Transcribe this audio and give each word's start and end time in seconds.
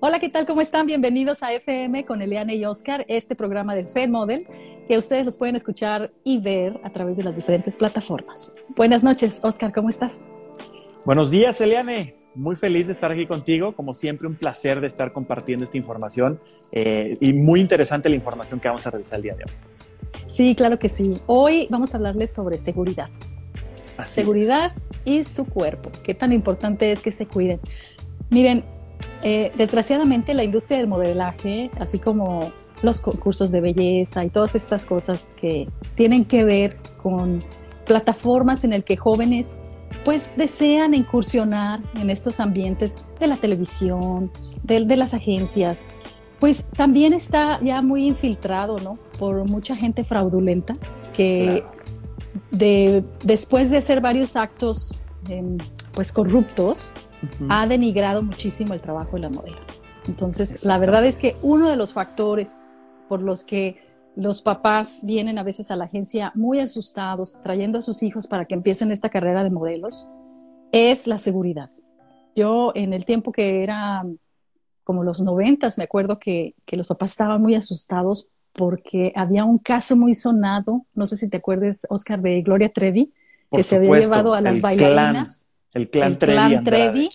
Hola, 0.00 0.20
¿qué 0.20 0.28
tal? 0.28 0.46
¿Cómo 0.46 0.60
están? 0.60 0.86
Bienvenidos 0.86 1.42
a 1.42 1.52
FM 1.52 2.04
con 2.04 2.22
Eliane 2.22 2.54
y 2.54 2.64
Oscar, 2.64 3.04
este 3.08 3.34
programa 3.34 3.74
de 3.74 3.84
Fair 3.84 4.08
Model, 4.08 4.46
que 4.86 4.96
ustedes 4.96 5.24
los 5.24 5.38
pueden 5.38 5.56
escuchar 5.56 6.12
y 6.22 6.38
ver 6.38 6.78
a 6.84 6.90
través 6.90 7.16
de 7.16 7.24
las 7.24 7.34
diferentes 7.34 7.76
plataformas. 7.76 8.52
Buenas 8.76 9.02
noches, 9.02 9.40
Oscar, 9.42 9.72
¿cómo 9.72 9.88
estás? 9.88 10.20
Buenos 11.04 11.32
días, 11.32 11.60
Eliane. 11.60 12.14
Muy 12.36 12.54
feliz 12.54 12.86
de 12.86 12.92
estar 12.92 13.10
aquí 13.10 13.26
contigo. 13.26 13.74
Como 13.74 13.92
siempre, 13.92 14.28
un 14.28 14.36
placer 14.36 14.80
de 14.80 14.86
estar 14.86 15.12
compartiendo 15.12 15.64
esta 15.64 15.76
información 15.76 16.38
eh, 16.70 17.16
y 17.20 17.32
muy 17.32 17.60
interesante 17.60 18.08
la 18.08 18.14
información 18.14 18.60
que 18.60 18.68
vamos 18.68 18.86
a 18.86 18.92
revisar 18.92 19.16
el 19.16 19.22
día 19.24 19.34
de 19.34 19.42
hoy. 19.46 19.50
Sí, 20.26 20.54
claro 20.54 20.78
que 20.78 20.88
sí. 20.88 21.14
Hoy 21.26 21.66
vamos 21.70 21.94
a 21.94 21.96
hablarles 21.96 22.32
sobre 22.32 22.56
seguridad. 22.56 23.08
seguridad 24.04 24.70
y 25.04 25.24
su 25.24 25.44
cuerpo. 25.44 25.90
Qué 26.04 26.14
tan 26.14 26.32
importante 26.32 26.92
es 26.92 27.02
que 27.02 27.10
se 27.10 27.26
cuiden. 27.26 27.58
Miren, 28.30 28.64
eh, 29.22 29.52
desgraciadamente 29.56 30.34
la 30.34 30.44
industria 30.44 30.78
del 30.78 30.86
modelaje, 30.86 31.70
así 31.80 31.98
como 31.98 32.52
los 32.82 33.00
concursos 33.00 33.50
de 33.50 33.60
belleza 33.60 34.24
y 34.24 34.30
todas 34.30 34.54
estas 34.54 34.86
cosas 34.86 35.34
que 35.40 35.68
tienen 35.94 36.24
que 36.24 36.44
ver 36.44 36.76
con 36.96 37.40
plataformas 37.86 38.64
en 38.64 38.72
el 38.72 38.84
que 38.84 38.96
jóvenes 38.96 39.74
pues 40.04 40.36
desean 40.36 40.94
incursionar 40.94 41.80
en 41.94 42.10
estos 42.10 42.40
ambientes 42.40 43.08
de 43.18 43.26
la 43.26 43.36
televisión, 43.36 44.30
de, 44.62 44.96
las 44.96 45.12
agencias, 45.12 45.90
pues 46.38 46.66
también 46.68 47.12
está 47.12 47.58
ya 47.60 47.82
muy 47.82 48.06
infiltrado, 48.06 48.78
¿no? 48.78 48.98
Por 49.18 49.48
mucha 49.48 49.76
gente 49.76 50.04
fraudulenta 50.04 50.74
que 51.12 51.64
de, 52.52 53.04
después 53.24 53.70
de 53.70 53.78
hacer 53.78 54.00
varios 54.00 54.36
actos 54.36 55.00
em, 55.28 55.58
pues 55.92 56.12
corruptos, 56.12 56.94
ha 57.48 57.66
denigrado 57.66 58.22
muchísimo 58.22 58.74
el 58.74 58.80
trabajo 58.80 59.16
de 59.16 59.22
la 59.22 59.28
modelo. 59.30 59.58
Entonces, 60.06 60.64
la 60.64 60.78
verdad 60.78 61.04
es 61.04 61.18
que 61.18 61.36
uno 61.42 61.68
de 61.68 61.76
los 61.76 61.92
factores 61.92 62.66
por 63.08 63.20
los 63.20 63.44
que 63.44 63.76
los 64.16 64.42
papás 64.42 65.02
vienen 65.04 65.38
a 65.38 65.42
veces 65.42 65.70
a 65.70 65.76
la 65.76 65.84
agencia 65.84 66.32
muy 66.34 66.60
asustados, 66.60 67.40
trayendo 67.40 67.78
a 67.78 67.82
sus 67.82 68.02
hijos 68.02 68.26
para 68.26 68.46
que 68.46 68.54
empiecen 68.54 68.90
esta 68.90 69.10
carrera 69.10 69.44
de 69.44 69.50
modelos, 69.50 70.08
es 70.72 71.06
la 71.06 71.18
seguridad. 71.18 71.70
Yo 72.34 72.72
en 72.74 72.92
el 72.92 73.04
tiempo 73.04 73.32
que 73.32 73.62
era 73.62 74.04
como 74.84 75.04
los 75.04 75.20
noventas, 75.20 75.76
me 75.76 75.84
acuerdo 75.84 76.18
que, 76.18 76.54
los 76.72 76.86
papás 76.86 77.10
estaban 77.10 77.42
muy 77.42 77.54
asustados 77.54 78.30
porque 78.54 79.12
había 79.14 79.44
un 79.44 79.58
caso 79.58 79.96
muy 79.96 80.14
sonado, 80.14 80.86
no 80.94 81.06
sé 81.06 81.16
si 81.16 81.28
te 81.28 81.36
acuerdes, 81.36 81.86
Oscar, 81.90 82.22
de 82.22 82.40
Gloria 82.42 82.72
Trevi, 82.72 83.12
que 83.50 83.62
se 83.62 83.76
había 83.76 83.98
llevado 83.98 84.34
a 84.34 84.40
las 84.40 84.60
bailarinas. 84.60 85.47
El 85.74 85.90
clan, 85.90 86.18
Trevi, 86.18 87.08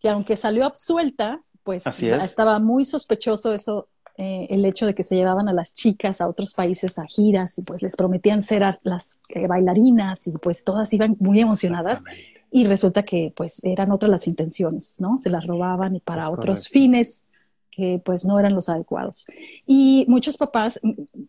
que 0.00 0.08
aunque 0.08 0.36
salió 0.36 0.64
absuelta, 0.64 1.42
pues 1.62 1.84
estaba 1.86 2.58
muy 2.58 2.84
sospechoso 2.84 3.52
eso, 3.52 3.88
eh, 4.16 4.46
el 4.50 4.64
hecho 4.66 4.86
de 4.86 4.94
que 4.94 5.02
se 5.02 5.14
llevaban 5.14 5.48
a 5.48 5.52
las 5.52 5.74
chicas 5.74 6.20
a 6.20 6.28
otros 6.28 6.54
países 6.54 6.98
a 6.98 7.04
giras 7.04 7.58
y 7.58 7.62
pues 7.62 7.82
les 7.82 7.94
prometían 7.94 8.42
ser 8.42 8.78
las 8.82 9.20
eh, 9.28 9.46
bailarinas 9.46 10.26
y 10.26 10.32
pues 10.32 10.64
todas 10.64 10.92
iban 10.92 11.16
muy 11.20 11.40
emocionadas 11.40 12.02
y 12.50 12.64
resulta 12.64 13.04
que 13.04 13.32
pues 13.36 13.60
eran 13.62 13.92
otras 13.92 14.10
las 14.10 14.26
intenciones, 14.26 14.96
¿no? 14.98 15.18
Se 15.18 15.30
las 15.30 15.46
robaban 15.46 15.94
y 15.94 16.00
para 16.00 16.30
otros 16.30 16.68
fines 16.68 17.26
que 17.70 18.00
pues 18.04 18.24
no 18.24 18.40
eran 18.40 18.54
los 18.54 18.68
adecuados. 18.68 19.26
Y 19.66 20.04
muchos 20.08 20.36
papás 20.36 20.80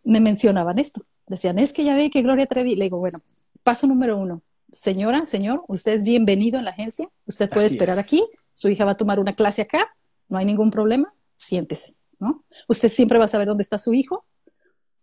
me 0.03 0.19
mencionaban 0.19 0.79
esto, 0.79 1.03
decían, 1.27 1.59
es 1.59 1.73
que 1.73 1.83
ya 1.83 1.95
ve 1.95 2.09
que 2.09 2.23
Gloria 2.23 2.47
Trevi, 2.47 2.75
le 2.75 2.85
digo, 2.85 2.97
bueno, 2.97 3.19
paso 3.61 3.85
número 3.85 4.17
uno, 4.17 4.41
señora, 4.71 5.25
señor, 5.25 5.63
usted 5.67 5.93
es 5.93 6.03
bienvenido 6.03 6.59
en 6.59 6.65
la 6.65 6.71
agencia, 6.71 7.09
usted 7.25 7.49
puede 7.49 7.67
esperar 7.67 7.99
aquí, 7.99 8.25
su 8.53 8.69
hija 8.69 8.85
va 8.85 8.91
a 8.91 8.97
tomar 8.97 9.19
una 9.19 9.33
clase 9.33 9.61
acá, 9.61 9.93
no 10.27 10.37
hay 10.37 10.45
ningún 10.45 10.71
problema, 10.71 11.13
siéntese, 11.35 11.95
¿no? 12.19 12.43
Usted 12.67 12.89
siempre 12.89 13.17
va 13.17 13.25
a 13.25 13.29
saber 13.29 13.47
dónde 13.47 13.63
está 13.63 13.77
su 13.77 13.93
hijo, 13.93 14.25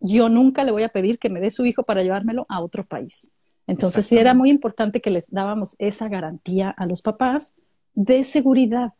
yo 0.01 0.29
nunca 0.29 0.65
le 0.65 0.73
voy 0.73 0.83
a 0.83 0.89
pedir 0.89 1.19
que 1.19 1.31
me 1.31 1.41
dé 1.41 1.51
su 1.51 1.65
hijo 1.65 1.83
para 1.83 2.03
llevármelo 2.03 2.45
a 2.49 2.61
otro 2.61 2.87
país. 2.87 3.31
Entonces 3.67 4.07
sí 4.07 4.17
era 4.17 4.35
muy 4.35 4.51
importante 4.51 5.01
que 5.01 5.11
les 5.11 5.31
dábamos 5.31 5.75
esa 5.79 6.09
garantía 6.09 6.71
a 6.71 6.87
los 6.87 7.03
papás 7.03 7.55
de 7.95 8.23
seguridad. 8.23 8.93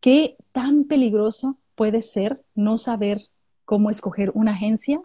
¿Qué 0.00 0.36
tan 0.52 0.84
peligroso 0.84 1.58
puede 1.74 2.00
ser 2.00 2.42
no 2.54 2.76
saber 2.76 3.20
cómo 3.64 3.90
escoger 3.90 4.30
una 4.34 4.52
agencia, 4.52 5.00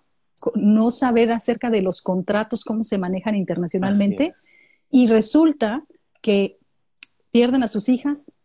no 0.55 0.91
saber 0.91 1.31
acerca 1.31 1.69
de 1.69 1.81
los 1.81 2.01
contratos, 2.01 2.63
cómo 2.63 2.83
se 2.83 2.97
manejan 2.97 3.35
internacionalmente? 3.35 4.33
Y 4.91 5.07
resulta 5.07 5.83
que 6.21 6.57
pierden 7.31 7.63
a 7.63 7.67
sus 7.67 7.89
hijas, 7.89 8.37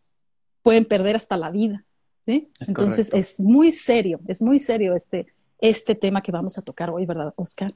pueden 0.63 0.85
perder 0.85 1.17
hasta 1.17 1.37
la 1.37 1.51
vida. 1.51 1.85
¿sí? 2.25 2.49
Entonces 2.61 3.13
es 3.13 3.41
muy 3.41 3.71
serio, 3.71 4.21
es 4.27 4.41
muy 4.41 4.59
serio 4.59 4.95
este, 4.95 5.27
este 5.61 5.95
tema 5.95 6.23
que 6.23 6.33
vamos 6.33 6.59
a 6.59 6.63
tocar 6.63 6.91
hoy, 6.91 7.07
¿verdad, 7.07 7.33
Oscar? 7.37 7.73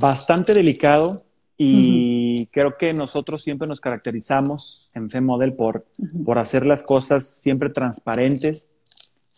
Bastante 0.00 0.54
delicado 0.54 1.16
y 1.56 2.46
creo 2.46 2.76
que 2.76 2.92
nosotros 2.94 3.42
siempre 3.42 3.66
nos 3.66 3.80
caracterizamos 3.80 4.90
en 4.94 5.08
FEModel 5.08 5.54
por, 5.54 5.86
por 6.24 6.38
hacer 6.38 6.64
las 6.64 6.82
cosas 6.82 7.26
siempre 7.26 7.70
transparentes, 7.70 8.68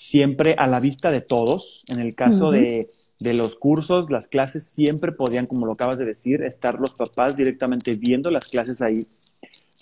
siempre 0.00 0.54
a 0.56 0.66
la 0.66 0.80
vista 0.80 1.10
de 1.10 1.20
todos. 1.20 1.84
En 1.88 2.00
el 2.00 2.14
caso 2.14 2.50
de, 2.50 2.86
los 3.34 3.54
cursos, 3.56 4.10
las 4.10 4.28
clases 4.28 4.64
siempre 4.64 5.12
podían, 5.12 5.44
como 5.44 5.66
lo 5.66 5.74
acabas 5.74 5.98
de 5.98 6.06
decir, 6.06 6.42
estar 6.42 6.80
los 6.80 6.92
papás 6.92 7.36
directamente 7.36 7.94
viendo 7.96 8.30
las 8.30 8.48
clases 8.48 8.80
ahí, 8.80 9.04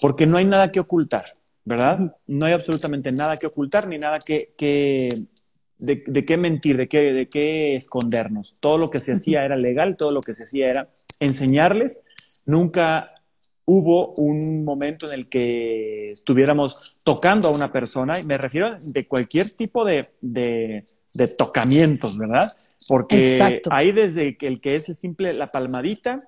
porque 0.01 0.27
no 0.27 0.37
hay 0.37 0.45
nada 0.45 0.73
que 0.73 0.81
ocultar, 0.81 1.27
¿verdad? 1.65 2.17
No 2.27 2.47
hay 2.47 2.53
absolutamente 2.53 3.13
nada 3.13 3.37
que 3.37 3.47
ocultar 3.47 3.87
ni 3.87 3.97
nada 3.97 4.19
que, 4.19 4.49
de, 5.79 6.25
qué 6.27 6.37
mentir, 6.37 6.77
de 6.77 6.89
qué, 6.89 6.99
de 6.99 7.29
qué 7.29 7.77
escondernos. 7.77 8.57
Todo 8.59 8.77
lo 8.77 8.91
que 8.91 8.99
se 8.99 9.13
hacía 9.13 9.45
era 9.45 9.57
legal, 9.57 9.97
todo 9.97 10.11
lo 10.11 10.21
que 10.21 10.33
se 10.33 10.43
hacía 10.43 10.69
era 10.69 10.89
enseñarles. 11.21 12.01
Nunca 12.45 13.13
hubo 13.71 14.15
un 14.15 14.65
momento 14.65 15.07
en 15.07 15.13
el 15.13 15.29
que 15.29 16.13
estuviéramos 16.13 17.01
tocando 17.05 17.49
a 17.49 17.51
una 17.51 17.71
persona, 17.71 18.19
y 18.19 18.25
me 18.25 18.39
refiero 18.39 18.75
de 18.81 19.07
cualquier 19.07 19.51
tipo 19.51 19.85
de, 19.85 20.09
de, 20.23 20.83
tocamientos, 21.37 22.17
¿verdad? 22.17 22.51
Porque 22.89 23.39
hay 23.71 23.93
desde 23.93 24.39
el 24.41 24.63
que 24.63 24.77
es 24.77 24.87
simple 24.99 25.35
la 25.35 25.49
palmadita 25.49 26.19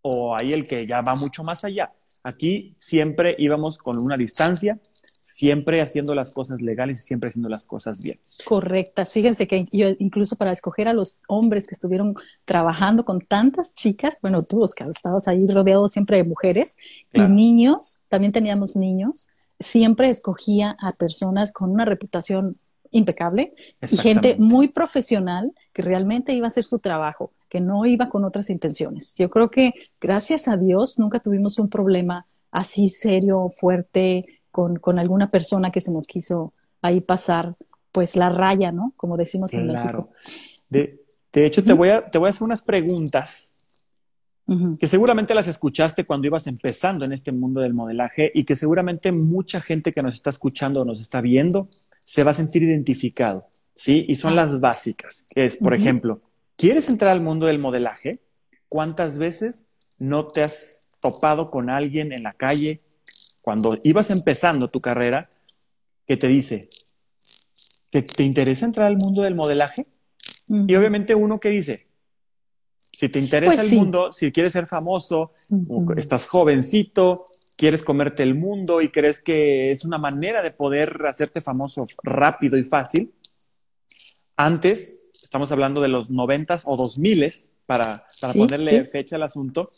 o 0.00 0.34
hay 0.34 0.54
el 0.54 0.64
que 0.64 0.86
ya 0.86 1.02
va 1.02 1.14
mucho 1.14 1.44
más 1.44 1.62
allá. 1.64 1.92
Aquí 2.22 2.74
siempre 2.78 3.34
íbamos 3.36 3.76
con 3.76 3.98
una 3.98 4.16
distancia, 4.16 4.78
siempre 5.32 5.80
haciendo 5.80 6.14
las 6.14 6.30
cosas 6.30 6.60
legales 6.60 6.98
y 6.98 7.02
siempre 7.02 7.30
haciendo 7.30 7.48
las 7.48 7.66
cosas 7.66 8.02
bien. 8.02 8.18
Correctas. 8.44 9.14
Fíjense 9.14 9.46
que 9.48 9.64
yo 9.72 9.88
incluso 9.98 10.36
para 10.36 10.52
escoger 10.52 10.88
a 10.88 10.92
los 10.92 11.16
hombres 11.26 11.66
que 11.66 11.74
estuvieron 11.74 12.14
trabajando 12.44 13.06
con 13.06 13.20
tantas 13.22 13.72
chicas, 13.72 14.18
bueno, 14.20 14.42
tú, 14.42 14.62
Oscar, 14.62 14.90
estabas 14.90 15.28
ahí 15.28 15.46
rodeado 15.46 15.88
siempre 15.88 16.18
de 16.18 16.24
mujeres 16.24 16.76
y 17.14 17.22
niños, 17.22 18.02
también 18.08 18.32
teníamos 18.32 18.76
niños, 18.76 19.28
siempre 19.58 20.10
escogía 20.10 20.76
a 20.78 20.92
personas 20.92 21.50
con 21.50 21.70
una 21.70 21.86
reputación 21.86 22.54
impecable 22.90 23.54
y 23.80 23.96
gente 23.96 24.36
muy 24.38 24.68
profesional 24.68 25.52
que 25.72 25.80
realmente 25.80 26.34
iba 26.34 26.44
a 26.44 26.48
hacer 26.48 26.64
su 26.64 26.78
trabajo, 26.78 27.32
que 27.48 27.58
no 27.58 27.86
iba 27.86 28.10
con 28.10 28.26
otras 28.26 28.50
intenciones. 28.50 29.16
Yo 29.16 29.30
creo 29.30 29.50
que 29.50 29.72
gracias 29.98 30.46
a 30.46 30.58
Dios 30.58 30.98
nunca 30.98 31.20
tuvimos 31.20 31.58
un 31.58 31.70
problema 31.70 32.26
así 32.50 32.90
serio, 32.90 33.48
fuerte, 33.48 34.26
con, 34.52 34.98
alguna 34.98 35.30
persona 35.30 35.72
que 35.72 35.80
se 35.80 35.90
nos 35.90 36.06
quiso 36.06 36.52
ahí 36.82 37.00
pasar, 37.00 37.56
pues 37.90 38.16
la 38.16 38.28
raya, 38.28 38.70
¿no? 38.70 38.92
Como 38.96 39.16
decimos 39.16 39.52
en 39.54 39.66
México. 39.66 40.10
De, 40.68 41.00
de 41.32 41.46
hecho, 41.46 41.64
te, 41.64 41.72
voy 41.72 41.88
a, 41.88 42.08
te 42.08 42.18
voy 42.18 42.28
a 42.28 42.30
hacer 42.30 42.44
unas 42.44 42.62
preguntas 42.62 43.52
que 44.78 44.86
seguramente 44.86 45.34
las 45.34 45.48
escuchaste 45.48 46.04
cuando 46.04 46.26
ibas 46.26 46.46
empezando 46.46 47.06
en 47.06 47.12
este 47.12 47.32
mundo 47.32 47.60
del 47.60 47.72
modelaje 47.72 48.30
y 48.34 48.44
que 48.44 48.54
seguramente 48.54 49.10
mucha 49.10 49.62
gente 49.62 49.92
que 49.92 50.02
nos 50.02 50.14
está 50.14 50.28
escuchando 50.28 50.82
o 50.82 50.84
nos 50.84 51.00
está 51.00 51.22
viendo 51.22 51.68
se 52.00 52.22
va 52.22 52.32
a 52.32 52.34
sentir 52.34 52.62
identificado, 52.62 53.46
¿sí? 53.72 54.04
Y 54.08 54.16
son 54.16 54.34
ah. 54.34 54.36
las 54.36 54.60
básicas, 54.60 55.24
que 55.34 55.46
es, 55.46 55.56
por 55.56 55.72
ejemplo, 55.72 56.18
¿quieres 56.56 56.90
entrar 56.90 57.12
al 57.12 57.22
mundo 57.22 57.46
del 57.46 57.60
modelaje? 57.60 58.20
¿Cuántas 58.68 59.16
veces 59.16 59.66
no 59.98 60.26
te 60.26 60.42
has 60.42 60.80
topado 61.00 61.50
con 61.50 61.70
alguien 61.70 62.12
en 62.12 62.22
la 62.22 62.32
calle 62.32 62.80
cuando 63.42 63.78
ibas 63.82 64.10
empezando 64.10 64.70
tu 64.70 64.80
carrera 64.80 65.28
que 66.06 66.16
te 66.16 66.28
dice, 66.28 66.62
¿te, 67.90 68.22
interesa 68.22 68.64
entrar 68.64 68.86
al 68.86 68.96
mundo 68.96 69.22
del 69.22 69.34
modelaje? 69.34 69.86
Y 70.48 70.74
obviamente 70.74 71.14
uno 71.14 71.40
que 71.40 71.50
dice, 71.50 71.86
si 72.78 73.08
te 73.08 73.18
interesa 73.18 73.54
pues 73.54 73.72
el 73.72 73.78
mundo, 73.78 74.12
si 74.12 74.32
quieres 74.32 74.52
ser 74.52 74.66
famoso, 74.66 75.32
estás 75.96 76.26
jovencito, 76.26 77.24
quieres 77.56 77.82
comerte 77.82 78.22
el 78.22 78.34
mundo 78.34 78.80
y 78.80 78.90
crees 78.90 79.20
que 79.20 79.70
es 79.70 79.84
una 79.84 79.98
manera 79.98 80.42
de 80.42 80.52
poder 80.52 81.04
hacerte 81.06 81.40
famoso 81.40 81.86
rápido 82.02 82.56
y 82.56 82.64
fácil, 82.64 83.12
antes, 84.36 85.06
estamos 85.12 85.52
hablando 85.52 85.80
de 85.80 85.88
los 85.88 86.10
noventas 86.10 86.62
o 86.66 86.76
dos 86.76 86.98
miles, 86.98 87.50
para, 87.66 88.06
ponerle 88.34 88.84
fecha 88.86 89.16
al 89.16 89.22
asunto, 89.22 89.70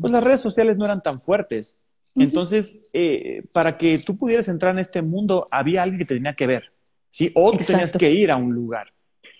pues 0.00 0.12
las 0.12 0.24
redes 0.24 0.40
sociales 0.40 0.76
no 0.76 0.84
eran 0.84 1.02
tan 1.02 1.20
fuertes. 1.20 1.76
Entonces, 2.18 2.80
eh, 2.92 3.42
para 3.52 3.76
que 3.76 3.98
tú 3.98 4.16
pudieras 4.16 4.48
entrar 4.48 4.72
en 4.72 4.80
este 4.80 5.02
mundo, 5.02 5.44
había 5.50 5.82
alguien 5.82 5.98
que 5.98 6.04
te 6.04 6.14
tenía 6.14 6.34
que 6.34 6.46
ver. 6.46 6.72
¿sí? 7.10 7.30
O 7.34 7.52
tú 7.52 7.64
tenías 7.64 7.92
que 7.92 8.10
ir 8.10 8.30
a 8.30 8.36
un 8.36 8.50
lugar. 8.50 8.92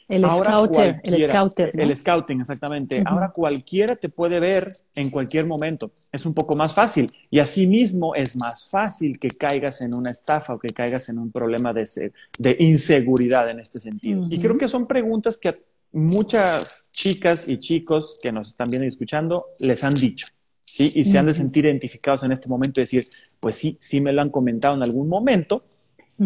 El 0.09 0.25
scouter, 0.25 1.01
el 1.05 1.23
scouter. 1.23 1.71
El 1.75 1.95
scouting, 1.95 2.41
exactamente. 2.41 3.03
Ahora 3.05 3.31
cualquiera 3.31 3.95
te 3.95 4.09
puede 4.09 4.41
ver 4.41 4.73
en 4.95 5.11
cualquier 5.11 5.45
momento. 5.45 5.93
Es 6.11 6.25
un 6.25 6.33
poco 6.33 6.57
más 6.57 6.73
fácil. 6.73 7.07
Y 7.31 7.41
asimismo 7.41 8.15
es 8.15 8.35
más 8.37 8.69
fácil 8.71 9.19
que 9.19 9.29
caigas 9.29 9.83
en 9.83 9.95
una 9.95 10.11
estafa 10.11 10.55
o 10.55 10.59
que 10.59 10.69
caigas 10.69 11.11
en 11.11 11.19
un 11.19 11.31
problema 11.31 11.75
de, 11.75 12.13
de 12.39 12.57
inseguridad 12.59 13.51
en 13.51 13.61
este 13.61 13.79
sentido. 13.79 14.23
Y 14.31 14.41
creo 14.41 14.57
que 14.57 14.69
son 14.69 14.87
preguntas 14.87 15.39
que 15.39 15.51
a 15.51 15.57
muchas 15.93 16.89
chicas 16.91 17.47
y 17.47 17.59
chicos 17.59 18.19
que 18.23 18.33
nos 18.33 18.49
están 18.49 18.69
viendo 18.69 18.87
y 18.87 18.89
escuchando 18.89 19.47
les 19.61 19.85
han 19.85 19.93
dicho. 19.93 20.27
¿Sí? 20.69 20.93
Y 20.95 21.05
se 21.05 21.19
han 21.19 21.27
de 21.27 21.35
sentir 21.35 21.65
identificados 21.65 22.23
en 22.25 22.33
este 22.33 22.49
momento 22.49 22.81
y 22.81 22.85
decir, 22.85 23.09
pues 23.41 23.57
sí, 23.57 23.79
sí 23.81 24.01
me 24.01 24.13
lo 24.13 24.21
han 24.21 24.31
comentado 24.31 24.75
en 24.75 24.83
algún 24.83 25.09
momento. 25.09 25.63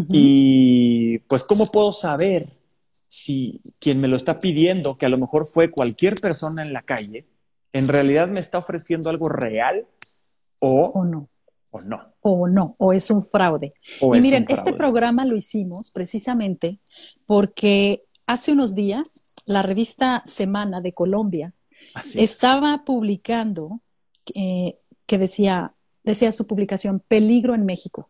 Y 0.08 1.18
pues, 1.20 1.44
¿cómo 1.44 1.70
puedo 1.70 1.92
saber 1.92 2.46
si 3.08 3.60
quien 3.78 4.00
me 4.00 4.08
lo 4.08 4.16
está 4.16 4.38
pidiendo, 4.38 4.96
que 4.96 5.06
a 5.06 5.10
lo 5.10 5.18
mejor 5.18 5.46
fue 5.46 5.70
cualquier 5.70 6.14
persona 6.14 6.62
en 6.62 6.72
la 6.72 6.82
calle, 6.82 7.26
en 7.72 7.86
realidad 7.86 8.26
me 8.26 8.40
está 8.40 8.58
ofreciendo 8.58 9.10
algo 9.10 9.28
real 9.28 9.86
o, 10.60 11.04
no? 11.04 11.28
O 11.70 11.80
no. 11.82 12.14
O 12.22 12.48
no, 12.48 12.74
o 12.78 12.92
es 12.92 13.10
un 13.10 13.24
fraude. 13.24 13.74
y 14.00 14.20
miren, 14.20 14.46
este 14.48 14.72
programa 14.72 15.24
lo 15.24 15.36
hicimos 15.36 15.90
precisamente 15.90 16.78
porque 17.26 18.04
hace 18.26 18.52
unos 18.52 18.74
días 18.74 19.36
la 19.44 19.62
revista 19.62 20.22
Semana 20.24 20.80
de 20.80 20.92
Colombia 20.92 21.52
estaba 22.14 22.84
publicando 22.84 23.80
eh, 24.34 24.76
que 25.06 25.18
decía, 25.18 25.74
decía 26.04 26.32
su 26.32 26.46
publicación, 26.46 27.02
Peligro 27.06 27.54
en 27.54 27.64
México. 27.64 28.08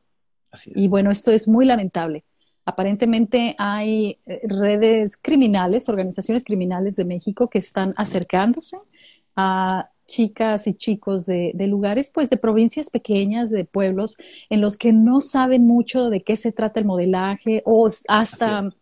Y 0.67 0.88
bueno, 0.88 1.11
esto 1.11 1.31
es 1.31 1.49
muy 1.49 1.64
lamentable. 1.64 2.25
Aparentemente 2.64 3.56
hay 3.59 4.19
eh, 4.26 4.41
redes 4.44 5.17
criminales, 5.17 5.88
organizaciones 5.88 6.44
criminales 6.44 6.97
de 6.97 7.05
México 7.05 7.49
que 7.49 7.59
están 7.59 7.94
acercándose 7.97 8.76
a 9.35 9.88
chicas 10.06 10.67
y 10.67 10.75
chicos 10.75 11.25
de, 11.26 11.55
lugares, 11.67 12.11
pues 12.12 12.29
de 12.29 12.37
provincias 12.37 12.91
pequeñas, 12.91 13.50
de 13.50 13.65
pueblos, 13.65 14.19
en 14.50 14.61
los 14.61 14.76
que 14.76 14.93
no 14.93 15.20
saben 15.20 15.67
mucho 15.67 16.11
de 16.11 16.23
qué 16.23 16.37
se 16.37 16.53
trata 16.53 16.81
el 16.81 16.87
modelaje 16.87 17.62
o 17.65 17.88
hasta, 18.08 18.73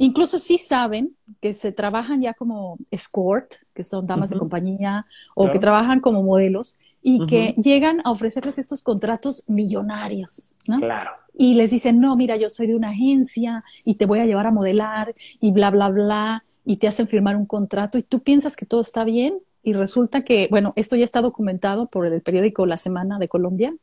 incluso 0.00 0.38
sí 0.38 0.58
saben 0.58 1.14
que 1.40 1.52
se 1.52 1.72
trabajan 1.72 2.20
ya 2.20 2.34
como 2.34 2.78
escort, 2.90 3.52
que 3.74 3.82
son 3.82 4.06
damas 4.06 4.30
de 4.30 4.38
compañía, 4.38 5.06
o 5.34 5.50
que 5.50 5.58
trabajan 5.58 6.00
como 6.00 6.22
modelos, 6.22 6.78
y 7.02 7.26
que 7.26 7.54
llegan 7.56 8.00
a 8.04 8.10
ofrecerles 8.10 8.58
estos 8.58 8.82
contratos 8.82 9.44
millonarios, 9.48 10.52
¿no? 10.66 10.80
Claro. 10.80 11.10
Y 11.36 11.54
les 11.54 11.70
dicen, 11.70 12.00
no, 12.00 12.16
mira, 12.16 12.36
yo 12.36 12.48
soy 12.48 12.66
de 12.66 12.74
una 12.74 12.90
agencia 12.90 13.62
y 13.84 13.94
te 13.94 14.06
voy 14.06 14.18
a 14.18 14.26
llevar 14.26 14.46
a 14.46 14.50
modelar 14.50 15.14
y 15.40 15.52
bla, 15.52 15.70
bla, 15.70 15.88
bla, 15.88 16.44
y 16.64 16.76
te 16.76 16.88
hacen 16.88 17.06
firmar 17.06 17.36
un 17.36 17.46
contrato 17.46 17.98
y 17.98 18.02
tú 18.02 18.20
piensas 18.20 18.56
que 18.56 18.66
todo 18.66 18.80
está 18.80 19.04
bien 19.04 19.38
y 19.62 19.74
resulta 19.74 20.24
que, 20.24 20.48
bueno, 20.50 20.72
esto 20.76 20.96
ya 20.96 21.04
está 21.04 21.20
documentado 21.20 21.86
por 21.86 22.06
el 22.06 22.22
periódico 22.22 22.64
La 22.66 22.76
Semana 22.78 23.18
de 23.18 23.28
Colombia, 23.28 23.74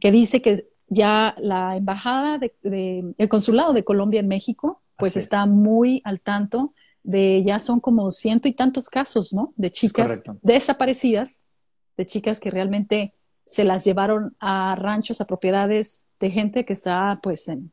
que 0.00 0.12
dice 0.12 0.40
que 0.42 0.64
ya 0.88 1.34
la 1.38 1.76
embajada 1.76 2.38
de, 2.38 3.14
el 3.16 3.28
consulado 3.28 3.72
de 3.72 3.82
Colombia 3.82 4.20
en 4.20 4.28
México, 4.28 4.80
pues 5.00 5.16
está 5.16 5.46
muy 5.46 6.00
al 6.04 6.20
tanto 6.20 6.74
de 7.02 7.42
ya 7.42 7.58
son 7.58 7.80
como 7.80 8.10
ciento 8.10 8.46
y 8.46 8.52
tantos 8.52 8.88
casos, 8.88 9.32
¿no? 9.32 9.52
De 9.56 9.70
chicas 9.70 10.22
desaparecidas 10.42 11.46
de 12.00 12.06
chicas 12.06 12.40
que 12.40 12.50
realmente 12.50 13.14
se 13.44 13.62
las 13.64 13.84
llevaron 13.84 14.34
a 14.40 14.74
ranchos, 14.74 15.20
a 15.20 15.26
propiedades 15.26 16.06
de 16.18 16.30
gente 16.30 16.64
que 16.64 16.72
está 16.72 17.20
pues 17.22 17.46
en, 17.48 17.72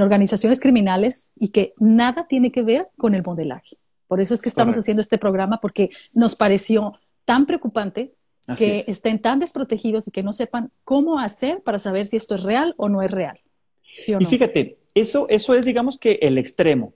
organizaciones 0.00 0.60
criminales 0.60 1.32
y 1.36 1.48
que 1.48 1.74
nada 1.78 2.26
tiene 2.26 2.50
que 2.50 2.62
ver 2.62 2.88
con 2.96 3.14
el 3.14 3.22
modelaje. 3.22 3.76
Por 4.06 4.20
eso 4.20 4.32
es 4.32 4.40
que 4.40 4.48
estamos 4.48 4.76
haciendo 4.76 5.02
este 5.02 5.18
programa 5.18 5.60
porque 5.60 5.90
nos 6.12 6.34
pareció 6.34 6.94
tan 7.26 7.44
preocupante 7.44 8.14
que 8.56 8.84
estén 8.86 9.18
tan 9.18 9.38
desprotegidos 9.38 10.08
y 10.08 10.10
que 10.12 10.22
no 10.22 10.32
sepan 10.32 10.70
cómo 10.84 11.18
hacer 11.18 11.62
para 11.62 11.78
saber 11.78 12.06
si 12.06 12.16
esto 12.16 12.34
es 12.34 12.42
real 12.42 12.74
o 12.78 12.88
no 12.88 13.02
es 13.02 13.10
real. 13.10 13.38
Y 13.96 14.24
fíjate, 14.24 14.78
eso, 14.94 15.26
eso 15.28 15.54
es 15.54 15.66
digamos 15.66 15.98
que 15.98 16.18
el 16.22 16.38
extremo. 16.38 16.94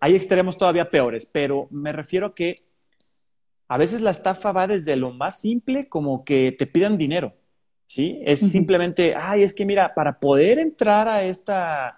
hay 0.00 0.14
extremos 0.14 0.58
todavía 0.58 0.90
peores, 0.90 1.26
pero 1.30 1.68
me 1.70 1.92
refiero 1.92 2.26
a 2.26 2.34
que 2.34 2.54
a 3.68 3.78
veces 3.78 4.00
la 4.00 4.10
estafa 4.10 4.52
va 4.52 4.66
desde 4.66 4.96
lo 4.96 5.12
más 5.12 5.40
simple 5.40 5.88
como 5.88 6.24
que 6.24 6.54
te 6.56 6.66
pidan 6.66 6.98
dinero, 6.98 7.34
¿sí? 7.86 8.20
Es 8.24 8.40
simplemente, 8.40 9.14
ay, 9.16 9.42
es 9.42 9.54
que 9.54 9.66
mira, 9.66 9.94
para 9.94 10.20
poder 10.20 10.58
entrar 10.58 11.08
a 11.08 11.24
esta, 11.24 11.94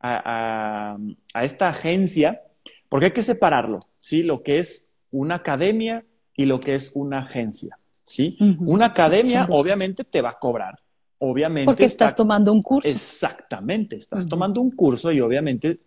a, 0.00 0.96
esta 1.42 1.68
agencia, 1.68 2.42
porque 2.88 3.06
hay 3.06 3.12
que 3.12 3.22
separarlo, 3.22 3.78
¿sí? 3.98 4.22
Lo 4.22 4.42
que 4.42 4.60
es 4.60 4.88
una 5.10 5.36
academia 5.36 6.04
y 6.36 6.46
lo 6.46 6.60
que 6.60 6.74
es 6.74 6.92
una 6.94 7.20
agencia, 7.20 7.78
¿sí? 8.02 8.36
Una 8.60 8.86
academia 8.86 9.46
obviamente 9.50 10.04
te 10.04 10.22
va 10.22 10.30
a 10.30 10.38
cobrar, 10.38 10.78
obviamente. 11.18 11.66
Porque 11.66 11.84
estás 11.84 12.14
tomando 12.14 12.52
un 12.52 12.62
curso. 12.62 12.88
Exactamente, 12.88 13.96
estás 13.96 14.26
tomando 14.26 14.60
un 14.60 14.70
curso 14.70 15.12
y 15.12 15.20
obviamente, 15.20 15.80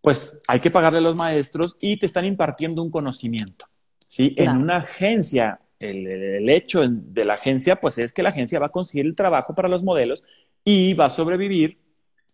pues 0.00 0.38
hay 0.48 0.60
que 0.60 0.70
pagarle 0.70 0.98
a 0.98 1.02
los 1.02 1.16
maestros 1.16 1.74
y 1.80 1.98
te 1.98 2.06
están 2.06 2.24
impartiendo 2.24 2.82
un 2.82 2.90
conocimiento. 2.90 3.66
¿sí? 4.06 4.34
En 4.36 4.56
una 4.56 4.76
agencia, 4.76 5.58
el, 5.80 6.48
hecho 6.48 6.86
de 6.86 7.24
la 7.24 7.34
agencia, 7.34 7.80
pues 7.80 7.98
es 7.98 8.12
que 8.12 8.22
la 8.22 8.30
agencia 8.30 8.58
va 8.58 8.66
a 8.66 8.70
conseguir 8.70 9.06
el 9.06 9.14
trabajo 9.14 9.54
para 9.54 9.68
los 9.68 9.82
modelos 9.82 10.22
y 10.64 10.94
va 10.94 11.06
a 11.06 11.10
sobrevivir 11.10 11.78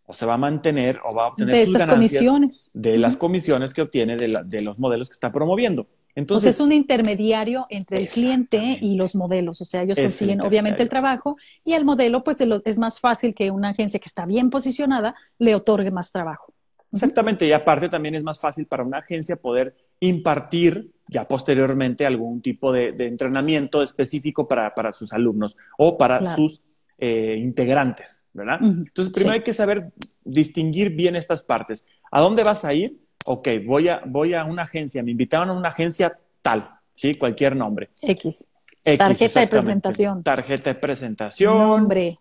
o 0.05 0.15
se 0.15 0.27
va 0.27 0.35
a 0.35 0.39
mantener 0.39 1.01
o 1.05 1.15
va 1.15 1.25
a 1.25 1.29
obtener 1.29 1.55
de 1.55 1.67
sus 1.67 1.75
estas 1.77 1.89
comisiones. 1.89 2.71
de 2.75 2.99
las 2.99 3.17
comisiones 3.17 3.73
que 3.73 3.83
obtiene 3.83 4.17
de, 4.17 4.61
los 4.63 4.79
modelos 4.79 5.09
que 5.09 5.15
está 5.15 5.33
promoviendo. 5.33 5.87
Entonces, 6.15 6.55
es 6.55 6.61
un 6.61 6.73
intermediario 6.73 7.67
entre 7.71 8.03
el 8.03 8.09
cliente 8.09 8.77
y 8.81 8.97
los 8.97 9.15
modelos, 9.15 9.61
o 9.61 9.65
sea, 9.65 9.83
ellos 9.83 9.99
consiguen 9.99 10.43
obviamente 10.43 10.83
el 10.83 10.89
trabajo 10.89 11.37
y 11.65 11.73
al 11.73 11.85
modelo 11.85 12.23
pues 12.23 12.37
es 12.65 12.79
más 12.79 13.01
fácil 13.01 13.35
que 13.35 13.51
una 13.51 13.71
agencia 13.71 13.99
que 13.99 14.09
está 14.09 14.27
bien 14.27 14.51
posicionada 14.51 15.15
le 15.39 15.55
otorgue 15.55 15.91
más 15.91 16.13
trabajo. 16.13 16.53
Exactamente, 16.93 17.47
y 17.47 17.53
aparte 17.53 17.89
también 17.89 18.15
es 18.15 18.23
más 18.23 18.39
fácil 18.39 18.67
para 18.67 18.85
una 18.85 18.99
agencia 18.99 19.37
poder 19.37 19.75
impartir 20.01 20.91
ya 21.09 21.27
posteriormente 21.27 22.05
algún 22.05 22.43
tipo 22.43 22.73
de, 22.73 22.89
entrenamiento 22.99 23.83
específico 23.83 24.47
para, 24.47 24.93
sus 24.93 25.13
alumnos 25.15 25.57
o 25.79 25.97
para 25.97 26.35
sus 26.35 26.63
eh, 26.99 27.37
integrantes, 27.39 28.27
¿verdad? 28.33 28.59
Entonces, 28.63 29.13
primero 29.13 29.35
hay 29.35 29.43
que 29.43 29.55
saber 29.55 29.91
distinguir 30.25 30.91
bien 30.91 31.17
estas 31.17 31.43
partes. 31.43 31.87
¿A 32.11 32.21
dónde 32.21 32.45
vas 32.45 32.65
a 32.65 32.75
ir? 32.75 33.02
Ok, 33.27 33.49
voy 33.65 33.89
a, 33.89 34.03
voy 34.05 34.35
a 34.35 34.45
una 34.45 34.63
agencia, 34.63 35.03
me 35.03 35.11
invitaron 35.11 35.51
a 35.51 35.53
una 35.53 35.69
agencia 35.69 36.19
tal, 36.43 36.69
¿sí? 36.95 37.15
Cualquier 37.15 37.57
nombre. 37.57 37.91
X. 38.01 38.49
Tarjeta 38.83 39.41
de 39.41 39.49
presentación. 39.49 40.23
Tarjeta 40.23 40.73
de 40.73 40.81
presentación. 40.81 41.57
Nombre. 41.57 42.19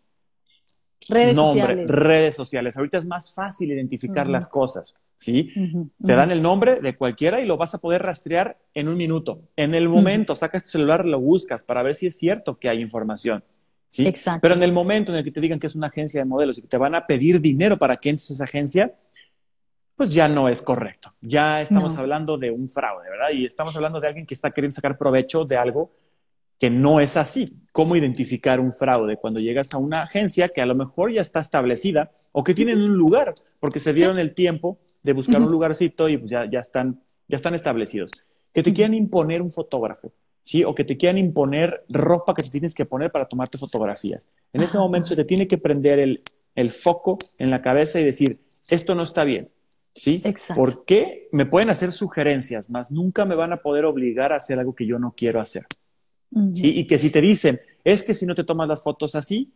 Redes 1.09 1.35
sociales. 1.35 1.87
Redes 1.89 2.35
sociales. 2.35 2.77
Ahorita 2.77 2.97
es 2.99 3.05
más 3.05 3.33
fácil 3.33 3.71
identificar 3.71 4.27
las 4.27 4.47
cosas, 4.47 4.93
¿sí? 5.15 5.51
Te 6.01 6.13
dan 6.13 6.31
el 6.31 6.41
nombre 6.41 6.79
de 6.79 6.95
cualquiera 6.95 7.41
y 7.41 7.45
lo 7.45 7.57
vas 7.57 7.73
a 7.73 7.79
poder 7.79 8.03
rastrear 8.03 8.57
en 8.73 8.87
un 8.87 8.95
minuto. 8.95 9.41
En 9.55 9.73
el 9.73 9.89
momento, 9.89 10.35
sacas 10.35 10.63
tu 10.63 10.69
celular, 10.69 11.05
lo 11.05 11.19
buscas 11.19 11.63
para 11.63 11.81
ver 11.83 11.95
si 11.95 12.07
es 12.07 12.17
cierto 12.17 12.57
que 12.57 12.69
hay 12.69 12.79
información. 12.79 13.43
¿Sí? 13.87 14.07
Exacto. 14.07 14.39
Pero 14.43 14.55
en 14.55 14.63
el 14.63 14.71
momento 14.71 15.11
en 15.11 15.17
el 15.17 15.23
que 15.25 15.31
te 15.31 15.41
digan 15.41 15.59
que 15.59 15.67
es 15.67 15.75
una 15.75 15.87
agencia 15.87 16.21
de 16.21 16.25
modelos 16.25 16.57
y 16.57 16.61
que 16.61 16.67
te 16.69 16.77
van 16.77 16.95
a 16.95 17.05
pedir 17.05 17.41
dinero 17.41 17.77
para 17.77 17.97
que 17.97 18.09
entres 18.09 18.31
a 18.31 18.33
esa 18.35 18.43
agencia, 18.45 18.93
pues 20.01 20.15
ya 20.15 20.27
no 20.27 20.49
es 20.49 20.63
correcto. 20.63 21.13
Ya 21.21 21.61
estamos 21.61 21.95
hablando 21.95 22.35
de 22.35 22.49
un 22.49 22.67
fraude, 22.67 23.07
¿verdad? 23.07 23.27
Y 23.35 23.45
estamos 23.45 23.75
hablando 23.75 23.99
de 23.99 24.07
alguien 24.07 24.25
que 24.25 24.33
está 24.33 24.49
queriendo 24.49 24.73
sacar 24.73 24.97
provecho 24.97 25.45
de 25.45 25.57
algo 25.57 25.91
que 26.57 26.71
no 26.71 26.99
es 26.99 27.17
así. 27.17 27.61
¿Cómo 27.71 27.95
identificar 27.95 28.59
un 28.59 28.73
fraude? 28.73 29.17
Cuando 29.17 29.39
llegas 29.39 29.75
a 29.75 29.77
una 29.77 30.01
agencia 30.01 30.49
que 30.49 30.59
a 30.59 30.65
lo 30.65 30.73
mejor 30.73 31.13
ya 31.13 31.21
está 31.21 31.39
establecida 31.39 32.09
o 32.31 32.43
que 32.43 32.55
tienen 32.55 32.81
un 32.81 32.95
lugar, 32.95 33.35
porque 33.59 33.79
se 33.79 33.93
dieron 33.93 34.17
el 34.17 34.33
tiempo 34.33 34.79
de 35.03 35.13
buscar 35.13 35.39
un 35.39 35.51
lugarcito 35.51 36.09
y 36.09 36.17
pues 36.17 36.31
ya, 36.31 36.49
ya, 36.49 36.61
están, 36.61 36.99
ya 37.27 37.35
están 37.35 37.53
establecidos. 37.53 38.09
Que 38.55 38.63
te 38.63 38.73
quieran 38.73 38.95
imponer 38.95 39.43
un 39.43 39.51
fotógrafo, 39.51 40.11
¿sí? 40.41 40.63
O 40.63 40.73
que 40.73 40.83
te 40.83 40.97
quieran 40.97 41.19
imponer 41.19 41.85
ropa 41.89 42.33
que 42.33 42.41
te 42.41 42.49
tienes 42.49 42.73
que 42.73 42.87
poner 42.87 43.11
para 43.11 43.27
tomarte 43.27 43.59
fotografías. 43.59 44.27
En 44.51 44.63
ese 44.63 44.79
momento 44.79 45.09
se 45.09 45.15
te 45.15 45.25
tiene 45.25 45.47
que 45.47 45.59
prender 45.59 45.99
el, 45.99 46.23
el 46.55 46.71
foco 46.71 47.19
en 47.37 47.51
la 47.51 47.61
cabeza 47.61 47.99
y 47.99 48.03
decir, 48.03 48.41
esto 48.67 48.95
no 48.95 49.03
está 49.03 49.25
bien. 49.25 49.43
¿Sí? 49.93 50.21
Exacto. 50.23 50.61
Porque 50.61 51.21
me 51.31 51.45
pueden 51.45 51.69
hacer 51.69 51.91
sugerencias, 51.91 52.69
mas 52.69 52.91
nunca 52.91 53.25
me 53.25 53.35
van 53.35 53.53
a 53.53 53.57
poder 53.57 53.85
obligar 53.85 54.31
a 54.33 54.37
hacer 54.37 54.57
algo 54.59 54.73
que 54.73 54.85
yo 54.85 54.99
no 54.99 55.13
quiero 55.15 55.41
hacer. 55.41 55.65
Y 56.31 56.87
que 56.87 56.97
si 56.97 57.09
te 57.09 57.19
dicen, 57.19 57.59
es 57.83 58.03
que 58.03 58.13
si 58.13 58.25
no 58.25 58.35
te 58.35 58.45
tomas 58.45 58.67
las 58.67 58.81
fotos 58.81 59.15
así, 59.15 59.53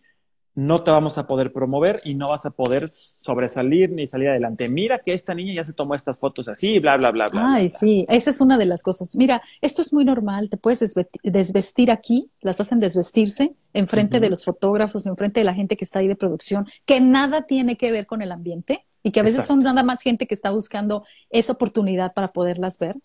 no 0.56 0.80
te 0.80 0.90
vamos 0.90 1.18
a 1.18 1.28
poder 1.28 1.52
promover 1.52 2.00
y 2.06 2.16
no 2.16 2.30
vas 2.30 2.46
a 2.46 2.52
poder 2.52 2.88
sobresalir 2.88 3.92
ni 3.92 4.06
salir 4.06 4.30
adelante. 4.30 4.70
Mira 4.70 5.00
que 5.00 5.14
esta 5.14 5.34
niña 5.34 5.54
ya 5.54 5.64
se 5.66 5.74
tomó 5.74 5.96
estas 5.96 6.20
fotos 6.20 6.48
así, 6.48 6.80
bla, 6.80 6.96
bla, 6.96 7.12
bla, 7.12 7.26
bla. 7.32 7.56
Ay, 7.56 7.70
sí, 7.70 8.06
esa 8.08 8.30
es 8.30 8.40
una 8.40 8.58
de 8.58 8.66
las 8.66 8.82
cosas. 8.82 9.16
Mira, 9.18 9.42
esto 9.62 9.82
es 9.82 9.92
muy 9.92 10.06
normal, 10.06 10.50
te 10.50 10.58
puedes 10.58 10.96
desvestir 11.24 11.92
aquí, 11.92 12.32
las 12.42 12.62
hacen 12.62 12.80
desvestirse 12.80 13.52
enfrente 13.74 14.20
de 14.20 14.30
los 14.30 14.46
fotógrafos, 14.46 15.06
enfrente 15.06 15.42
de 15.42 15.46
la 15.46 15.54
gente 15.54 15.76
que 15.76 15.84
está 15.84 16.00
ahí 16.00 16.08
de 16.08 16.16
producción, 16.16 16.66
que 16.86 17.02
nada 17.02 17.46
tiene 17.46 17.76
que 17.76 17.92
ver 17.92 18.06
con 18.06 18.22
el 18.22 18.32
ambiente 18.32 18.86
y 19.06 19.12
que 19.12 19.20
a 19.20 19.24
veces 19.24 19.46
son 19.46 19.60
nada 19.60 19.84
más 19.84 20.02
gente 20.02 20.26
que 20.26 20.34
está 20.34 20.50
buscando 20.50 21.06
esa 21.30 21.54
oportunidad 21.54 22.16
para 22.16 22.34
poderlas 22.34 22.80
ver. 22.80 22.98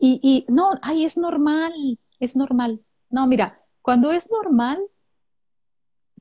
Y, 0.00 0.18
y 0.20 0.52
no, 0.52 0.68
ay, 0.82 1.04
es 1.04 1.16
normal, 1.16 1.72
es 2.18 2.34
normal. 2.34 2.80
No, 3.08 3.28
mira, 3.28 3.62
cuando 3.80 4.10
es 4.10 4.28
normal, 4.32 4.82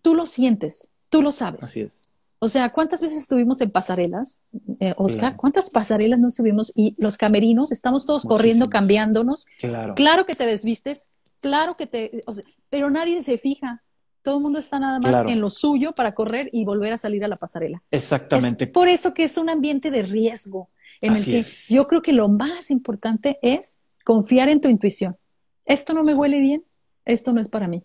tú 0.04 0.14
lo 0.14 0.28
sientes, 0.28 0.92
tú 1.10 1.24
lo 1.24 1.32
sabes. 1.32 1.64
Así 1.64 1.82
es. 1.82 2.02
O 2.38 2.48
sea, 2.48 2.72
¿cuántas 2.72 3.02
veces 3.02 3.18
estuvimos 3.18 3.60
en 3.62 3.72
pasarelas, 3.72 4.44
eh, 4.80 4.94
Oscar? 4.98 5.36
¿Cuántas 5.36 5.72
pasarelas 5.72 6.20
nos 6.20 6.36
subimos? 6.36 6.72
Y 6.76 6.94
los 7.00 7.18
camerinos, 7.18 7.72
estamos 7.72 8.06
todos 8.06 8.26
corriendo, 8.26 8.68
cambiando,nos 8.68 9.48
Claro. 9.58 9.96
Claro 9.96 10.28
que 10.28 10.36
te 10.36 10.46
desvistes, 10.46 11.10
claro 11.42 11.74
que 11.74 11.88
te... 11.88 12.22
pero 12.70 12.92
nadie 12.92 13.20
se 13.24 13.40
fija. 13.40 13.82
Todo 14.24 14.38
el 14.38 14.42
mundo 14.42 14.58
está 14.58 14.80
nada 14.80 15.00
más 15.00 15.30
en 15.30 15.40
lo 15.40 15.50
suyo 15.50 15.92
para 15.94 16.14
correr 16.14 16.50
y 16.52 16.66
volver 16.66 16.94
a 16.94 16.98
salir 16.98 17.24
a 17.24 17.28
la 17.28 17.36
pasarela. 17.36 17.84
Exactamente. 17.92 18.68
por 18.68 18.88
eso 18.88 19.14
que 19.14 19.26
es 19.26 19.38
un 19.38 19.50
ambiente 19.50 19.92
de 19.92 20.04
riesgo 20.04 20.70
en 21.02 21.14
el 21.14 21.24
que 21.24 21.44
yo 21.70 21.88
creo 21.88 22.02
que 22.02 22.14
lo 22.14 22.30
más 22.30 22.72
importante 22.72 23.38
es 23.42 23.80
confiar 24.06 24.50
en 24.50 24.62
tu 24.62 24.70
intuición. 24.70 25.18
Esto 25.66 25.94
no 25.94 26.04
me 26.04 26.16
huele 26.16 26.40
bien, 26.40 26.64
esto 27.06 27.34
no 27.34 27.42
es 27.42 27.50
para 27.50 27.68
mí. 27.68 27.84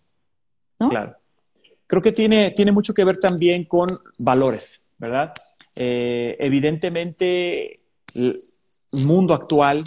¿no? 0.79 0.89
Claro 0.89 1.19
creo 1.89 2.03
que 2.03 2.11
tiene, 2.11 2.51
tiene 2.51 2.71
mucho 2.71 2.93
que 2.93 3.03
ver 3.03 3.17
también 3.17 3.65
con 3.65 3.87
valores, 4.19 4.79
¿verdad? 4.99 5.33
Eh, 5.75 6.37
evidentemente, 6.39 7.81
el 8.13 8.39
mundo 9.07 9.33
actual 9.33 9.83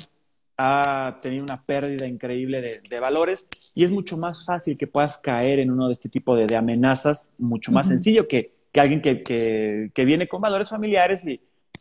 ha 0.64 1.14
tenido 1.20 1.42
una 1.42 1.60
pérdida 1.60 2.06
increíble 2.06 2.64
de, 2.88 3.00
valores 3.00 3.48
y 3.74 3.82
es 3.82 3.90
mucho 3.90 4.16
más 4.16 4.44
fácil 4.44 4.78
que 4.78 4.86
puedas 4.86 5.18
caer 5.18 5.58
en 5.58 5.72
uno 5.72 5.88
de 5.88 5.92
este 5.92 6.08
tipo 6.08 6.36
de, 6.36 6.54
amenazas, 6.54 7.32
mucho 7.38 7.72
más 7.72 7.88
sencillo 7.88 8.28
que, 8.28 8.54
alguien 8.74 9.00
que, 9.02 9.90
viene 9.96 10.28
con 10.28 10.40
valores 10.40 10.68
familiares, 10.68 11.24
y 11.26 11.40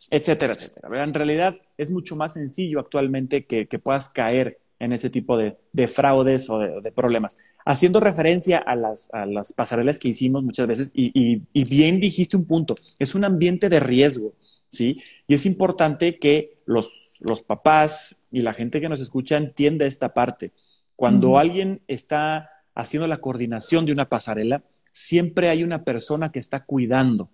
etcétera, 0.09 0.53
etcétera. 0.53 1.03
En 1.03 1.13
realidad 1.13 1.55
es 1.77 1.91
mucho 1.91 2.15
más 2.15 2.33
sencillo 2.33 2.79
actualmente 2.79 3.45
que, 3.45 3.67
que 3.67 3.77
puedas 3.77 4.09
caer 4.09 4.61
en 4.81 4.93
ese 4.93 5.11
tipo 5.11 5.37
de, 5.37 5.87
fraudes 5.87 6.49
o 6.49 6.57
de, 6.57 6.91
problemas. 6.91 7.37
Haciendo 7.65 7.99
referencia 7.99 8.57
a 8.57 8.75
las, 8.75 9.11
pasarelas 9.55 9.99
que 9.99 10.07
hicimos 10.07 10.43
muchas 10.43 10.65
veces, 10.65 10.91
y, 10.95 11.63
bien 11.65 11.99
dijiste 11.99 12.35
un 12.35 12.45
punto, 12.45 12.75
es 12.97 13.13
un 13.13 13.23
ambiente 13.23 13.69
de 13.69 13.79
riesgo, 13.79 14.33
¿sí? 14.69 14.99
Y 15.27 15.35
es 15.35 15.45
importante 15.45 16.17
que 16.17 16.60
los, 16.71 17.43
papás 17.45 18.15
y 18.31 18.41
la 18.41 18.53
gente 18.53 18.81
que 18.81 18.89
nos 18.89 19.01
escucha 19.01 19.37
entienda 19.37 19.85
esta 19.85 20.13
parte. 20.13 20.51
Cuando 20.95 21.37
alguien 21.37 21.81
está 21.87 22.49
haciendo 22.75 23.07
la 23.07 23.17
coordinación 23.17 23.85
de 23.85 23.91
una 23.91 24.09
pasarela, 24.09 24.63
siempre 24.91 25.49
hay 25.49 25.63
una 25.63 25.83
persona 25.83 26.31
que 26.31 26.39
está 26.39 26.63
cuidando, 26.65 27.29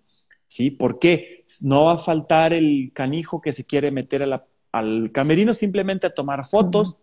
¿sí? 0.46 0.70
¿Por 0.70 0.98
qué? 0.98 1.44
No 1.62 1.84
va 1.84 1.92
a 1.92 1.98
faltar 1.98 2.52
el 2.52 2.90
canijo 2.92 3.40
que 3.40 3.52
se 3.52 3.64
quiere 3.64 3.90
meter 3.90 4.22
al 4.72 5.12
camerino 5.12 5.54
simplemente 5.54 6.06
a 6.06 6.14
tomar 6.14 6.44
fotos, 6.44 6.98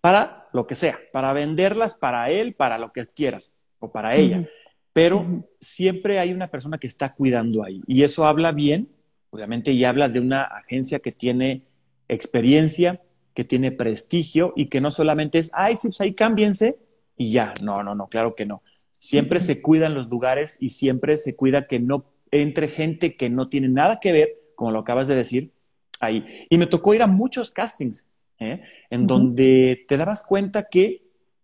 para 0.00 0.48
lo 0.52 0.66
que 0.66 0.74
sea, 0.74 0.98
para 1.12 1.32
venderlas 1.32 1.94
para 1.94 2.30
él, 2.30 2.54
para 2.54 2.78
lo 2.78 2.92
que 2.92 3.06
quieras 3.06 3.52
o 3.78 3.90
para 3.90 4.16
ella. 4.16 4.48
Pero 4.92 5.44
siempre 5.60 6.18
hay 6.18 6.32
una 6.32 6.48
persona 6.48 6.78
que 6.78 6.86
está 6.86 7.14
cuidando 7.14 7.64
ahí 7.64 7.82
y 7.86 8.02
eso 8.02 8.26
habla 8.26 8.52
bien, 8.52 8.88
obviamente, 9.30 9.72
y 9.72 9.84
habla 9.84 10.08
de 10.08 10.20
una 10.20 10.42
agencia 10.42 11.00
que 11.00 11.12
tiene 11.12 11.62
experiencia, 12.08 13.00
que 13.34 13.44
tiene 13.44 13.70
prestigio 13.70 14.52
y 14.56 14.66
que 14.66 14.80
no 14.80 14.90
solamente 14.90 15.38
es, 15.38 15.50
ay, 15.54 15.76
sí, 15.76 15.88
pues 15.88 16.00
ahí 16.00 16.14
cámbiense 16.14 16.78
y 17.16 17.32
ya. 17.32 17.54
No, 17.62 17.76
no, 17.82 17.94
no, 17.94 18.08
claro 18.08 18.34
que 18.34 18.46
no. 18.46 18.62
Siempre 18.98 19.40
se 19.40 19.62
cuidan 19.62 19.94
los 19.94 20.08
lugares 20.08 20.56
y 20.60 20.70
siempre 20.70 21.16
se 21.18 21.36
cuida 21.36 21.66
que 21.66 21.78
no 21.78 22.06
entre 22.30 22.68
gente 22.68 23.16
que 23.16 23.30
no 23.30 23.48
tiene 23.48 23.68
nada 23.68 24.00
que 24.00 24.12
ver, 24.12 24.28
como 24.54 24.70
lo 24.72 24.80
acabas 24.80 25.08
de 25.08 25.14
decir, 25.14 25.52
ahí. 26.00 26.26
Y 26.50 26.58
me 26.58 26.66
tocó 26.66 26.94
ir 26.94 27.02
a 27.02 27.06
muchos 27.06 27.50
castings 27.50 28.06
¿eh? 28.38 28.62
en 28.90 29.06
donde 29.06 29.84
te 29.88 29.96
dabas 29.96 30.22
cuenta 30.22 30.68
que 30.68 31.02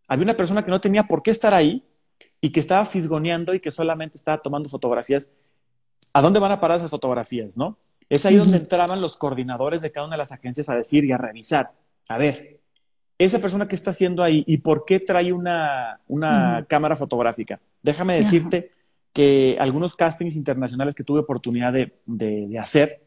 había 0.08 0.24
una 0.24 0.36
persona 0.36 0.64
que 0.64 0.70
no 0.70 0.80
tenía 0.80 1.04
por 1.04 1.22
qué 1.22 1.30
estar 1.30 1.54
ahí 1.54 1.84
y 2.40 2.50
que 2.50 2.60
estaba 2.60 2.84
fisgoneando 2.86 3.54
y 3.54 3.60
que 3.60 3.70
solamente 3.70 4.18
estaba 4.18 4.42
tomando 4.42 4.68
fotografías. 4.68 5.30
¿A 6.14 6.22
dónde 6.22 6.40
van 6.40 6.52
a 6.52 6.60
parar 6.60 6.78
esas 6.78 6.90
fotografías, 6.90 7.58
no? 7.58 7.76
Es 8.08 8.24
ahí 8.24 8.36
donde 8.36 8.56
entraban 8.56 9.00
los 9.02 9.18
coordinadores 9.18 9.82
de 9.82 9.92
cada 9.92 10.06
una 10.06 10.14
de 10.14 10.22
las 10.22 10.32
agencias 10.32 10.68
a 10.70 10.76
decir 10.76 11.04
y 11.04 11.12
a 11.12 11.18
revisar. 11.18 11.72
A 12.08 12.16
ver, 12.16 12.60
esa 13.18 13.38
persona 13.38 13.68
que 13.68 13.74
está 13.74 13.90
haciendo 13.90 14.22
ahí 14.22 14.44
y 14.46 14.58
por 14.58 14.86
qué 14.86 15.00
trae 15.00 15.32
una, 15.32 16.00
cámara 16.68 16.96
fotográfica. 16.96 17.60
Déjame 17.82 18.14
decirte 18.14 18.70
que 19.12 19.56
algunos 19.60 19.94
castings 19.94 20.36
internacionales 20.36 20.94
que 20.94 21.04
tuve 21.04 21.20
oportunidad 21.20 21.72
de 21.72 22.58
hacer, 22.58 23.04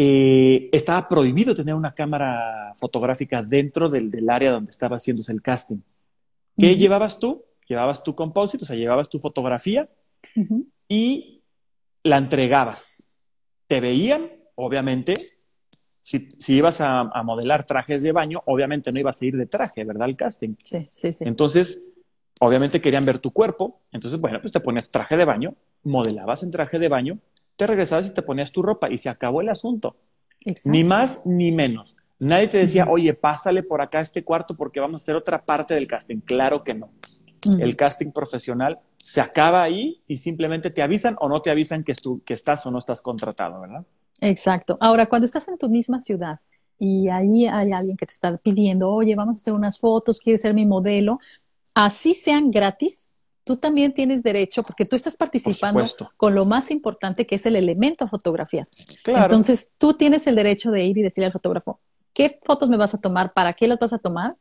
eh, 0.00 0.70
estaba 0.72 1.08
prohibido 1.08 1.56
tener 1.56 1.74
una 1.74 1.92
cámara 1.92 2.70
fotográfica 2.76 3.42
dentro 3.42 3.88
del, 3.88 4.30
área 4.30 4.52
donde 4.52 4.70
estaba 4.70 4.96
haciéndose 4.96 5.32
el 5.32 5.42
casting. 5.42 5.78
¿Qué 6.56 6.76
llevabas 6.76 7.18
tú? 7.18 7.44
Llevabas 7.66 8.04
tu 8.04 8.14
composite, 8.14 8.62
o 8.62 8.66
sea, 8.66 8.76
llevabas 8.76 9.08
tu 9.08 9.18
fotografía 9.18 9.88
y 10.88 11.37
la 12.02 12.18
entregabas. 12.18 13.06
Te 13.66 13.80
veían, 13.80 14.30
obviamente, 14.54 15.14
si, 16.02 16.28
ibas 16.48 16.80
a, 16.80 17.04
modelar 17.22 17.64
trajes 17.64 18.02
de 18.02 18.12
baño, 18.12 18.42
obviamente 18.46 18.92
no 18.92 18.98
ibas 18.98 19.20
a 19.20 19.24
ir 19.26 19.36
de 19.36 19.46
traje, 19.46 19.84
¿verdad? 19.84 20.08
El 20.08 20.16
casting. 20.16 20.54
Sí, 20.62 20.88
sí, 20.90 21.12
sí. 21.12 21.24
Entonces, 21.26 21.82
obviamente 22.40 22.80
querían 22.80 23.04
ver 23.04 23.18
tu 23.18 23.30
cuerpo. 23.30 23.80
Entonces, 23.92 24.20
bueno, 24.20 24.40
pues 24.40 24.52
te 24.52 24.60
ponías 24.60 24.88
traje 24.88 25.16
de 25.16 25.24
baño, 25.24 25.54
modelabas 25.82 26.42
en 26.42 26.50
traje 26.50 26.78
de 26.78 26.88
baño 26.88 27.18
te 27.58 27.66
regresabas 27.66 28.06
y 28.06 28.14
te 28.14 28.22
ponías 28.22 28.52
tu 28.52 28.62
ropa 28.62 28.88
y 28.88 28.98
se 28.98 29.08
acabó 29.08 29.40
el 29.40 29.48
asunto. 29.48 29.96
Ni 30.64 30.84
más 30.84 31.22
ni 31.26 31.50
menos. 31.50 31.96
Nadie 32.20 32.46
te 32.46 32.58
decía, 32.58 32.86
oye, 32.88 33.12
pásale 33.14 33.64
por 33.64 33.80
acá 33.80 33.98
a 33.98 34.02
este 34.02 34.22
cuarto 34.22 34.56
porque 34.56 34.78
vamos 34.78 35.02
a 35.02 35.02
hacer 35.02 35.16
otra 35.16 35.44
parte 35.44 35.74
del 35.74 35.88
casting. 35.88 36.20
Claro 36.20 36.62
que 36.62 36.74
no. 36.74 36.90
El 37.58 37.74
casting 37.74 38.12
profesional 38.12 38.78
se 39.08 39.22
acaba 39.22 39.62
ahí 39.62 40.02
y 40.06 40.18
simplemente 40.18 40.68
te 40.68 40.82
avisan 40.82 41.16
o 41.18 41.30
no 41.30 41.40
te 41.40 41.48
avisan 41.48 41.82
que, 41.82 41.94
que 42.26 42.34
estás 42.34 42.66
o 42.66 42.70
no 42.70 42.78
estás 42.78 43.00
contratado, 43.00 43.58
¿verdad? 43.58 43.86
Exacto. 44.20 44.76
Ahora, 44.82 45.06
cuando 45.06 45.24
estás 45.24 45.48
en 45.48 45.56
tu 45.56 45.70
misma 45.70 46.02
ciudad 46.02 46.38
y 46.78 47.08
ahí 47.08 47.46
hay 47.46 47.72
alguien 47.72 47.96
que 47.96 48.04
te 48.04 48.12
está 48.12 48.36
pidiendo, 48.36 48.90
oye, 48.90 49.14
vamos 49.14 49.36
a 49.36 49.40
hacer 49.40 49.54
unas 49.54 49.78
fotos, 49.78 50.20
quieres 50.20 50.42
ser 50.42 50.52
mi 50.52 50.66
modelo, 50.66 51.20
así 51.72 52.12
sean 52.12 52.50
gratis, 52.50 53.14
tú 53.44 53.56
también 53.56 53.94
tienes 53.94 54.22
derecho, 54.22 54.62
porque 54.62 54.84
tú 54.84 54.94
estás 54.94 55.16
participando 55.16 55.82
con 56.18 56.34
lo 56.34 56.44
más 56.44 56.70
importante 56.70 57.26
que 57.26 57.36
es 57.36 57.46
el 57.46 57.56
elemento 57.56 58.04
a 58.04 58.08
fotografiar. 58.08 58.68
Entonces, 59.06 59.72
tú 59.78 59.94
tienes 59.94 60.26
el 60.26 60.36
derecho 60.36 60.70
de 60.70 60.84
ir 60.84 60.98
y 60.98 61.02
decirle 61.02 61.28
al 61.28 61.32
fotógrafo, 61.32 61.80
¿qué 62.12 62.38
fotos 62.44 62.68
me 62.68 62.76
vas 62.76 62.92
a 62.92 62.98
tomar? 62.98 63.32
¿Para 63.32 63.54
qué 63.54 63.68
las 63.68 63.78
vas 63.78 63.94
a 63.94 63.98
tomar? 63.98 64.36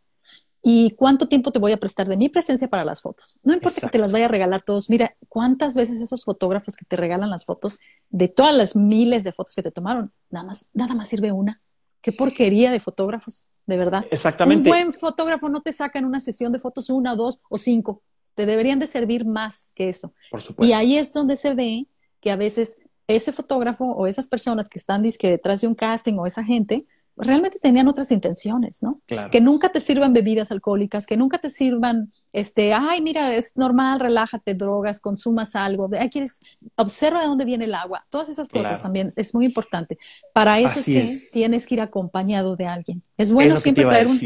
¿Y 0.69 0.91
cuánto 0.91 1.29
tiempo 1.29 1.51
te 1.51 1.59
voy 1.59 1.71
a 1.71 1.77
prestar 1.77 2.09
de 2.09 2.17
mi 2.17 2.27
presencia 2.27 2.67
para 2.67 2.83
las 2.83 3.01
fotos? 3.01 3.39
No 3.41 3.53
importa 3.53 3.79
que 3.79 3.88
te 3.88 4.00
las 4.00 4.12
vaya 4.12 4.25
a 4.25 4.27
regalar 4.27 4.63
todos. 4.65 4.89
Mira, 4.89 5.15
cuántas 5.29 5.75
veces 5.75 6.01
esos 6.01 6.25
fotógrafos 6.25 6.75
que 6.75 6.83
te 6.83 6.97
regalan 6.97 7.29
las 7.29 7.45
fotos, 7.45 7.79
de 8.09 8.27
todas 8.27 8.53
las 8.53 8.75
miles 8.75 9.24
de 9.24 9.31
fotos 9.31 9.55
que 9.55 9.63
te 9.63 9.71
tomaron, 9.71 10.09
nada 10.29 10.45
más, 10.45 10.67
nada 10.74 10.93
más 10.93 11.07
sirve 11.07 11.31
una. 11.31 11.62
Qué 12.01 12.12
porquería 12.12 12.69
de 12.69 12.81
fotógrafos, 12.81 13.50
de 13.65 13.77
verdad. 13.77 14.03
Exactamente. 14.12 14.69
Un 14.69 14.75
buen 14.75 14.91
fotógrafo 14.91 15.47
no 15.47 15.62
te 15.62 15.71
saca 15.71 16.00
en 16.00 16.05
una 16.05 16.19
sesión 16.19 16.51
de 16.51 16.59
fotos 16.59 16.89
una, 16.89 17.15
dos 17.15 17.43
o 17.50 17.57
cinco 17.57 18.01
te 18.38 18.45
deberían 18.45 18.77
de 18.77 18.86
servir 18.86 19.25
más 19.25 19.71
que 19.74 19.89
eso. 19.89 20.13
Por 20.29 20.41
supuesto. 20.41 20.69
Y 20.69 20.74
ahí 20.74 20.95
es 20.95 21.12
donde 21.12 21.36
se 21.36 21.55
ve 21.55 21.88
que 22.21 22.29
a 22.29 22.36
veces 22.36 22.77
ese 23.07 23.33
fotógrafo 23.33 23.86
o 23.86 24.05
esas 24.05 24.27
personas 24.27 24.69
que 24.69 24.77
están 24.77 25.01
disque 25.01 25.27
detrás 25.27 25.62
de 25.62 25.67
un 25.67 25.74
casting 25.74 26.13
o 26.19 26.27
esa 26.27 26.43
gente 26.43 26.86
realmente 27.17 27.59
tenían 27.59 27.88
otras 27.88 28.12
intenciones, 28.12 28.83
¿no? 28.83 28.95
Claro. 29.05 29.31
Que 29.31 29.41
nunca 29.41 29.69
te 29.69 29.79
sirvan 29.79 30.13
bebidas 30.13 30.51
alcohólicas, 30.51 31.07
que 31.07 31.17
nunca 31.17 31.39
te 31.39 31.50
sirvan, 31.50 32.12
este, 32.31 32.74
ay, 32.74 33.01
mira, 33.01 33.36
es 33.36 33.53
normal, 33.55 34.00
relájate, 34.00 34.53
drogas, 34.53 35.00
consumas 35.00 35.55
algo, 35.55 35.88
de, 35.88 36.07
quieres, 36.09 36.39
observa 36.75 37.21
de 37.21 37.27
dónde 37.27 37.45
viene 37.45 37.65
el 37.65 37.74
agua, 37.74 38.05
todas 38.09 38.29
esas 38.29 38.50
cosas 38.50 38.81
también 38.81 39.09
es 39.15 39.33
muy 39.33 39.45
importante. 39.45 39.97
Para 40.33 40.59
eso 40.59 40.79
es 40.79 40.86
que 40.86 41.09
tienes 41.33 41.65
que 41.65 41.75
ir 41.75 41.81
acompañado 41.81 42.55
de 42.55 42.67
alguien. 42.67 43.01
Es 43.17 43.31
bueno 43.31 43.57
siempre 43.57 43.86
traer 43.86 44.07
un 44.07 44.19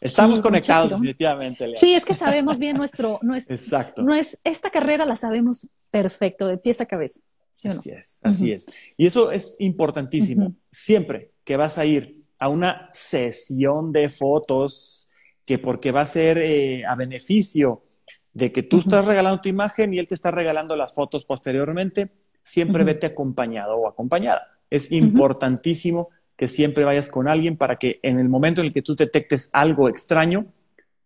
Estamos 0.00 0.40
conectados 0.40 0.90
definitivamente. 0.90 1.76
Sí, 1.76 1.94
es 1.94 2.04
que 2.04 2.14
sabemos 2.14 2.58
bien 2.58 2.76
nuestro, 2.76 3.20
es, 3.36 3.48
Exacto. 3.48 4.02
No 4.02 4.12
es, 4.12 4.36
esta 4.42 4.70
carrera 4.70 5.04
la 5.04 5.14
sabemos 5.14 5.70
perfecto, 5.92 6.48
de 6.48 6.58
pies 6.58 6.80
a 6.80 6.86
cabeza. 6.86 7.20
Así 7.52 7.90
es, 7.90 8.18
así 8.22 8.50
es. 8.50 8.66
Y 8.96 9.06
eso 9.06 9.30
es 9.30 9.56
importantísimo. 9.60 10.54
Siempre 10.70 11.32
que 11.44 11.56
vas 11.56 11.78
a 11.78 11.84
ir 11.84 12.21
a 12.42 12.48
una 12.48 12.88
sesión 12.90 13.92
de 13.92 14.08
fotos, 14.08 15.08
que 15.46 15.58
porque 15.58 15.92
va 15.92 16.00
a 16.00 16.06
ser 16.06 16.38
eh, 16.38 16.84
a 16.84 16.96
beneficio 16.96 17.84
de 18.32 18.50
que 18.50 18.64
tú 18.64 18.80
estás 18.80 19.06
regalando 19.06 19.40
tu 19.40 19.48
imagen 19.48 19.94
y 19.94 20.00
él 20.00 20.08
te 20.08 20.16
está 20.16 20.32
regalando 20.32 20.74
las 20.74 20.92
fotos 20.92 21.24
posteriormente, 21.24 22.10
siempre 22.42 22.82
vete 22.82 23.06
acompañado 23.06 23.76
o 23.76 23.86
acompañada. 23.86 24.58
Es 24.70 24.90
importantísimo 24.90 26.08
que 26.34 26.48
siempre 26.48 26.82
vayas 26.82 27.08
con 27.08 27.28
alguien 27.28 27.56
para 27.56 27.76
que 27.76 28.00
en 28.02 28.18
el 28.18 28.28
momento 28.28 28.60
en 28.60 28.66
el 28.66 28.72
que 28.72 28.82
tú 28.82 28.96
detectes 28.96 29.48
algo 29.52 29.88
extraño, 29.88 30.46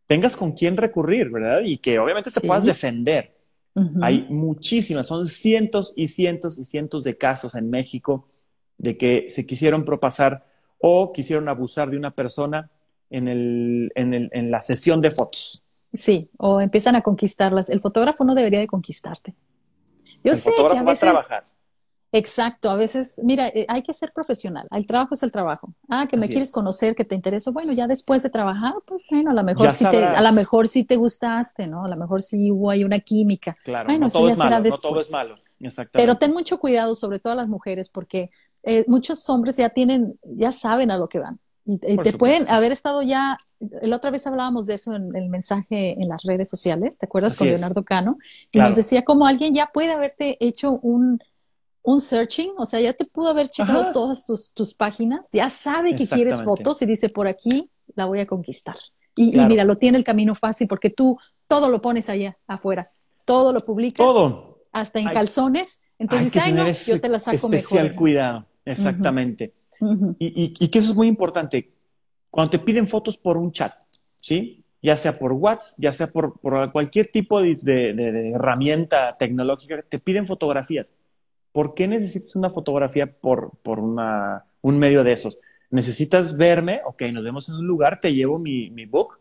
tengas 0.07 0.37
con 0.37 0.53
quién 0.53 0.79
recurrir, 0.79 1.29
¿verdad? 1.29 1.61
Y 1.67 1.77
que 1.77 1.99
obviamente 1.99 2.31
te 2.31 2.41
puedas 2.41 2.65
defender. 2.65 3.37
Hay 4.01 4.27
muchísimas, 4.31 5.07
son 5.07 5.27
cientos 5.27 5.93
y 5.97 6.09
cientos 6.09 6.59
y 6.59 6.65
cientos 6.65 7.05
de 7.05 7.19
casos 7.19 7.55
en 7.57 7.69
México 7.69 8.27
de 8.79 8.97
que 8.97 9.27
se 9.29 9.45
quisieron 9.45 9.85
propasar 9.85 10.56
o 10.79 11.13
quisieron 11.13 11.49
abusar 11.49 11.91
de 11.91 11.97
una 11.97 12.11
persona 12.11 12.71
en, 13.11 13.29
el, 13.29 13.93
en, 13.95 14.15
el, 14.15 14.31
en 14.33 14.51
la 14.51 14.61
sesión 14.61 15.01
de 15.01 15.11
fotos. 15.11 15.65
Sí, 15.93 16.31
o 16.37 16.61
empiezan 16.61 16.97
a 16.97 17.03
conquistarlas. 17.03 17.71
El 17.71 17.81
fotógrafo 17.81 18.25
no 18.25 18.35
debería 18.35 18.61
de 18.61 18.67
conquistarte. 18.67 19.35
Yo 20.25 20.35
sé 20.35 20.51
que 20.55 20.61
a 20.61 20.83
veces, 20.83 20.87
va 20.87 20.93
a 20.93 20.97
trabajar. 20.97 21.45
Exacto, 22.13 22.71
a 22.71 22.77
veces, 22.77 23.21
mira, 23.23 23.49
eh, 23.49 23.67
hay 23.69 23.83
que 23.83 23.93
ser 23.93 24.13
profesional. 24.13 24.67
El 24.71 24.87
trabajo 24.87 25.15
es 25.15 25.23
el 25.23 25.33
trabajo. 25.33 25.73
Ah, 25.89 26.07
que 26.09 26.17
me 26.17 26.29
quieres 26.29 26.53
conocer, 26.53 26.95
que 26.95 27.05
te 27.05 27.15
interesa. 27.15 27.51
Bueno, 27.51 27.73
ya 27.73 27.87
después 27.87 28.23
de 28.23 28.31
trabajar, 28.31 28.75
pues 28.87 29.05
bueno, 29.11 29.31
a 29.31 29.35
lo 29.35 29.45
mejor 29.45 29.73
sí 29.73 29.85
te, 29.91 30.05
a 30.05 30.23
lo 30.23 30.33
mejor 30.33 30.69
sí 30.69 30.85
te 30.85 30.97
gustaste, 30.97 31.67
¿no? 31.67 31.85
A 31.85 31.89
lo 31.89 31.97
mejor 31.97 32.23
sí 32.23 32.51
hubo 32.51 32.71
ahí 32.71 32.85
una 32.85 33.01
química. 33.01 33.57
Claro, 33.65 33.87
bueno, 33.87 34.07
no 34.07 34.11
todo 34.11 34.29
es 34.29 34.39
malo, 34.39 34.61
no 34.61 34.79
todo 34.79 35.01
es 35.01 35.11
malo. 35.11 35.37
Pero 35.93 36.17
ten 36.17 36.33
mucho 36.33 36.59
cuidado, 36.59 36.95
sobre 36.95 37.19
todo 37.19 37.33
a 37.33 37.37
las 37.37 37.49
mujeres, 37.49 37.89
porque 37.89 38.31
eh, 38.67 38.85
muchos 38.89 39.29
hombres 39.31 39.57
ya 39.57 39.71
tienen, 39.71 40.19
ya 40.25 40.51
saben 40.51 40.91
a 40.91 40.99
lo 40.99 41.09
que 41.09 41.21
van. 41.21 41.39
Y, 41.65 41.97
te 41.97 42.13
pueden 42.13 42.49
haber 42.49 42.71
estado 42.71 43.03
ya, 43.03 43.39
la 43.59 43.97
otra 43.97 44.11
vez 44.11 44.27
hablábamos 44.27 44.67
de 44.67 44.75
eso 44.75 44.95
en 44.95 45.17
el 45.17 45.29
mensaje 45.29 46.01
en 46.01 46.09
las 46.09 46.23
redes 46.23 46.49
sociales, 46.49 46.99
¿te 46.99 47.07
acuerdas 47.07 47.37
con 47.37 47.49
Leonardo 47.49 47.85
Cano? 47.85 48.19
Y 48.53 48.59
nos 48.59 48.77
decía 48.77 49.05
como 49.05 49.27
alguien 49.27 49.53
ya 49.53 49.71
puede 49.73 49.93
haberte 49.93 50.37
hecho 50.45 50.79
un, 50.83 51.21
un 51.83 52.01
searching, 52.01 52.53
o 52.57 52.67
sea, 52.67 52.81
ya 52.81 52.93
te 52.93 53.05
pudo 53.05 53.31
haber 53.31 53.49
checado 53.49 53.93
todas 53.93 54.25
tus, 54.25 54.53
tus, 54.53 54.75
páginas, 54.75 55.31
ya 55.33 55.49
sabe 55.49 55.97
que 55.97 56.07
quieres 56.07 56.43
fotos 56.43 56.83
y 56.83 56.87
dice, 56.87 57.09
por 57.09 57.27
aquí 57.27 57.71
la 57.95 58.07
voy 58.07 58.21
a 58.21 58.27
conquistar. 58.27 58.77
Y, 59.17 59.37
mira, 59.47 59.65
lo 59.65 59.77
tiene 59.77 59.99
el 59.99 60.05
camino 60.05 60.35
fácil 60.35 60.69
porque 60.69 60.91
tú 60.91 61.19
todo 61.49 61.69
lo 61.69 61.81
pones 61.81 62.09
allá 62.09 62.37
afuera, 62.47 62.87
todo 63.25 63.53
lo 63.53 63.61
publicas. 63.61 64.05
Todo. 64.05 64.61
Hasta 64.73 64.99
en 64.99 65.09
calzones. 65.09 65.81
Entonces, 65.99 66.37
ay, 66.37 66.53
no, 66.53 66.71
yo 66.71 67.01
te 67.01 67.09
la 67.09 67.19
saco 67.19 67.47
especial 67.47 67.95
cuidado, 67.95 68.45
exactamente. 68.67 69.55
y, 70.19 70.55
y, 70.59 70.69
que 70.69 70.79
eso 70.79 70.91
es 70.91 70.97
muy 70.97 71.07
importante. 71.07 71.73
Cuando 72.31 72.51
te 72.51 72.59
piden 72.59 72.87
fotos 72.87 73.17
por 73.17 73.37
un 73.37 73.53
chat, 73.53 73.73
¿sí? 74.17 74.63
Ya 74.83 74.97
sea 74.97 75.13
por 75.13 75.33
WhatsApp, 75.33 75.79
ya 75.79 75.93
sea 75.93 76.09
por, 76.09 76.39
por 76.39 76.71
cualquier 76.73 77.07
tipo 77.07 77.41
de, 77.41 77.55
de, 77.63 78.31
herramienta 78.33 79.17
tecnológica, 79.17 79.83
te 79.89 79.99
piden 79.99 80.27
fotografías. 80.27 80.95
¿Por 81.53 81.75
qué 81.75 81.89
necesitas 81.89 82.37
una 82.37 82.51
fotografía 82.51 83.07
por, 83.07 83.53
por 83.63 83.79
una, 83.79 84.45
un 84.61 84.79
medio 84.79 85.03
de 85.03 85.13
esos? 85.13 85.39
Necesitas 85.71 86.37
verme, 86.37 86.83
ok, 86.85 87.03
nos 87.13 87.25
vemos 87.25 87.49
en 87.49 87.55
un 87.57 87.67
lugar, 87.67 88.01
te 88.01 88.13
llevo 88.13 88.39
mi, 88.39 88.71
mi 88.71 88.85
book, 88.85 89.19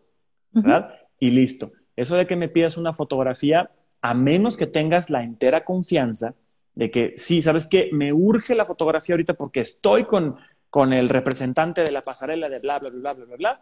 ¿verdad? 0.52 0.94
Y 1.20 1.32
listo. 1.32 1.72
Eso 1.96 2.16
de 2.16 2.28
que 2.28 2.36
me 2.36 2.50
pidas 2.50 2.78
una 2.78 2.94
fotografía, 2.94 3.72
a 4.02 4.14
menos 4.14 4.58
que 4.58 4.68
tengas 4.68 5.10
la 5.10 5.24
entera 5.24 5.64
confianza 5.64 6.36
de 6.76 6.92
que 6.92 7.14
sí, 7.18 7.42
¿sabes 7.42 7.68
qué? 7.68 7.90
Me 7.94 8.14
urge 8.14 8.54
la 8.54 8.66
fotografía 8.66 9.14
ahorita 9.14 9.34
porque 9.34 9.62
estoy 9.62 10.04
con, 10.04 10.36
con 10.70 10.94
el 10.94 11.10
representante 11.10 11.84
de 11.84 11.92
la 11.92 12.02
pasarela 12.02 12.50
de 12.50 12.60
bla, 12.60 12.80
bla, 12.80 12.92
bla, 12.92 13.14
bla, 13.14 13.26
bla, 13.26 13.36
bla, 13.38 13.62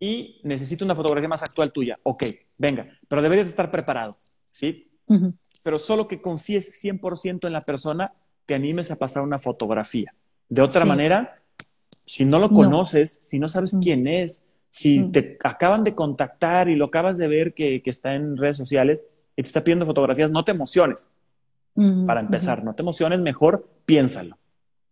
y 0.00 0.40
necesito 0.42 0.84
una 0.84 0.94
fotografía 0.94 1.28
más 1.28 1.42
actual 1.42 1.72
tuya. 1.72 1.98
Ok, 2.02 2.24
venga, 2.58 2.88
pero 3.08 3.22
deberías 3.22 3.48
estar 3.48 3.70
preparado, 3.70 4.12
¿sí? 4.50 4.90
Pero 5.62 5.78
solo 5.78 6.08
que 6.08 6.20
confíes 6.20 6.82
100% 6.82 7.46
en 7.46 7.52
la 7.52 7.64
persona, 7.64 8.12
te 8.46 8.54
animes 8.54 8.90
a 8.90 8.96
pasar 8.96 9.22
una 9.22 9.38
fotografía. 9.38 10.14
De 10.48 10.62
otra 10.62 10.84
manera, 10.84 11.40
si 12.00 12.24
no 12.24 12.38
lo 12.38 12.50
conoces, 12.50 13.20
si 13.22 13.38
no 13.38 13.48
sabes 13.48 13.76
quién 13.82 14.06
es, 14.06 14.44
si 14.70 15.10
te 15.10 15.38
acaban 15.42 15.84
de 15.84 15.94
contactar 15.94 16.68
y 16.68 16.76
lo 16.76 16.86
acabas 16.86 17.18
de 17.18 17.28
ver 17.28 17.54
que, 17.54 17.82
que 17.82 17.90
está 17.90 18.14
en 18.14 18.36
redes 18.36 18.56
sociales 18.56 19.04
y 19.34 19.42
te 19.42 19.46
está 19.46 19.64
pidiendo 19.64 19.86
fotografías, 19.86 20.30
no 20.30 20.44
te 20.44 20.52
emociones 20.52 21.08
para 22.06 22.20
empezar. 22.20 22.64
No 22.64 22.74
te 22.74 22.82
emociones, 22.82 23.20
mejor 23.20 23.68
piénsalo. 23.84 24.38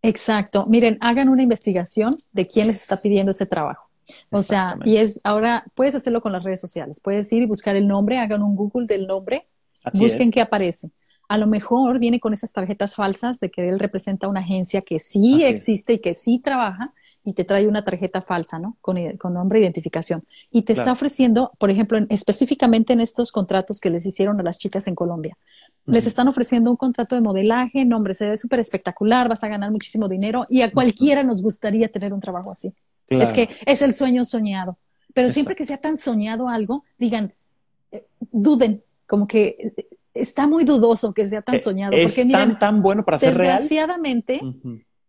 Exacto. 0.03 0.67
Miren, 0.67 0.99
hagan 1.01 1.29
una 1.29 1.43
investigación 1.43 2.15
de 2.33 2.47
quién 2.47 2.67
les 2.67 2.83
está 2.83 3.01
pidiendo 3.01 3.31
ese 3.31 3.47
trabajo. 3.47 3.89
O 4.31 4.43
sea, 4.43 4.77
y 4.85 4.99
es 4.99 5.21
ahora 5.25 5.65
puedes 5.75 5.95
hacerlo 5.95 6.21
con 6.21 6.33
las 6.33 6.45
redes 6.45 6.61
sociales. 6.61 7.01
Puedes 7.01 7.33
ir 7.33 7.43
y 7.43 7.47
buscar 7.47 7.75
el 7.77 7.89
nombre, 7.89 8.19
hagan 8.19 8.43
un 8.43 8.55
Google 8.55 8.87
del 8.87 9.07
nombre, 9.07 9.49
busquen 9.95 10.31
qué 10.31 10.41
aparece. 10.41 10.91
A 11.27 11.39
lo 11.39 11.47
mejor 11.47 11.99
viene 11.99 12.21
con 12.21 12.35
esas 12.35 12.53
tarjetas 12.53 12.97
falsas 12.97 13.41
de 13.41 13.51
que 13.51 13.67
él 13.69 13.79
representa 13.79 14.29
una 14.29 14.41
agencia 14.41 14.83
que 14.83 14.99
sí 14.99 15.43
existe 15.43 15.95
y 15.95 15.99
que 16.01 16.13
sí 16.13 16.39
trabaja 16.39 16.93
y 17.25 17.33
te 17.33 17.45
trae 17.45 17.67
una 17.67 17.83
tarjeta 17.83 18.21
falsa, 18.21 18.59
¿no? 18.59 18.77
Con, 18.83 18.99
nombre 19.33 19.59
e 19.59 19.63
identificación. 19.63 20.23
Y 20.51 20.63
te 20.63 20.75
está 20.75 20.93
ofreciendo, 20.93 21.53
por 21.59 21.71
ejemplo, 21.71 21.99
específicamente 22.11 22.93
en 22.93 23.01
estos 23.01 23.33
contratos 23.33 23.81
que 23.81 23.89
les 23.89 24.05
hicieron 24.05 24.39
a 24.39 24.43
las 24.43 24.59
chicas 24.59 24.87
en 24.87 24.95
Colombia, 24.95 25.35
les 25.87 26.07
están 26.07 26.29
ofreciendo 26.29 26.71
un 26.71 26.77
contrato 26.77 27.15
de 27.15 27.21
modelaje, 27.21 27.85
no, 27.85 27.97
hombre, 27.97 28.15
se 28.15 28.29
ve 28.29 28.37
súper 28.37 28.61
espectacular, 28.61 29.29
vas 29.29 29.45
a 29.45 29.49
ganar 29.49 29.71
muchísimo 29.71 30.09
dinero 30.09 30.47
y 30.49 30.63
a 30.63 30.73
cualquiera 30.73 31.23
nos 31.23 31.43
gustaría 31.43 31.89
tener 31.89 32.13
un 32.13 32.21
trabajo 32.21 32.51
así. 32.51 32.73
Es 33.09 33.33
que 33.33 33.51
es 33.67 33.83
el 33.83 33.93
sueño 33.93 34.25
soñado. 34.25 34.79
Pero 35.13 35.29
siempre 35.29 35.55
que 35.55 35.65
sea 35.65 35.77
tan 35.77 35.97
soñado 35.97 36.49
algo, 36.49 36.85
digan, 36.99 37.33
eh, 37.93 38.05
duden, 38.33 38.83
como 39.07 39.29
que 39.29 39.57
eh, 39.77 39.87
está 40.13 40.47
muy 40.47 40.65
dudoso 40.65 41.13
que 41.13 41.27
sea 41.27 41.43
tan 41.43 41.57
eh, 41.57 41.61
soñado. 41.61 41.93
Es 41.93 42.17
porque, 42.17 42.33
tan, 42.33 42.59
tan 42.59 42.83
bueno 42.83 43.05
para 43.05 43.19
ser 43.19 43.37
real. 43.37 43.59
Desgraciadamente, 43.59 44.41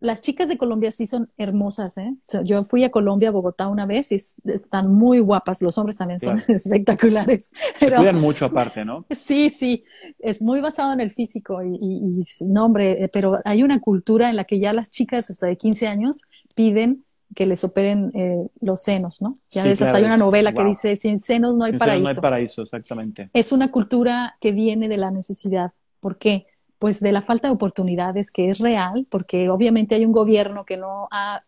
las 0.05 0.21
chicas 0.21 0.47
de 0.47 0.57
Colombia 0.57 0.91
sí 0.91 1.05
son 1.05 1.29
hermosas, 1.37 1.97
¿eh? 1.97 2.15
yo 2.43 2.63
fui 2.63 2.83
a 2.83 2.91
Colombia, 2.91 3.31
Bogotá 3.31 3.67
una 3.67 3.85
vez 3.85 4.11
y 4.11 4.15
están 4.15 4.93
muy 4.93 5.19
guapas. 5.19 5.61
Los 5.61 5.77
hombres 5.77 5.97
también 5.97 6.19
son 6.19 6.37
espectaculares. 6.47 7.51
Se 7.77 7.91
cuidan 7.95 8.19
mucho 8.19 8.45
aparte, 8.45 8.85
¿no? 8.85 9.05
Sí, 9.09 9.49
sí. 9.49 9.83
Es 10.19 10.41
muy 10.41 10.61
basado 10.61 10.93
en 10.93 11.01
el 11.01 11.11
físico 11.11 11.61
y, 11.63 11.75
y, 11.81 12.45
no, 12.45 12.65
hombre, 12.65 13.03
eh, 13.03 13.09
pero 13.09 13.39
hay 13.43 13.63
una 13.63 13.81
cultura 13.81 14.29
en 14.29 14.35
la 14.35 14.45
que 14.45 14.59
ya 14.59 14.71
las 14.71 14.89
chicas 14.89 15.29
hasta 15.29 15.47
de 15.47 15.57
15 15.57 15.87
años 15.87 16.29
piden 16.55 17.03
que 17.33 17.45
les 17.45 17.63
operen 17.63 18.11
eh, 18.13 18.47
los 18.61 18.81
senos, 18.81 19.21
¿no? 19.21 19.39
Ya 19.49 19.63
ves, 19.63 19.81
hasta 19.81 19.97
hay 19.97 20.03
una 20.05 20.17
novela 20.17 20.53
que 20.53 20.63
dice, 20.63 20.95
sin 20.95 21.19
senos 21.19 21.57
no 21.57 21.65
hay 21.65 21.73
paraíso. 21.73 22.03
no 22.03 22.09
hay 22.09 22.15
paraíso, 22.15 22.61
exactamente. 22.61 23.29
Es 23.33 23.51
una 23.51 23.71
cultura 23.71 24.37
que 24.39 24.51
viene 24.51 24.87
de 24.87 24.97
la 24.97 25.11
necesidad. 25.11 25.71
¿Por 25.99 26.17
qué? 26.17 26.47
Pues 26.85 26.99
de 26.99 27.11
la 27.11 27.23
falta 27.23 27.47
de 27.47 27.53
oportunidades 27.55 28.29
que 28.29 28.47
es 28.47 28.59
real, 28.59 29.07
porque 29.09 29.49
obviamente 29.49 29.95
hay 29.95 30.05
un 30.05 30.11
gobierno 30.11 30.65
que 30.65 30.77
no 30.77 31.07
ha 31.09 31.43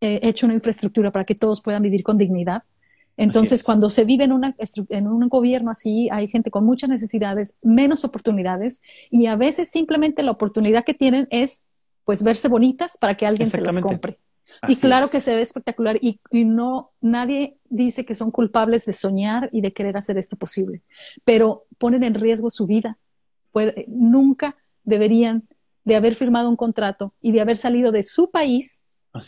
eh, 0.00 0.18
hecho 0.24 0.44
una 0.44 0.56
infraestructura 0.56 1.12
para 1.12 1.24
que 1.24 1.36
todos 1.36 1.60
puedan 1.60 1.84
vivir 1.84 2.02
con 2.02 2.18
dignidad. 2.18 2.64
Entonces, 3.16 3.62
cuando 3.62 3.88
se 3.88 4.04
vive 4.04 4.24
en, 4.24 4.32
una, 4.32 4.56
en 4.88 5.06
un 5.06 5.28
gobierno 5.28 5.70
así, 5.70 6.08
hay 6.10 6.26
gente 6.26 6.50
con 6.50 6.64
muchas 6.64 6.90
necesidades, 6.90 7.54
menos 7.62 8.04
oportunidades, 8.04 8.82
y 9.08 9.26
a 9.26 9.36
veces 9.36 9.70
simplemente 9.70 10.24
la 10.24 10.32
oportunidad 10.32 10.84
que 10.84 10.94
tienen 10.94 11.28
es 11.30 11.62
pues 12.04 12.24
verse 12.24 12.48
bonitas 12.48 12.98
para 12.98 13.16
que 13.16 13.24
alguien 13.24 13.48
se 13.48 13.60
las 13.60 13.78
compre. 13.78 14.18
y 14.66 14.74
claro 14.74 15.06
que 15.08 15.20
se 15.20 15.32
ve 15.32 15.42
espectacular 15.42 15.96
y, 16.02 16.18
y, 16.32 16.44
no, 16.44 16.90
nadie 17.00 17.56
dice 17.70 18.04
que 18.04 18.14
son 18.14 18.32
culpables 18.32 18.84
de 18.84 18.94
soñar 18.94 19.48
y 19.52 19.60
de 19.60 19.72
querer 19.72 19.96
hacer 19.96 20.18
esto 20.18 20.34
posible, 20.34 20.82
pero 21.24 21.66
ponen 21.78 22.02
en 22.02 22.14
riesgo 22.14 22.50
su 22.50 22.66
vida. 22.66 22.98
Puede, 23.52 23.84
nunca 23.86 24.56
deberían 24.84 25.48
de 25.84 25.96
haber 25.96 26.14
firmado 26.14 26.48
un 26.48 26.56
contrato 26.56 27.14
y 27.20 27.32
de 27.32 27.40
haber 27.40 27.56
salido 27.56 27.92
de 27.92 28.02
su 28.02 28.30
país 28.30 28.82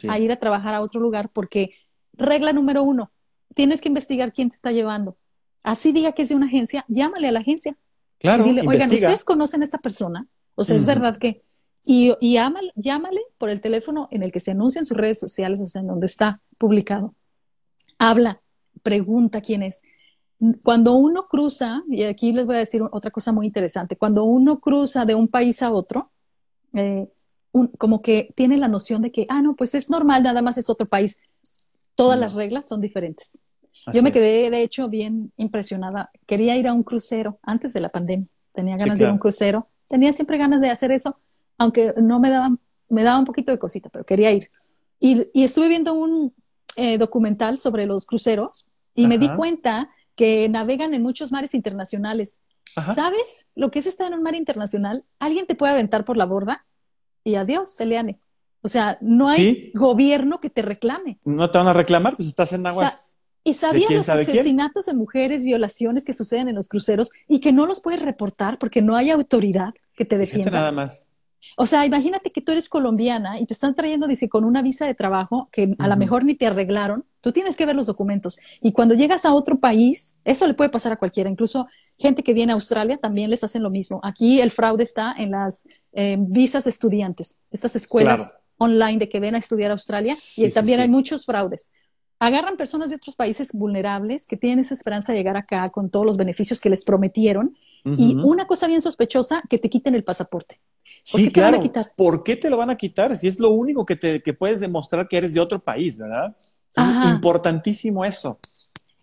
a 0.09 0.19
ir 0.19 0.33
a 0.33 0.37
trabajar 0.37 0.75
a 0.75 0.81
otro 0.81 1.01
lugar, 1.01 1.31
porque 1.33 1.75
regla 2.13 2.53
número 2.53 2.83
uno, 2.83 3.13
tienes 3.55 3.81
que 3.81 3.89
investigar 3.89 4.33
quién 4.33 4.49
te 4.49 4.57
está 4.57 4.73
llevando. 4.73 5.17
Así 5.63 5.93
diga 5.93 6.13
que 6.13 6.23
es 6.23 6.29
de 6.29 6.35
una 6.35 6.47
agencia, 6.47 6.85
llámale 6.89 7.29
a 7.29 7.33
la 7.33 7.41
agencia. 7.41 7.77
Claro, 8.19 8.45
y 8.45 8.51
dile, 8.51 8.63
oigan, 8.67 8.91
¿ustedes 8.91 9.25
conocen 9.25 9.61
a 9.63 9.65
esta 9.65 9.79
persona? 9.79 10.27
O 10.55 10.65
sea, 10.65 10.77
es 10.77 10.87
verdad 10.87 11.19
que... 11.19 11.43
Y, 11.87 12.15
y 12.21 12.39
llámale 12.77 13.21
por 13.37 13.51
el 13.51 13.61
teléfono 13.61 14.09
en 14.11 14.23
el 14.23 14.33
que 14.33 14.41
se 14.41 14.53
anuncia 14.53 14.79
en 14.79 14.87
sus 14.87 14.97
redes 14.97 15.19
sociales, 15.19 15.61
o 15.61 15.67
sea, 15.67 15.83
en 15.83 15.89
donde 15.89 16.07
está 16.07 16.41
publicado. 16.57 17.15
Habla, 17.99 18.41
pregunta 18.83 19.43
quién 19.43 19.63
es. 19.63 19.83
Cuando 20.63 20.95
uno 20.95 21.27
cruza, 21.27 21.83
y 21.89 22.03
aquí 22.03 22.33
les 22.33 22.47
voy 22.47 22.57
a 22.57 22.59
decir 22.61 22.83
otra 22.91 23.11
cosa 23.11 23.33
muy 23.33 23.47
interesante, 23.47 23.97
cuando 23.97 24.25
uno 24.25 24.59
cruza 24.61 25.05
de 25.05 25.15
un 25.15 25.29
país 25.29 25.63
a 25.63 25.71
otro, 25.71 26.11
eh, 26.73 27.09
como 27.79 28.03
que 28.03 28.33
tiene 28.35 28.59
la 28.59 28.69
noción 28.69 29.03
de 29.03 29.13
que, 29.13 29.27
ah, 29.29 29.41
no, 29.41 29.55
pues 29.55 29.75
es 29.75 29.89
normal, 29.89 30.23
nada 30.23 30.43
más 30.43 30.59
es 30.59 30.69
otro 30.69 30.87
país. 30.87 31.21
Todas 31.95 32.19
las 32.19 32.35
reglas 32.35 32.67
son 32.67 32.81
diferentes. 32.81 33.41
Yo 33.93 34.03
me 34.03 34.13
quedé, 34.13 34.51
de 34.51 34.63
hecho, 34.63 34.89
bien 34.89 35.33
impresionada. 35.37 36.11
Quería 36.27 36.57
ir 36.57 36.67
a 36.67 36.73
un 36.73 36.83
crucero 36.83 37.39
antes 37.43 37.73
de 37.73 37.81
la 37.81 37.91
pandemia. 37.91 38.27
Tenía 38.53 38.77
ganas 38.77 38.99
de 38.99 39.05
ir 39.05 39.11
a 39.11 39.13
un 39.13 39.19
crucero. 39.19 39.69
Tenía 39.87 40.13
siempre 40.13 40.39
ganas 40.39 40.61
de 40.61 40.71
hacer 40.71 40.91
eso, 40.91 41.19
aunque 41.59 41.95
no 42.01 42.19
me 42.19 42.31
daban, 42.31 42.59
me 42.89 43.03
daba 43.03 43.19
un 43.19 43.25
poquito 43.25 43.53
de 43.53 43.59
cosita, 43.59 43.89
pero 43.91 44.05
quería 44.05 44.33
ir. 44.33 44.51
Y, 44.99 45.29
estuve 45.35 45.69
viendo 45.69 45.93
un 45.93 46.33
eh, 46.77 46.99
documental 46.99 47.59
sobre 47.59 47.87
los 47.87 48.07
cruceros 48.07 48.69
y 48.95 49.07
me 49.07 49.19
di 49.19 49.29
cuenta 49.37 49.91
que 50.17 50.49
navegan 50.49 50.95
en 50.95 51.03
muchos 51.03 51.33
mares 51.33 51.55
internacionales. 51.55 52.43
¿Sabes 52.95 53.47
lo 53.55 53.71
que 53.71 53.79
es 53.79 53.87
estar 53.87 54.09
en 54.09 54.15
un 54.15 54.23
mar 54.23 54.35
internacional? 54.35 55.05
Alguien 55.19 55.47
te 55.47 55.55
puede 55.55 55.73
aventar 55.73 56.05
por 56.05 56.17
la 56.17 56.25
borda 56.25 56.67
y 57.23 57.37
adiós, 57.37 57.81
Eliane. 57.81 58.19
O 58.63 58.69
sea, 58.69 58.99
no 59.01 59.29
hay 59.29 59.71
gobierno 59.75 60.41
que 60.41 60.51
te 60.51 60.63
reclame. 60.63 61.19
No 61.25 61.51
te 61.51 61.59
van 61.59 61.69
a 61.69 61.73
reclamar, 61.73 62.17
pues 62.17 62.29
estás 62.29 62.53
en 62.53 62.67
aguas. 62.67 63.19
¿Y 63.43 63.53
sabías 63.53 63.91
los 63.91 64.09
asesinatos 64.09 64.87
de 64.87 64.95
mujeres, 64.95 65.45
violaciones 65.45 66.05
que 66.07 66.15
suceden 66.15 66.49
en 66.49 66.55
los 66.55 66.69
cruceros 66.69 67.11
y 67.29 67.41
que 67.41 67.53
no 67.53 67.67
los 67.67 67.81
puedes 67.81 68.01
reportar 68.01 68.59
porque 68.59 68.81
no 68.81 68.97
hay 68.97 69.11
autoridad 69.11 69.75
que 69.95 70.07
te 70.07 70.17
defienda? 70.17 70.51
nada 70.51 70.73
más. 70.73 71.09
O 71.57 71.67
sea, 71.67 71.87
imagínate 71.87 72.31
que 72.31 72.41
tú 72.41 72.53
eres 72.53 72.69
colombiana 72.69 73.39
y 73.39 73.47
te 73.47 73.55
están 73.55 73.75
trayendo, 73.75 74.07
dice, 74.07 74.29
con 74.29 74.45
una 74.45 74.63
visa 74.63 74.87
de 74.87 74.95
trabajo 74.95 75.49
que 75.53 75.73
a 75.79 75.89
lo 75.89 75.97
mejor 75.97 76.25
ni 76.25 76.35
te 76.35 76.47
arreglaron. 76.47 77.05
Tú 77.21 77.33
tienes 77.33 77.57
que 77.57 77.67
ver 77.67 77.77
los 77.77 77.87
documentos. 77.87 78.39
Y 78.61 78.73
cuando 78.73 78.95
llegas 78.95 79.25
a 79.25 79.33
otro 79.33 79.59
país, 79.59 80.17
eso 80.25 80.47
le 80.47 80.55
puede 80.55 80.71
pasar 80.71 80.93
a 80.93 80.97
cualquiera. 80.97 81.31
Incluso 81.31 81.69
gente 81.99 82.23
que 82.23 82.35
viene 82.35 82.53
a 82.53 82.55
Australia 82.55 82.97
también 82.97 83.31
les 83.31 83.45
hacen 83.45 83.63
lo 83.63 83.71
mismo. 83.71 84.01
Aquí 84.03 84.41
el 84.41 84.51
fraude 84.51 84.83
está 84.83 85.15
en 85.17 85.31
las 85.31 85.69
eh, 85.93 86.17
visas 86.19 86.65
de 86.65 86.71
estudiantes, 86.71 87.41
estas 87.51 87.77
escuelas 87.77 88.35
online 88.57 88.99
de 88.99 89.09
que 89.09 89.21
ven 89.21 89.35
a 89.35 89.39
estudiar 89.39 89.71
a 89.71 89.75
Australia. 89.75 90.15
y 90.37 90.51
también 90.51 90.81
hay 90.81 90.89
muchos 90.89 91.25
fraudes 91.25 91.71
agarran 92.19 92.57
personas 92.57 92.91
de 92.91 92.97
otros 92.97 93.17
países 93.17 93.53
vulnerables 93.53 94.27
que 94.27 94.37
tienen 94.37 94.61
esa 94.61 94.75
esperanza 94.75 95.13
de 95.13 95.19
llegar 95.19 95.37
acá 95.37 95.69
con 95.71 95.91
todos 95.91 96.07
los 96.07 96.17
beneficios 96.17 96.61
que 96.61 96.71
les 96.71 96.85
prometieron. 96.85 97.57
Y 97.85 98.15
una 98.17 98.47
cosa 98.47 98.67
bien 98.67 98.81
sospechosa, 98.81 99.43
que 99.49 99.59
te 99.59 99.69
quiten 99.69 99.95
el 99.95 100.05
pasaporte. 100.05 100.57
¿Por 100.57 101.21
sí, 101.21 101.25
qué 101.25 101.31
te 101.31 101.33
claro. 101.33 101.59
Van 101.59 101.61
a 101.61 101.63
quitar? 101.63 101.93
¿Por 101.95 102.23
qué 102.23 102.37
te 102.37 102.49
lo 102.49 102.57
van 102.57 102.71
a 102.71 102.77
quitar? 102.77 103.17
Si 103.17 103.29
es 103.29 103.39
lo 103.39 103.51
único 103.51 103.85
que, 103.85 103.97
te, 103.97 104.23
que 104.23 104.33
puedes 104.33 104.61
demostrar 104.61 105.07
que 105.07 105.19
eres 105.19 105.35
de 105.35 105.41
otro 105.41 105.63
país, 105.63 105.99
¿verdad? 105.99 106.35
Es 106.75 107.11
importantísimo 107.11 108.05
eso. 108.05 108.39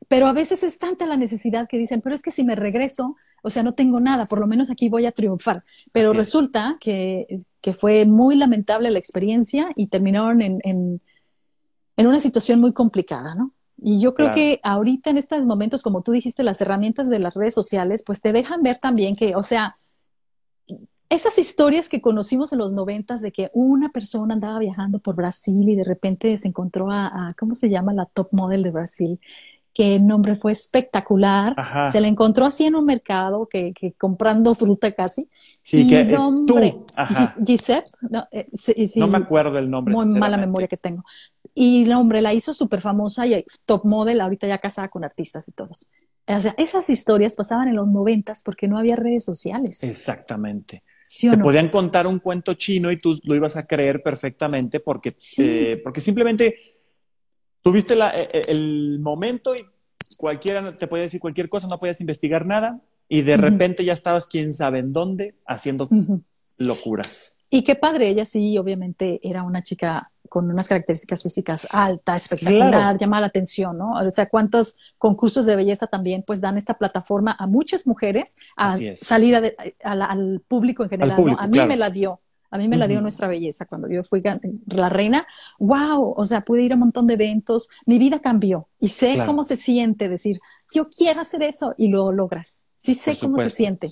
Pero 0.07 0.27
a 0.27 0.33
veces 0.33 0.63
es 0.63 0.79
tanta 0.79 1.05
la 1.05 1.15
necesidad 1.15 1.67
que 1.69 1.77
dicen, 1.77 2.01
pero 2.01 2.15
es 2.15 2.21
que 2.21 2.31
si 2.31 2.43
me 2.43 2.55
regreso, 2.55 3.15
o 3.43 3.49
sea, 3.51 3.61
no 3.61 3.73
tengo 3.73 3.99
nada, 3.99 4.25
por 4.25 4.39
lo 4.39 4.47
menos 4.47 4.71
aquí 4.71 4.89
voy 4.89 5.05
a 5.05 5.11
triunfar. 5.11 5.63
Pero 5.91 6.11
resulta 6.11 6.75
que, 6.81 7.27
que, 7.61 7.73
fue 7.73 8.05
muy 8.05 8.35
lamentable 8.35 8.89
la 8.89 8.99
experiencia 8.99 9.69
y 9.75 9.87
terminaron 9.87 10.41
en 10.41 11.01
en 12.01 12.07
una 12.07 12.19
situación 12.19 12.59
muy 12.59 12.73
complicada, 12.73 13.35
¿no? 13.35 13.53
Y 13.83 13.99
yo 13.99 14.13
creo 14.13 14.31
que 14.31 14.59
ahorita 14.61 15.09
en 15.09 15.17
estos 15.17 15.43
momentos, 15.45 15.81
como 15.81 16.03
tú 16.03 16.11
dijiste, 16.11 16.43
las 16.43 16.61
herramientas 16.61 17.09
de 17.09 17.17
las 17.17 17.33
redes 17.33 17.55
sociales, 17.55 18.03
pues 18.05 18.21
te 18.21 18.31
dejan 18.31 18.61
ver 18.61 18.77
también 18.77 19.15
que, 19.15 19.35
o 19.35 19.41
sea, 19.41 19.77
esas 21.09 21.39
historias 21.39 21.89
que 21.89 21.99
conocimos 21.99 22.53
en 22.53 22.59
los 22.59 22.73
noventas 22.73 23.21
de 23.21 23.31
que 23.31 23.49
una 23.53 23.89
persona 23.89 24.35
andaba 24.35 24.59
viajando 24.59 24.99
por 24.99 25.15
Brasil 25.15 25.67
y 25.67 25.75
de 25.75 25.83
repente 25.83 26.37
se 26.37 26.47
encontró 26.47 26.91
a, 26.91 27.29
¿cómo 27.37 27.55
se 27.55 27.69
llama? 27.69 27.91
La 27.91 28.05
top 28.05 28.29
model 28.31 28.61
de 28.61 28.71
Brasil 28.71 29.19
que 29.73 29.95
el 29.95 30.05
nombre 30.05 30.35
fue 30.35 30.51
espectacular. 30.51 31.55
Se 31.89 32.01
la 32.01 32.07
encontró 32.07 32.45
así 32.45 32.65
en 32.65 32.75
un 32.75 32.85
mercado, 32.85 33.47
que, 33.47 33.73
que 33.73 33.93
comprando 33.93 34.53
fruta 34.53 34.91
casi. 34.91 35.29
Sí, 35.61 35.87
que 35.87 36.01
eh, 36.01 36.17
tú. 36.45 36.85
Giuseppe. 37.39 37.87
No, 38.09 38.27
eh, 38.31 38.47
no, 38.97 39.07
me 39.07 39.17
acuerdo 39.17 39.57
el 39.57 39.69
nombre. 39.69 39.93
Muy 39.93 40.07
mala 40.07 40.37
memoria 40.37 40.67
que 40.67 40.77
tengo. 40.77 41.03
Y 41.53 41.83
el 41.83 41.93
hombre 41.93 42.21
la 42.21 42.33
hizo 42.33 42.53
súper 42.53 42.81
famosa 42.81 43.27
y 43.27 43.43
top 43.65 43.85
model, 43.85 44.21
ahorita 44.21 44.47
ya 44.47 44.57
casada 44.57 44.89
con 44.89 45.03
artistas 45.03 45.47
y 45.47 45.51
todos. 45.51 45.89
O 46.27 46.39
sea, 46.39 46.55
esas 46.57 46.89
historias 46.89 47.35
pasaban 47.35 47.67
en 47.67 47.75
los 47.75 47.87
noventas 47.87 48.43
porque 48.43 48.67
no 48.67 48.77
había 48.77 48.95
redes 48.95 49.25
sociales. 49.25 49.83
Exactamente. 49.83 50.83
Se 51.03 51.37
podían 51.37 51.69
contar 51.69 52.07
un 52.07 52.19
cuento 52.19 52.53
chino 52.53 52.89
y 52.89 52.97
tú 52.97 53.19
lo 53.23 53.35
ibas 53.35 53.57
a 53.57 53.65
creer 53.65 54.01
perfectamente 54.01 54.79
porque, 54.79 55.13
eh, 55.39 55.81
porque 55.83 55.99
simplemente 55.99 56.55
tuviste 57.61 57.95
la, 57.95 58.11
e, 58.11 58.29
e, 58.31 58.41
el 58.47 58.99
momento 59.01 59.53
y 59.53 59.59
cualquiera 60.17 60.77
te 60.77 60.87
podía 60.87 61.03
decir 61.03 61.19
cualquier 61.19 61.49
cosa, 61.49 61.67
no 61.67 61.79
podías 61.79 61.99
investigar 61.99 62.45
nada 62.45 62.79
y 63.09 63.23
de 63.23 63.35
repente 63.35 63.83
ya 63.83 63.91
estabas 63.91 64.25
quién 64.25 64.53
sabe 64.53 64.79
en 64.79 64.93
dónde 64.93 65.35
haciendo 65.45 65.89
locuras. 66.57 67.37
Y 67.49 67.63
qué 67.63 67.75
padre, 67.75 68.07
ella 68.07 68.23
sí, 68.23 68.57
obviamente 68.57 69.19
era 69.21 69.43
una 69.43 69.63
chica 69.63 70.10
con 70.31 70.49
unas 70.49 70.69
características 70.69 71.23
físicas 71.23 71.67
alta, 71.71 72.15
espectacular, 72.15 72.97
llama 72.97 73.19
la 73.19 73.27
atención, 73.27 73.77
¿no? 73.77 73.95
O 73.95 74.11
sea, 74.11 74.29
cuántos 74.29 74.77
concursos 74.97 75.45
de 75.45 75.57
belleza 75.57 75.87
también 75.87 76.23
pues 76.25 76.39
dan 76.39 76.55
esta 76.55 76.75
plataforma 76.75 77.35
a 77.37 77.47
muchas 77.47 77.85
mujeres 77.85 78.37
a 78.55 78.77
salir 78.95 79.35
al 79.83 80.41
público 80.47 80.83
en 80.83 80.89
general. 80.89 81.35
A 81.37 81.47
mí 81.47 81.59
me 81.59 81.75
la 81.75 81.89
dio. 81.89 82.21
A 82.49 82.57
mí 82.57 82.69
me 82.69 82.77
la 82.77 82.87
dio 82.87 83.01
nuestra 83.01 83.27
belleza 83.27 83.65
cuando 83.65 83.89
yo 83.89 84.05
fui 84.05 84.23
la 84.67 84.87
reina. 84.87 85.27
¡Wow! 85.59 86.13
O 86.15 86.23
sea, 86.23 86.45
pude 86.45 86.61
ir 86.61 86.71
a 86.71 86.75
un 86.75 86.81
montón 86.81 87.07
de 87.07 87.15
eventos. 87.15 87.69
Mi 87.85 87.99
vida 87.99 88.19
cambió 88.19 88.69
y 88.79 88.87
sé 88.87 89.21
cómo 89.25 89.43
se 89.43 89.57
siente 89.57 90.07
decir, 90.07 90.37
yo 90.73 90.85
quiero 90.85 91.19
hacer 91.19 91.43
eso 91.43 91.75
y 91.77 91.89
lo 91.89 92.09
logras. 92.13 92.67
Sí 92.77 92.93
sé 92.93 93.17
cómo 93.19 93.37
se 93.39 93.49
siente. 93.49 93.91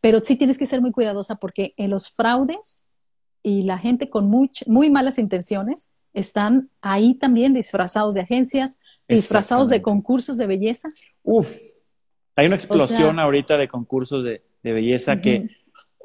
Pero 0.00 0.20
sí 0.22 0.36
tienes 0.36 0.58
que 0.58 0.66
ser 0.66 0.80
muy 0.80 0.92
cuidadosa 0.92 1.34
porque 1.36 1.74
en 1.76 1.90
los 1.90 2.12
fraudes 2.12 2.86
y 3.42 3.62
la 3.64 3.78
gente 3.78 4.08
con 4.08 4.28
muy 4.28 4.90
malas 4.90 5.18
intenciones 5.18 5.90
están 6.14 6.70
ahí 6.80 7.14
también 7.14 7.54
disfrazados 7.54 8.14
de 8.14 8.20
agencias, 8.20 8.78
disfrazados 9.08 9.68
de 9.68 9.82
concursos 9.82 10.36
de 10.36 10.46
belleza. 10.46 10.92
Uf, 11.22 11.50
hay 12.36 12.46
una 12.46 12.56
explosión 12.56 13.18
ahorita 13.18 13.56
de 13.56 13.68
concursos 13.68 14.24
de, 14.24 14.42
belleza 14.62 15.20
que 15.20 15.48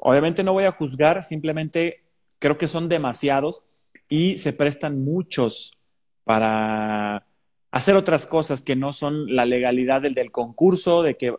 Obviamente 0.00 0.44
no 0.44 0.52
voy 0.52 0.64
a 0.64 0.72
juzgar, 0.72 1.22
simplemente 1.22 2.04
creo 2.38 2.56
que 2.56 2.68
son 2.68 2.88
demasiados 2.88 3.62
y 4.08 4.38
se 4.38 4.52
prestan 4.52 5.02
muchos 5.02 5.76
para 6.24 7.26
hacer 7.70 7.96
otras 7.96 8.26
cosas 8.26 8.62
que 8.62 8.76
no 8.76 8.92
son 8.92 9.34
la 9.34 9.44
legalidad 9.44 10.02
del, 10.02 10.14
del 10.14 10.30
concurso, 10.30 11.02
de 11.02 11.16
que 11.16 11.34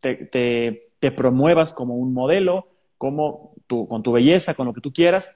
te, 0.00 1.10
promuevas 1.12 1.72
como 1.72 1.96
un 1.96 2.14
modelo, 2.14 2.68
como 2.96 3.54
tu, 3.66 3.86
con 3.86 4.02
tu 4.02 4.12
belleza, 4.12 4.54
con 4.54 4.66
lo 4.66 4.72
que 4.72 4.80
tú 4.80 4.92
quieras, 4.92 5.32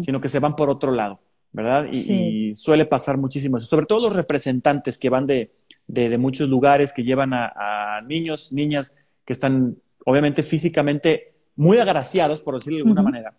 sino 0.00 0.20
que 0.20 0.28
se 0.28 0.40
van 0.40 0.56
por 0.56 0.70
otro 0.70 0.92
lado, 0.92 1.20
¿verdad? 1.52 1.86
Y, 1.92 2.54
suele 2.54 2.86
pasar 2.86 3.18
muchísimo 3.18 3.58
eso, 3.58 3.66
sobre 3.66 3.86
todo 3.86 4.08
los 4.08 4.16
representantes 4.16 4.98
que 4.98 5.10
van 5.10 5.26
de, 5.26 5.50
muchos 6.18 6.48
lugares, 6.48 6.92
que 6.92 7.04
llevan 7.04 7.32
a 7.32 8.00
niños, 8.06 8.52
niñas 8.52 8.94
que 9.24 9.32
están 9.32 9.76
obviamente 10.06 10.42
físicamente 10.42 11.34
muy 11.54 11.76
agraciados, 11.76 12.40
por 12.40 12.54
decirlo 12.54 12.78
de 12.78 12.82
alguna 12.82 13.02
manera, 13.02 13.34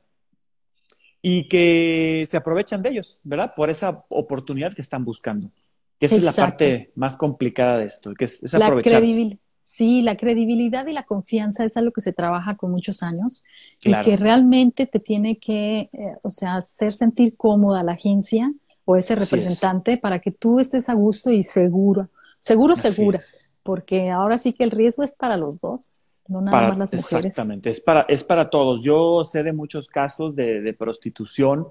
y 1.19 1.47
que 1.47 2.25
se 2.27 2.37
aprovechan 2.37 2.83
de 2.83 2.89
ellos, 2.89 3.19
¿verdad? 3.23 3.53
Por 3.55 3.71
esa 3.71 4.05
oportunidad 4.09 4.73
que 4.73 4.83
están 4.83 5.03
buscando. 5.03 5.51
Que 5.99 6.05
esa 6.05 6.17
es 6.17 6.23
la 6.23 6.31
parte 6.31 6.91
más 6.95 7.17
complicada 7.17 7.79
de 7.79 7.85
esto, 7.85 8.13
que 8.13 8.25
es, 8.25 8.53
aprovecharse. 8.53 9.39
Sí, 9.71 10.01
la 10.01 10.17
credibilidad 10.17 10.87
y 10.87 10.93
la 10.93 11.03
confianza 11.03 11.63
es 11.63 11.77
algo 11.77 11.91
que 11.91 12.01
se 12.01 12.11
trabaja 12.11 12.57
con 12.57 12.71
muchos 12.71 13.03
años 13.03 13.43
y 13.83 13.93
que 14.03 14.17
realmente 14.17 14.87
te 14.87 14.99
tiene 14.99 15.37
que, 15.37 15.91
eh, 15.93 16.15
o 16.23 16.29
sea, 16.31 16.55
hacer 16.55 16.91
sentir 16.91 17.37
cómoda 17.37 17.83
la 17.83 17.91
agencia 17.91 18.51
o 18.83 18.95
ese 18.95 19.13
representante 19.13 19.97
para 19.97 20.17
que 20.17 20.31
tú 20.31 20.59
estés 20.59 20.89
a 20.89 20.95
gusto 20.95 21.29
y 21.29 21.43
seguro, 21.43 22.09
seguro, 22.39 22.75
segura, 22.75 23.19
porque 23.61 24.09
ahora 24.09 24.39
sí 24.39 24.53
que 24.53 24.63
el 24.63 24.71
riesgo 24.71 25.03
es 25.03 25.11
para 25.11 25.37
los 25.37 25.59
dos 25.59 26.01
no 26.27 26.41
nada 26.41 26.69
más 26.69 26.77
las 26.79 26.91
mujeres. 26.91 27.25
Exactamente, 27.25 27.69
es 27.69 27.79
para, 27.79 28.01
es 28.09 28.23
para 28.23 28.49
todos. 28.49 28.81
Yo 28.83 29.23
sé 29.23 29.43
de 29.43 29.53
muchos 29.53 29.87
casos 29.87 30.35
de, 30.35 30.75
prostitución 30.79 31.67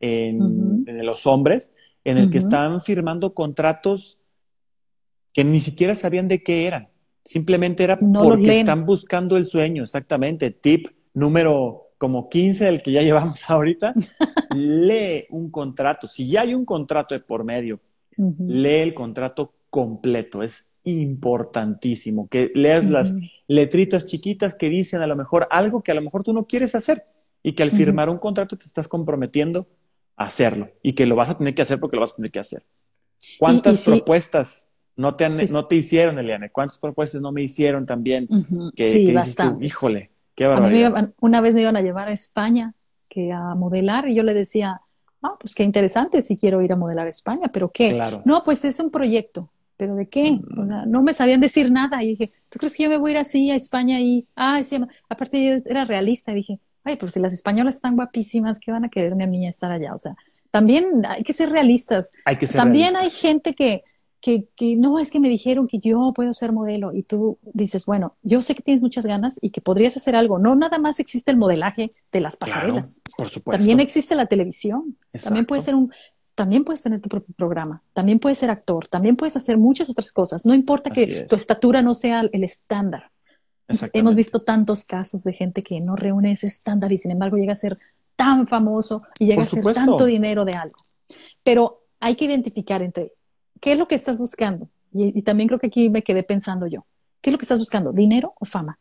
en, 0.00 0.86
los 1.04 1.26
hombres, 1.26 1.74
en 2.02 2.16
el 2.16 2.30
que 2.30 2.38
están 2.38 2.80
firmando 2.80 3.34
contratos 3.34 4.20
que 5.34 5.44
ni 5.44 5.60
siquiera 5.60 5.94
sabían 5.94 6.28
de 6.28 6.42
qué 6.42 6.66
eran. 6.66 6.91
Simplemente 7.24 7.84
era 7.84 7.98
porque 7.98 8.60
están 8.60 8.84
buscando 8.84 9.36
el 9.36 9.46
sueño, 9.46 9.84
exactamente. 9.84 10.50
Tip 10.50 10.88
número 11.14 11.90
como 11.98 12.28
15 12.28 12.64
del 12.64 12.82
que 12.82 12.92
ya 12.92 13.02
llevamos 13.02 13.48
ahorita, 13.48 13.94
lee 14.54 15.24
un 15.30 15.50
contrato. 15.50 16.08
Si 16.08 16.28
ya 16.28 16.42
hay 16.42 16.54
un 16.54 16.64
contrato 16.64 17.14
de 17.14 17.20
por 17.20 17.44
medio, 17.44 17.80
lee 18.16 18.80
el 18.80 18.94
contrato 18.94 19.54
completo. 19.70 20.42
Es 20.42 20.68
importantísimo 20.84 22.26
que 22.28 22.50
leas 22.54 22.90
las 22.90 23.14
letritas 23.46 24.04
chiquitas 24.04 24.54
que 24.54 24.68
dicen 24.68 25.00
a 25.00 25.06
lo 25.06 25.14
mejor 25.14 25.46
algo 25.50 25.82
que 25.82 25.92
a 25.92 25.94
lo 25.94 26.02
mejor 26.02 26.24
tú 26.24 26.32
no 26.32 26.46
quieres 26.46 26.74
hacer 26.74 27.06
y 27.42 27.52
que 27.52 27.62
al 27.62 27.70
firmar 27.70 28.08
un 28.08 28.18
contrato 28.18 28.58
te 28.58 28.64
estás 28.64 28.88
comprometiendo 28.88 29.68
a 30.16 30.24
hacerlo 30.24 30.70
y 30.82 30.94
que 30.94 31.06
lo 31.06 31.14
vas 31.14 31.30
a 31.30 31.38
tener 31.38 31.54
que 31.54 31.62
hacer 31.62 31.78
porque 31.78 31.96
lo 31.96 32.00
vas 32.00 32.14
a 32.14 32.16
tener 32.16 32.32
que 32.32 32.40
hacer. 32.40 32.64
¿Cuántas 33.38 33.84
propuestas 33.84 34.68
no 34.96 35.14
te, 35.14 35.28
no 35.28 35.66
te 35.66 35.76
hicieron, 35.76 36.18
Eliane? 36.18 36.50
¿Cuántas 36.50 36.78
propuestas 36.78 37.20
no 37.20 37.32
me 37.32 37.42
hicieron 37.42 37.86
también? 37.86 38.28
que, 38.74 38.90
sí, 38.90 39.12
bastante. 39.12 39.64
híjole, 39.64 40.10
qué 40.34 40.46
barbaridad. 40.46 41.12
una 41.20 41.40
vez 41.40 41.54
me 41.54 41.62
iban 41.62 41.76
a 41.76 41.82
llevar 41.82 42.08
a 42.08 42.12
España 42.12 42.74
que 43.08 43.32
a 43.32 43.54
modelar 43.54 44.08
y 44.08 44.14
yo 44.14 44.22
le 44.22 44.34
decía, 44.34 44.80
ah, 45.22 45.36
pues 45.38 45.54
qué 45.54 45.62
interesante 45.62 46.22
si 46.22 46.36
quiero 46.36 46.62
ir 46.62 46.72
a 46.72 46.76
modelar 46.76 47.06
a 47.06 47.10
España, 47.10 47.50
pero 47.52 47.70
¿qué? 47.70 47.92
No, 48.24 48.42
pues 48.44 48.64
es 48.64 48.80
un 48.80 48.90
proyecto. 48.90 49.50
¿pero 49.82 49.96
de 49.96 50.08
qué? 50.08 50.38
O 50.56 50.64
sea, 50.64 50.86
no 50.86 51.02
me 51.02 51.12
sabían 51.12 51.40
decir 51.40 51.72
nada. 51.72 52.04
Y 52.04 52.08
dije, 52.10 52.30
¿tú 52.48 52.60
crees 52.60 52.76
que 52.76 52.84
yo 52.84 52.88
me 52.88 52.98
voy 52.98 53.10
a 53.10 53.14
ir 53.14 53.18
así 53.18 53.50
a 53.50 53.56
España? 53.56 53.98
Y, 54.00 54.28
ah, 54.36 54.62
sí, 54.62 54.78
aparte 55.08 55.44
yo 55.44 55.56
era 55.68 55.84
realista. 55.84 56.30
Y 56.30 56.36
dije, 56.36 56.60
ay, 56.84 56.94
pero 56.94 57.08
si 57.08 57.18
las 57.18 57.32
españolas 57.32 57.74
están 57.74 57.96
guapísimas, 57.96 58.60
¿qué 58.60 58.70
van 58.70 58.84
a 58.84 58.88
quererme 58.88 59.24
a 59.24 59.26
mí 59.26 59.44
estar 59.44 59.72
allá? 59.72 59.92
O 59.92 59.98
sea, 59.98 60.14
también 60.52 61.04
hay 61.04 61.24
que 61.24 61.32
ser 61.32 61.50
realistas. 61.50 62.12
Hay 62.24 62.36
que 62.36 62.46
ser 62.46 62.60
También 62.60 62.94
hay 62.94 63.10
gente 63.10 63.54
que, 63.54 63.82
que, 64.22 64.48
que, 64.54 64.76
no, 64.76 65.00
es 65.00 65.10
que 65.10 65.18
me 65.18 65.28
dijeron 65.28 65.66
que 65.66 65.80
yo 65.80 66.12
puedo 66.14 66.32
ser 66.32 66.52
modelo 66.52 66.94
y 66.94 67.02
tú 67.02 67.38
dices, 67.42 67.84
bueno, 67.86 68.16
yo 68.22 68.40
sé 68.40 68.54
que 68.54 68.62
tienes 68.62 68.80
muchas 68.80 69.04
ganas 69.04 69.38
y 69.42 69.50
que 69.50 69.60
podrías 69.60 69.96
hacer 69.96 70.14
algo. 70.14 70.38
No 70.38 70.54
nada 70.54 70.78
más 70.78 71.00
existe 71.00 71.32
el 71.32 71.36
modelaje 71.36 71.90
de 72.12 72.20
las 72.20 72.36
pasarelas. 72.36 73.02
por 73.18 73.28
supuesto. 73.28 73.58
También 73.58 73.80
existe 73.80 74.14
la 74.14 74.26
televisión. 74.26 74.96
También 75.22 75.44
puede 75.44 75.60
ser 75.60 75.74
un, 75.74 75.92
también 76.36 76.64
puedes 76.64 76.82
tener 76.82 77.00
tu 77.00 77.08
propio 77.08 77.34
programa, 77.36 77.82
también 77.92 78.20
puedes 78.20 78.38
ser 78.38 78.50
actor, 78.50 78.86
también 78.88 79.16
puedes 79.16 79.36
hacer 79.36 79.58
muchas 79.58 79.90
otras 79.90 80.12
cosas. 80.12 80.46
No 80.46 80.54
importa 80.54 80.90
que 80.90 81.26
tu 81.28 81.34
estatura 81.34 81.82
no 81.82 81.92
sea 81.92 82.20
el 82.20 82.44
estándar. 82.44 83.10
Hemos 83.92 84.14
visto 84.14 84.42
tantos 84.42 84.84
casos 84.84 85.24
de 85.24 85.32
gente 85.32 85.62
que 85.62 85.80
no 85.80 85.96
reúne 85.96 86.32
ese 86.32 86.46
estándar 86.46 86.92
y 86.92 86.98
sin 86.98 87.10
embargo 87.10 87.36
llega 87.36 87.52
a 87.52 87.56
ser 87.56 87.76
tan 88.16 88.46
famoso 88.46 89.02
y 89.18 89.26
llega 89.26 89.42
a 89.42 89.46
ser 89.46 89.64
tanto 89.72 90.04
dinero 90.04 90.44
de 90.44 90.52
algo. 90.52 90.76
Pero 91.42 91.82
hay 91.98 92.14
que 92.14 92.26
identificar 92.26 92.82
entre 92.82 93.14
qué 93.62 93.72
es 93.72 93.78
lo 93.78 93.88
que 93.88 93.94
estás 93.94 94.18
buscando. 94.18 94.68
Y, 94.92 95.22
también 95.22 95.48
creo 95.48 95.58
que 95.58 95.68
aquí 95.68 95.88
me 95.88 96.02
quedé 96.02 96.22
pensando 96.22 96.66
yo. 96.66 96.84
¿Qué 97.22 97.30
es 97.30 97.32
lo 97.32 97.38
que 97.38 97.44
estás 97.44 97.58
buscando? 97.58 97.92
¿Dinero 97.92 98.34
o 98.38 98.44
fama? 98.44 98.78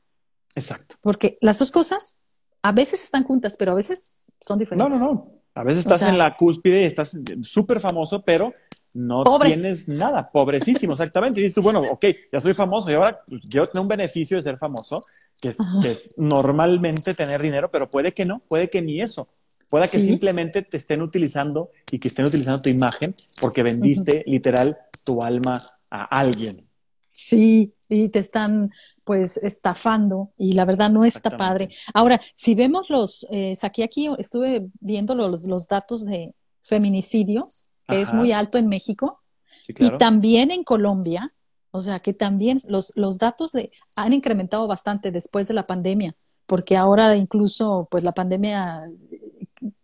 Exacto. 0.56 0.96
Porque 1.00 1.38
las 1.39 1.60
dos 1.60 1.72
cosas 1.72 2.17
a 2.62 2.74
veces 2.74 3.02
están 3.02 3.24
juntas, 3.24 3.56
pero 3.58 3.72
a 3.72 3.76
veces 3.76 4.24
son 4.41 4.60
diferentes. 4.60 5.00
No, 5.00 5.06
no, 5.06 5.13
no. 5.13 5.32
A 5.56 5.63
veces 5.63 5.86
estás 5.86 6.02
en 6.02 6.17
la 6.17 6.36
cúspide 6.36 6.82
y 6.82 6.86
estás 6.86 7.15
súper 7.44 7.80
famoso, 7.80 8.24
pero 8.24 8.54
no 8.94 9.24
tienes 9.39 9.88
nada, 9.88 10.30
pobrecísimo, 10.32 10.94
exactamente. 10.94 11.39
Y 11.39 11.44
dices 11.44 11.56
tú, 11.56 11.62
bueno, 11.62 11.80
ok, 11.80 12.06
ya 12.32 12.39
soy 12.39 12.54
famoso 12.54 12.89
y 12.89 12.96
ahora 12.96 13.20
quiero 13.50 13.70
tener 13.70 13.82
un 13.82 13.88
beneficio 13.88 14.38
de 14.38 14.44
ser 14.44 14.58
famoso, 14.58 15.00
que 15.41 15.54
es, 15.86 16.10
normalmente 16.17 17.13
tener 17.13 17.41
dinero, 17.41 17.70
pero 17.70 17.89
puede 17.89 18.12
que 18.12 18.26
no, 18.26 18.39
puede 18.48 18.70
que 18.70 18.82
ni 18.82 19.02
eso. 19.02 19.30
Puede 19.72 19.90
que 19.90 20.02
simplemente 20.02 20.64
te 20.64 20.76
estén 20.76 21.02
utilizando 21.02 21.72
y 21.90 21.98
que 21.98 22.10
estén 22.10 22.26
utilizando 22.26 22.62
tu 22.62 22.68
imagen 22.68 23.16
porque 23.40 23.64
vendiste 23.64 24.24
literal 24.28 24.78
tu 25.06 25.22
alma 25.24 25.58
a 25.90 26.04
alguien. 26.20 26.68
Sí, 27.14 27.72
y 27.88 28.10
te 28.10 28.20
están 28.20 28.72
pues 29.06 29.38
estafando 29.38 30.32
y 30.38 30.52
la 30.52 30.66
verdad 30.66 30.92
no 30.92 31.06
está 31.06 31.38
padre. 31.38 31.70
Ahora, 31.94 32.20
si 32.36 32.54
vemos 32.54 32.90
los, 32.90 33.26
eh, 33.32 33.54
aquí, 33.62 33.82
aquí 33.82 34.10
estuve 34.18 34.68
viendo 34.82 35.16
los, 35.16 35.48
los 35.48 35.68
datos 35.68 36.06
de 36.06 36.36
feminicidios, 36.64 37.68
que 37.88 38.02
es 38.02 38.14
muy 38.14 38.34
alto 38.34 38.58
en 38.58 38.68
México, 38.68 39.22
y 39.68 39.90
también 39.98 40.52
en 40.52 40.66
Colombia, 40.66 41.34
o 41.72 41.80
sea, 41.80 42.00
que 42.00 42.14
también 42.14 42.58
los, 42.68 42.92
los 42.96 43.18
datos 43.18 43.54
de, 43.54 43.72
han 43.96 44.12
incrementado 44.12 44.68
bastante 44.68 45.12
después 45.12 45.48
de 45.48 45.54
la 45.54 45.66
pandemia, 45.66 46.16
porque 46.46 46.76
ahora 46.76 47.16
incluso, 47.16 47.88
pues 47.90 48.04
la 48.04 48.12
pandemia, 48.12 48.90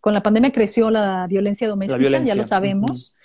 con 0.00 0.14
la 0.14 0.22
pandemia 0.22 0.52
creció 0.52 0.90
la 0.90 1.26
violencia 1.26 1.68
doméstica, 1.68 2.22
ya 2.24 2.34
lo 2.34 2.44
sabemos 2.44 3.16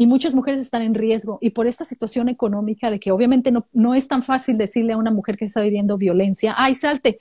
y 0.00 0.06
muchas 0.06 0.34
mujeres 0.34 0.62
están 0.62 0.80
en 0.80 0.94
riesgo. 0.94 1.36
Y 1.42 1.50
por 1.50 1.66
esta 1.66 1.84
situación 1.84 2.30
económica 2.30 2.90
de 2.90 2.98
que 2.98 3.12
obviamente 3.12 3.52
no, 3.52 3.66
no 3.74 3.94
es 3.94 4.08
tan 4.08 4.22
fácil 4.22 4.56
decirle 4.56 4.94
a 4.94 4.96
una 4.96 5.10
mujer 5.10 5.36
que 5.36 5.44
está 5.44 5.60
viviendo 5.60 5.98
violencia, 5.98 6.54
ay, 6.56 6.74
salte, 6.74 7.20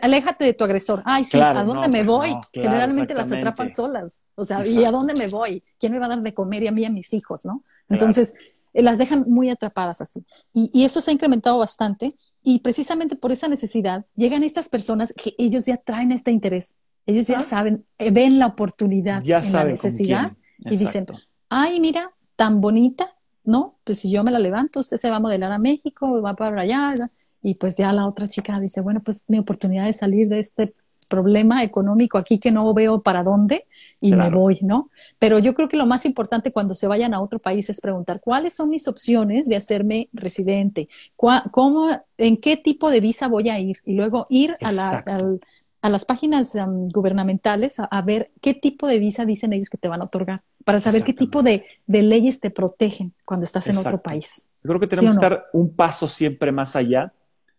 aléjate 0.00 0.42
de 0.42 0.54
tu 0.54 0.64
agresor, 0.64 1.02
ay, 1.04 1.24
sí, 1.24 1.38
¿a 1.38 1.62
dónde 1.62 1.86
me 1.88 1.98
pues 1.98 2.06
voy? 2.06 2.34
Generalmente 2.50 3.12
las 3.12 3.30
atrapan 3.30 3.70
solas, 3.70 4.24
o 4.36 4.44
sea, 4.46 4.66
¿y 4.66 4.86
a 4.86 4.90
dónde 4.90 5.12
me 5.18 5.26
voy? 5.26 5.62
¿Quién 5.78 5.92
me 5.92 5.98
va 5.98 6.06
a 6.06 6.08
dar 6.08 6.22
de 6.22 6.32
comer 6.32 6.62
y 6.62 6.68
a 6.68 6.72
mí 6.72 6.80
y 6.80 6.84
a 6.86 6.90
mis 6.90 7.12
hijos, 7.12 7.44
no? 7.44 7.62
Entonces, 7.90 8.32
eh, 8.72 8.82
las 8.82 8.96
dejan 8.96 9.26
muy 9.28 9.50
atrapadas 9.50 10.00
así. 10.00 10.24
Y, 10.54 10.70
y, 10.72 10.86
eso 10.86 11.02
se 11.02 11.10
ha 11.10 11.12
incrementado 11.12 11.58
bastante 11.58 12.16
y 12.42 12.60
precisamente 12.60 13.16
por 13.16 13.32
esa 13.32 13.48
necesidad 13.48 14.06
llegan 14.16 14.42
estas 14.44 14.70
personas 14.70 15.12
que 15.12 15.34
ellos 15.36 15.66
ya 15.66 15.76
traen 15.76 16.10
este 16.10 16.30
interés, 16.30 16.78
ellos 17.06 17.26
ya 17.26 17.40
saben, 17.40 17.84
eh, 17.98 18.10
ven 18.10 18.38
la 18.38 18.46
oportunidad 18.46 19.22
en 19.24 19.52
la 19.52 19.64
necesidad 19.64 20.32
y 20.58 20.76
dicen, 20.76 21.06
ay, 21.48 21.80
mira, 21.80 22.10
tan 22.36 22.60
bonita, 22.60 23.14
¿no? 23.44 23.76
Pues 23.84 24.00
si 24.00 24.10
yo 24.10 24.24
me 24.24 24.30
la 24.30 24.38
levanto, 24.38 24.80
usted 24.80 24.96
se 24.96 25.10
va 25.10 25.16
a 25.16 25.20
modelar 25.20 25.52
a 25.52 25.58
México, 25.58 26.22
va 26.22 26.34
para 26.34 26.62
allá, 26.62 26.94
y 27.42 27.54
pues 27.56 27.76
ya 27.76 27.92
la 27.92 28.06
otra 28.06 28.26
chica 28.26 28.58
dice, 28.58 28.80
bueno, 28.80 29.00
pues 29.00 29.24
mi 29.28 29.38
oportunidad 29.38 29.84
de 29.84 29.92
salir 29.92 30.28
de 30.28 30.38
este 30.38 30.72
problema 31.04 31.62
económico 31.62 32.18
aquí 32.18 32.38
que 32.38 32.50
no 32.50 32.72
veo 32.72 33.02
para 33.02 33.22
dónde 33.22 33.64
y 34.00 34.12
me 34.12 34.30
voy, 34.30 34.58
¿no? 34.62 34.90
Pero 35.18 35.38
yo 35.38 35.54
creo 35.54 35.68
que 35.68 35.76
lo 35.76 35.86
más 35.86 36.06
importante 36.06 36.52
cuando 36.52 36.74
se 36.74 36.86
vayan 36.86 37.14
a 37.14 37.20
otro 37.20 37.38
país 37.38 37.68
es 37.70 37.80
preguntar 37.80 38.20
cuáles 38.20 38.54
son 38.54 38.70
mis 38.70 38.88
opciones 38.88 39.46
de 39.46 39.56
hacerme 39.56 40.08
residente, 40.12 40.88
cómo, 41.16 41.90
en 42.18 42.36
qué 42.38 42.56
tipo 42.56 42.90
de 42.90 43.00
visa 43.00 43.28
voy 43.28 43.48
a 43.50 43.58
ir 43.60 43.78
y 43.84 43.94
luego 43.94 44.26
ir 44.30 44.56
a, 44.62 44.72
la, 44.72 45.04
a, 45.84 45.90
las 45.90 46.04
páginas 46.04 46.54
um, 46.54 46.88
gubernamentales 46.88 47.76
a, 47.78 48.02
ver 48.02 48.26
qué 48.40 48.54
tipo 48.54 48.86
de 48.86 48.98
visa 48.98 49.24
dicen 49.24 49.52
ellos 49.52 49.68
que 49.68 49.78
te 49.78 49.88
van 49.88 50.00
a 50.00 50.04
otorgar 50.04 50.42
para 50.64 50.80
saber 50.80 51.04
qué 51.04 51.12
tipo 51.12 51.42
de, 51.42 51.64
leyes 51.86 52.40
te 52.40 52.50
protegen 52.50 53.12
cuando 53.24 53.44
estás 53.44 53.68
en 53.68 53.76
otro 53.76 54.00
país. 54.00 54.48
Yo 54.62 54.68
creo 54.68 54.80
que 54.80 54.86
tenemos 54.86 55.16
que 55.16 55.24
estar 55.24 55.46
un 55.52 55.74
paso 55.74 56.08
siempre 56.08 56.52
más 56.52 56.74
allá 56.74 57.12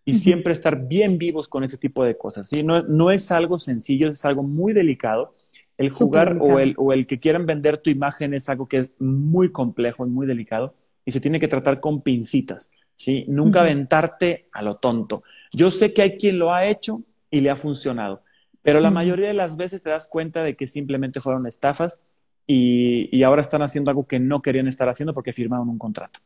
y 0.04 0.14
siempre 0.14 0.54
estar 0.54 0.88
bien 0.88 1.18
vivos 1.18 1.48
con 1.48 1.64
ese 1.64 1.78
tipo 1.78 2.04
de 2.04 2.18
cosas. 2.18 2.48
¿sí? 2.48 2.64
No, 2.64 2.82
no 2.84 3.12
es 3.12 3.32
algo 3.32 3.60
sencillo, 3.60 4.10
es 4.10 4.26
algo 4.26 4.44
muy 4.44 4.74
delicado. 4.74 5.34
El 5.78 5.90
jugar 5.90 6.38
o 6.40 6.60
el, 6.60 6.74
o 6.78 6.94
el 6.94 7.06
que 7.06 7.20
quieran 7.20 7.46
vender 7.46 7.78
tu 7.78 7.90
imagen 7.90 8.34
es 8.34 8.50
algo 8.50 8.68
que 8.68 8.78
es 8.78 8.94
muy 9.00 9.52
complejo 9.52 10.06
y 10.06 10.10
muy 10.10 10.26
delicado 10.26 10.74
y 11.06 11.12
se 11.12 11.20
tiene 11.20 11.40
que 11.40 11.48
tratar 11.48 11.80
con 11.80 12.02
pincitas. 12.02 12.72
¿sí? 12.96 13.26
Nunca 13.28 13.62
aventarte 13.62 14.48
a 14.52 14.64
lo 14.64 14.78
tonto. 14.78 15.24
Yo 15.54 15.70
sé 15.72 15.94
que 15.94 16.02
hay 16.02 16.18
quien 16.18 16.40
lo 16.40 16.54
ha 16.54 16.66
hecho 16.66 17.04
y 17.36 17.42
le 17.42 17.50
ha 17.50 17.58
funcionado, 17.58 18.24
pero 18.62 18.80
la 18.80 18.92
mayoría 18.92 19.28
de 19.28 19.34
las 19.34 19.58
veces 19.58 19.84
te 19.84 19.90
das 19.90 20.08
cuenta 20.08 20.42
de 20.42 20.56
que 20.56 20.68
simplemente 20.68 21.20
fueron 21.20 21.46
estafas 21.48 22.00
y, 22.48 23.22
ahora 23.24 23.42
están 23.42 23.62
haciendo 23.62 23.92
algo 23.92 24.08
que 24.08 24.22
no 24.22 24.42
querían 24.42 24.70
estar 24.70 24.88
haciendo 24.88 25.14
porque 25.14 25.34
firmaron 25.34 25.68
un 25.68 25.78
contrato. 25.78 26.22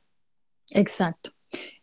Exacto. 0.71 1.31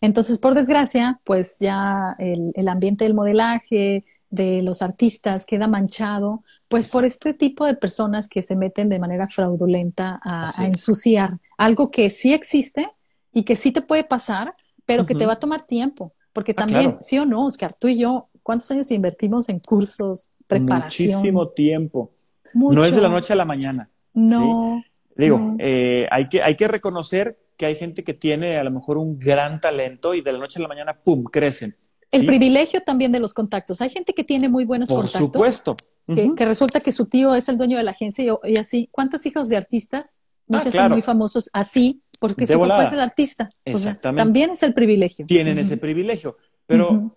Entonces, 0.00 0.38
por 0.38 0.54
desgracia, 0.54 1.20
pues 1.24 1.58
ya 1.58 2.14
el, 2.20 2.68
ambiente 2.68 3.02
del 3.02 3.14
modelaje, 3.14 4.04
de 4.30 4.62
los 4.62 4.80
artistas 4.80 5.44
queda 5.44 5.66
manchado, 5.66 6.44
pues 6.68 6.92
por 6.92 7.04
este 7.04 7.34
tipo 7.34 7.64
de 7.64 7.74
personas 7.74 8.28
que 8.28 8.42
se 8.42 8.54
meten 8.54 8.88
de 8.88 9.00
manera 9.00 9.26
fraudulenta 9.26 10.20
a, 10.22 10.64
ensuciar 10.64 11.40
algo 11.58 11.90
que 11.90 12.10
sí 12.10 12.32
existe 12.32 12.88
y 13.32 13.42
que 13.42 13.56
sí 13.56 13.72
te 13.72 13.82
puede 13.82 14.04
pasar, 14.04 14.54
pero 14.84 15.04
que 15.04 15.16
te 15.16 15.26
va 15.26 15.32
a 15.32 15.40
tomar 15.40 15.66
tiempo. 15.66 16.12
Porque 16.32 16.52
ah, 16.52 16.64
también, 16.64 16.98
sí 17.00 17.18
o 17.18 17.26
no, 17.26 17.44
Oscar, 17.44 17.74
tú 17.76 17.88
y 17.88 17.98
yo, 17.98 18.28
¿cuántos 18.46 18.70
años 18.70 18.88
invertimos 18.92 19.48
en 19.48 19.58
cursos, 19.58 20.30
preparación? 20.46 21.10
Muchísimo 21.10 21.48
tiempo. 21.48 22.12
No 22.54 22.84
es 22.84 22.94
de 22.94 23.00
la 23.00 23.08
noche 23.08 23.32
a 23.32 23.36
la 23.36 23.44
mañana. 23.44 23.90
No. 24.14 24.84
Digo, 25.16 25.56
eh, 25.58 26.06
hay, 26.12 26.26
que, 26.26 26.44
hay 26.44 26.56
que 26.56 26.68
reconocer 26.68 27.40
que 27.56 27.66
hay 27.66 27.74
gente 27.74 28.04
que 28.04 28.14
tiene 28.14 28.56
a 28.56 28.62
lo 28.62 28.70
mejor 28.70 28.98
un 28.98 29.18
gran 29.18 29.60
talento 29.60 30.14
y 30.14 30.20
de 30.20 30.32
la 30.32 30.38
noche 30.38 30.60
a 30.60 30.62
la 30.62 30.68
mañana, 30.68 30.96
¡pum!, 30.96 31.24
crecen. 31.24 31.76
El 32.12 32.24
privilegio 32.24 32.82
también 32.82 33.10
de 33.10 33.18
los 33.18 33.34
contactos. 33.34 33.80
Hay 33.80 33.90
gente 33.90 34.12
que 34.12 34.22
tiene 34.22 34.48
muy 34.48 34.64
buenos 34.64 34.90
contactos. 34.90 35.20
Por 35.20 35.32
supuesto. 35.32 35.76
Que, 36.06 36.44
resulta 36.44 36.78
que 36.78 36.92
su 36.92 37.06
tío 37.06 37.34
es 37.34 37.48
el 37.48 37.56
dueño 37.56 37.76
de 37.76 37.82
la 37.82 37.90
agencia 37.90 38.24
y, 38.44 38.56
así. 38.58 38.88
¿Cuántos 38.92 39.26
hijos 39.26 39.48
de 39.48 39.56
artistas 39.56 40.20
no 40.46 40.58
ah, 40.58 40.60
se 40.60 40.68
hacen 40.68 40.88
muy 40.92 41.02
famosos 41.02 41.50
así? 41.52 42.00
Porque 42.20 42.46
su 42.46 42.60
papá 42.60 42.84
es 42.84 42.92
el 42.92 43.00
artista. 43.00 43.48
Exactamente. 43.64 44.22
también 44.22 44.50
es 44.50 44.62
el 44.62 44.72
privilegio. 44.72 45.26
Tienen 45.26 45.58
ese 45.58 45.78
privilegio. 45.78 46.36
Pero 46.68 47.16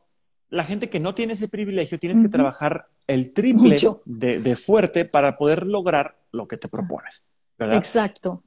la 0.50 0.64
gente 0.64 0.90
que 0.90 1.00
no 1.00 1.14
tiene 1.14 1.34
ese 1.34 1.48
privilegio, 1.48 2.00
tienes 2.00 2.22
que 2.22 2.30
trabajar 2.30 2.86
el 3.08 3.34
triple 3.34 3.78
de, 4.06 4.56
fuerte 4.56 5.06
para 5.06 5.38
poder 5.38 5.68
lograr 5.68 6.18
lo 6.32 6.48
que 6.48 6.58
te 6.58 6.68
propones. 6.68 7.26
¿verdad? 7.58 7.78
Exacto. 7.78 8.44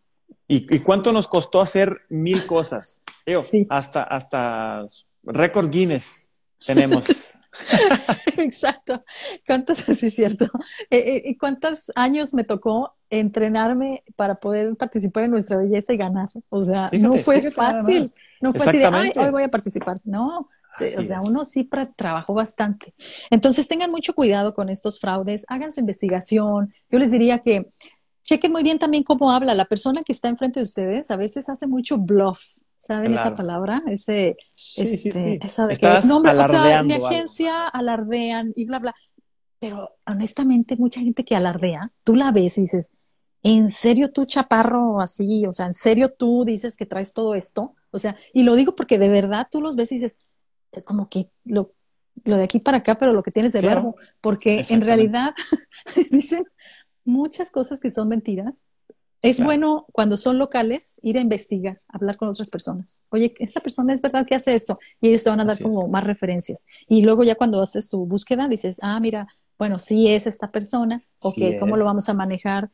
¿Y, 0.48 0.80
cuánto 0.80 1.12
nos 1.12 1.28
costó 1.28 1.60
hacer 1.60 2.02
mil 2.08 2.44
cosas? 2.46 3.02
Hasta, 3.68 4.02
hasta 4.02 4.84
récord 5.22 5.70
Guinness 5.70 6.28
tenemos. 6.64 7.06
Exacto. 8.36 9.04
¿Cuántos, 9.46 9.78
sí 9.78 10.10
cierto? 10.10 10.46
¿Y 10.90 10.96
eh, 10.96 11.22
eh, 11.28 11.38
cuántos 11.38 11.92
años 11.94 12.34
me 12.34 12.44
tocó 12.44 12.94
entrenarme 13.10 14.00
para 14.16 14.36
poder 14.36 14.74
participar 14.76 15.24
en 15.24 15.32
nuestra 15.32 15.58
belleza 15.58 15.92
y 15.92 15.96
ganar? 15.96 16.28
O 16.48 16.62
sea, 16.62 16.90
no 16.92 17.12
fue 17.14 17.40
fácil. 17.50 18.12
No 18.40 18.52
fue 18.52 18.66
así 18.66 18.78
de, 18.78 18.86
ay, 18.86 19.12
hoy 19.16 19.30
voy 19.30 19.42
a 19.44 19.48
participar. 19.48 19.98
No, 20.04 20.48
o 20.80 21.04
sea, 21.04 21.20
uno 21.22 21.44
sí 21.44 21.68
trabajó 21.96 22.34
bastante. 22.34 22.94
Entonces 23.30 23.68
tengan 23.68 23.90
mucho 23.90 24.14
cuidado 24.14 24.54
con 24.54 24.68
estos 24.68 24.98
fraudes, 25.00 25.44
hagan 25.48 25.72
su 25.72 25.80
investigación. 25.80 26.74
Yo 26.90 26.98
les 26.98 27.10
diría 27.10 27.40
que 27.40 27.70
chequen 28.22 28.52
muy 28.52 28.62
bien 28.62 28.78
también 28.78 29.02
cómo 29.02 29.30
habla 29.32 29.54
la 29.54 29.66
persona 29.66 30.02
que 30.02 30.12
está 30.12 30.28
enfrente 30.28 30.60
de 30.60 30.64
ustedes. 30.64 31.10
A 31.10 31.16
veces 31.16 31.48
hace 31.48 31.66
mucho 31.66 31.98
bluff. 31.98 32.40
¿Saben 32.76 33.14
esa 33.14 33.36
palabra? 33.36 33.80
Ese, 33.86 34.36
sí, 34.56 34.86
sí, 34.88 35.08
este, 35.08 35.12
sí. 35.12 35.38
Esa 35.40 35.68
de 35.68 35.76
que, 35.76 35.86
no, 36.08 36.18
o 36.18 36.48
sea, 36.48 36.82
mi 36.82 36.94
agencia 36.94 37.68
alardean 37.68 38.52
y 38.56 38.64
bla, 38.64 38.80
bla. 38.80 38.94
Pero 39.60 39.90
honestamente, 40.04 40.74
mucha 40.74 41.00
gente 41.00 41.24
que 41.24 41.36
alardea, 41.36 41.92
tú 42.02 42.16
la 42.16 42.32
ves 42.32 42.58
y 42.58 42.62
dices, 42.62 42.90
¿en 43.44 43.70
serio 43.70 44.10
tú, 44.10 44.24
chaparro, 44.24 45.00
así? 45.00 45.46
O 45.46 45.52
sea, 45.52 45.66
¿en 45.66 45.74
serio 45.74 46.12
tú 46.12 46.44
dices 46.44 46.76
que 46.76 46.84
traes 46.84 47.12
todo 47.12 47.36
esto? 47.36 47.76
O 47.92 48.00
sea, 48.00 48.16
y 48.32 48.42
lo 48.42 48.56
digo 48.56 48.74
porque 48.74 48.98
de 48.98 49.08
verdad 49.08 49.46
tú 49.48 49.60
los 49.60 49.76
ves 49.76 49.92
y 49.92 49.96
dices, 49.96 50.18
como 50.84 51.08
que 51.08 51.28
lo, 51.44 51.72
lo 52.24 52.36
de 52.36 52.44
aquí 52.44 52.58
para 52.60 52.78
acá, 52.78 52.94
pero 52.94 53.12
lo 53.12 53.22
que 53.22 53.30
tienes 53.30 53.52
de 53.52 53.60
verbo, 53.60 53.96
porque 54.20 54.62
en 54.68 54.80
realidad 54.80 55.34
dicen 56.10 56.44
muchas 57.04 57.50
cosas 57.50 57.80
que 57.80 57.90
son 57.90 58.08
mentiras. 58.08 58.66
Es 59.20 59.40
bueno 59.40 59.86
cuando 59.92 60.16
son 60.16 60.36
locales 60.36 60.98
ir 61.04 61.16
a 61.16 61.20
investigar, 61.20 61.80
hablar 61.86 62.16
con 62.16 62.28
otras 62.28 62.50
personas. 62.50 63.04
Oye, 63.10 63.32
esta 63.38 63.60
persona 63.60 63.94
es 63.94 64.02
verdad 64.02 64.26
que 64.26 64.34
hace 64.34 64.52
esto 64.52 64.80
y 65.00 65.08
ellos 65.08 65.22
te 65.22 65.30
van 65.30 65.38
a 65.38 65.44
dar 65.44 65.62
como 65.62 65.86
más 65.86 66.02
referencias. 66.02 66.66
Y 66.88 67.02
luego 67.02 67.22
ya 67.22 67.36
cuando 67.36 67.62
haces 67.62 67.88
tu 67.88 68.04
búsqueda 68.04 68.48
dices, 68.48 68.80
ah, 68.82 68.98
mira, 68.98 69.28
bueno, 69.58 69.78
sí 69.78 70.08
es 70.08 70.26
esta 70.26 70.50
persona, 70.50 71.04
ok, 71.20 71.38
¿cómo 71.60 71.76
lo 71.76 71.84
vamos 71.84 72.08
a 72.08 72.14
manejar? 72.14 72.68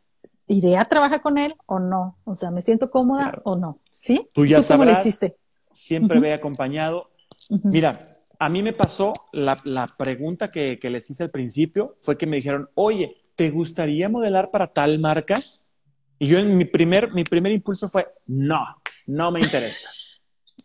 ¿iré 0.49 0.77
a 0.77 0.85
trabajar 0.85 1.21
con 1.21 1.39
él 1.39 1.55
o 1.67 1.79
no? 1.79 2.19
O 2.25 2.35
sea, 2.35 2.51
¿me 2.51 2.63
siento 2.63 2.91
cómoda 2.91 3.41
o 3.45 3.57
no? 3.57 3.79
¿Sí? 3.93 4.29
Tú 4.33 4.47
ya 4.47 4.61
¿Tú 4.61 4.67
cómo 4.69 4.85
le 4.85 4.93
hiciste? 4.93 5.37
Siempre 5.73 6.19
ve 6.19 6.33
acompañado. 6.33 7.11
Mira, 7.65 7.97
a 8.39 8.49
mí 8.49 8.63
me 8.63 8.73
pasó 8.73 9.13
la, 9.33 9.87
pregunta 9.97 10.51
que, 10.51 10.79
que, 10.79 10.91
les 10.91 11.09
hice 11.11 11.25
al 11.25 11.31
principio, 11.31 11.95
fue 11.99 12.17
que 12.17 12.27
me 12.27 12.37
dijeron, 12.37 12.69
oye, 12.75 13.17
¿te 13.35 13.51
gustaría 13.51 14.09
modelar 14.09 14.51
para 14.51 14.69
tal 14.69 14.99
marca? 14.99 15.41
Y 16.19 16.27
yo 16.27 16.39
en 16.39 16.57
mi 16.57 16.65
primer, 16.65 17.13
mi 17.13 17.25
primer 17.25 17.53
impulso 17.53 17.89
fue, 17.89 18.07
no, 18.27 18.65
no 19.07 19.31
me 19.31 19.41
interesa. 19.41 19.89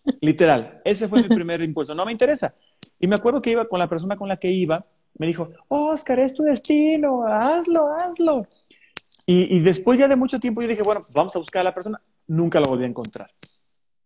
Literal, 0.22 0.82
ese 0.84 1.08
fue 1.08 1.22
mi 1.22 1.30
primer 1.30 1.62
impulso, 1.62 1.96
no 1.96 2.06
me 2.06 2.12
interesa. 2.12 2.56
Y 3.00 3.08
me 3.08 3.15
acuerdo 3.15 3.41
que 3.41 3.52
iba 3.52 3.67
con 3.67 3.80
la 3.80 3.88
persona 3.88 4.17
con 4.17 4.28
la 4.28 4.38
que 4.38 4.52
iba, 4.52 4.86
me 5.17 5.28
dijo, 5.28 5.50
Oscar, 5.67 6.19
es 6.19 6.34
tu 6.34 6.43
destino, 6.43 7.24
hazlo, 7.28 7.88
hazlo. 7.88 8.48
Y, 9.26 9.60
después 9.62 9.98
ya 9.98 10.08
de 10.08 10.17
mucho 10.17 10.39
tiempo 10.39 10.62
yo 10.62 10.67
dije, 10.67 10.84
bueno, 10.84 11.00
pues 11.00 11.13
vamos 11.13 11.34
a 11.36 11.39
buscar 11.39 11.62
a 11.62 11.65
la 11.65 11.74
persona. 11.74 12.00
Nunca 12.28 12.60
la 12.60 12.69
volví 12.69 12.84
a 12.84 12.88
encontrar. 12.88 13.32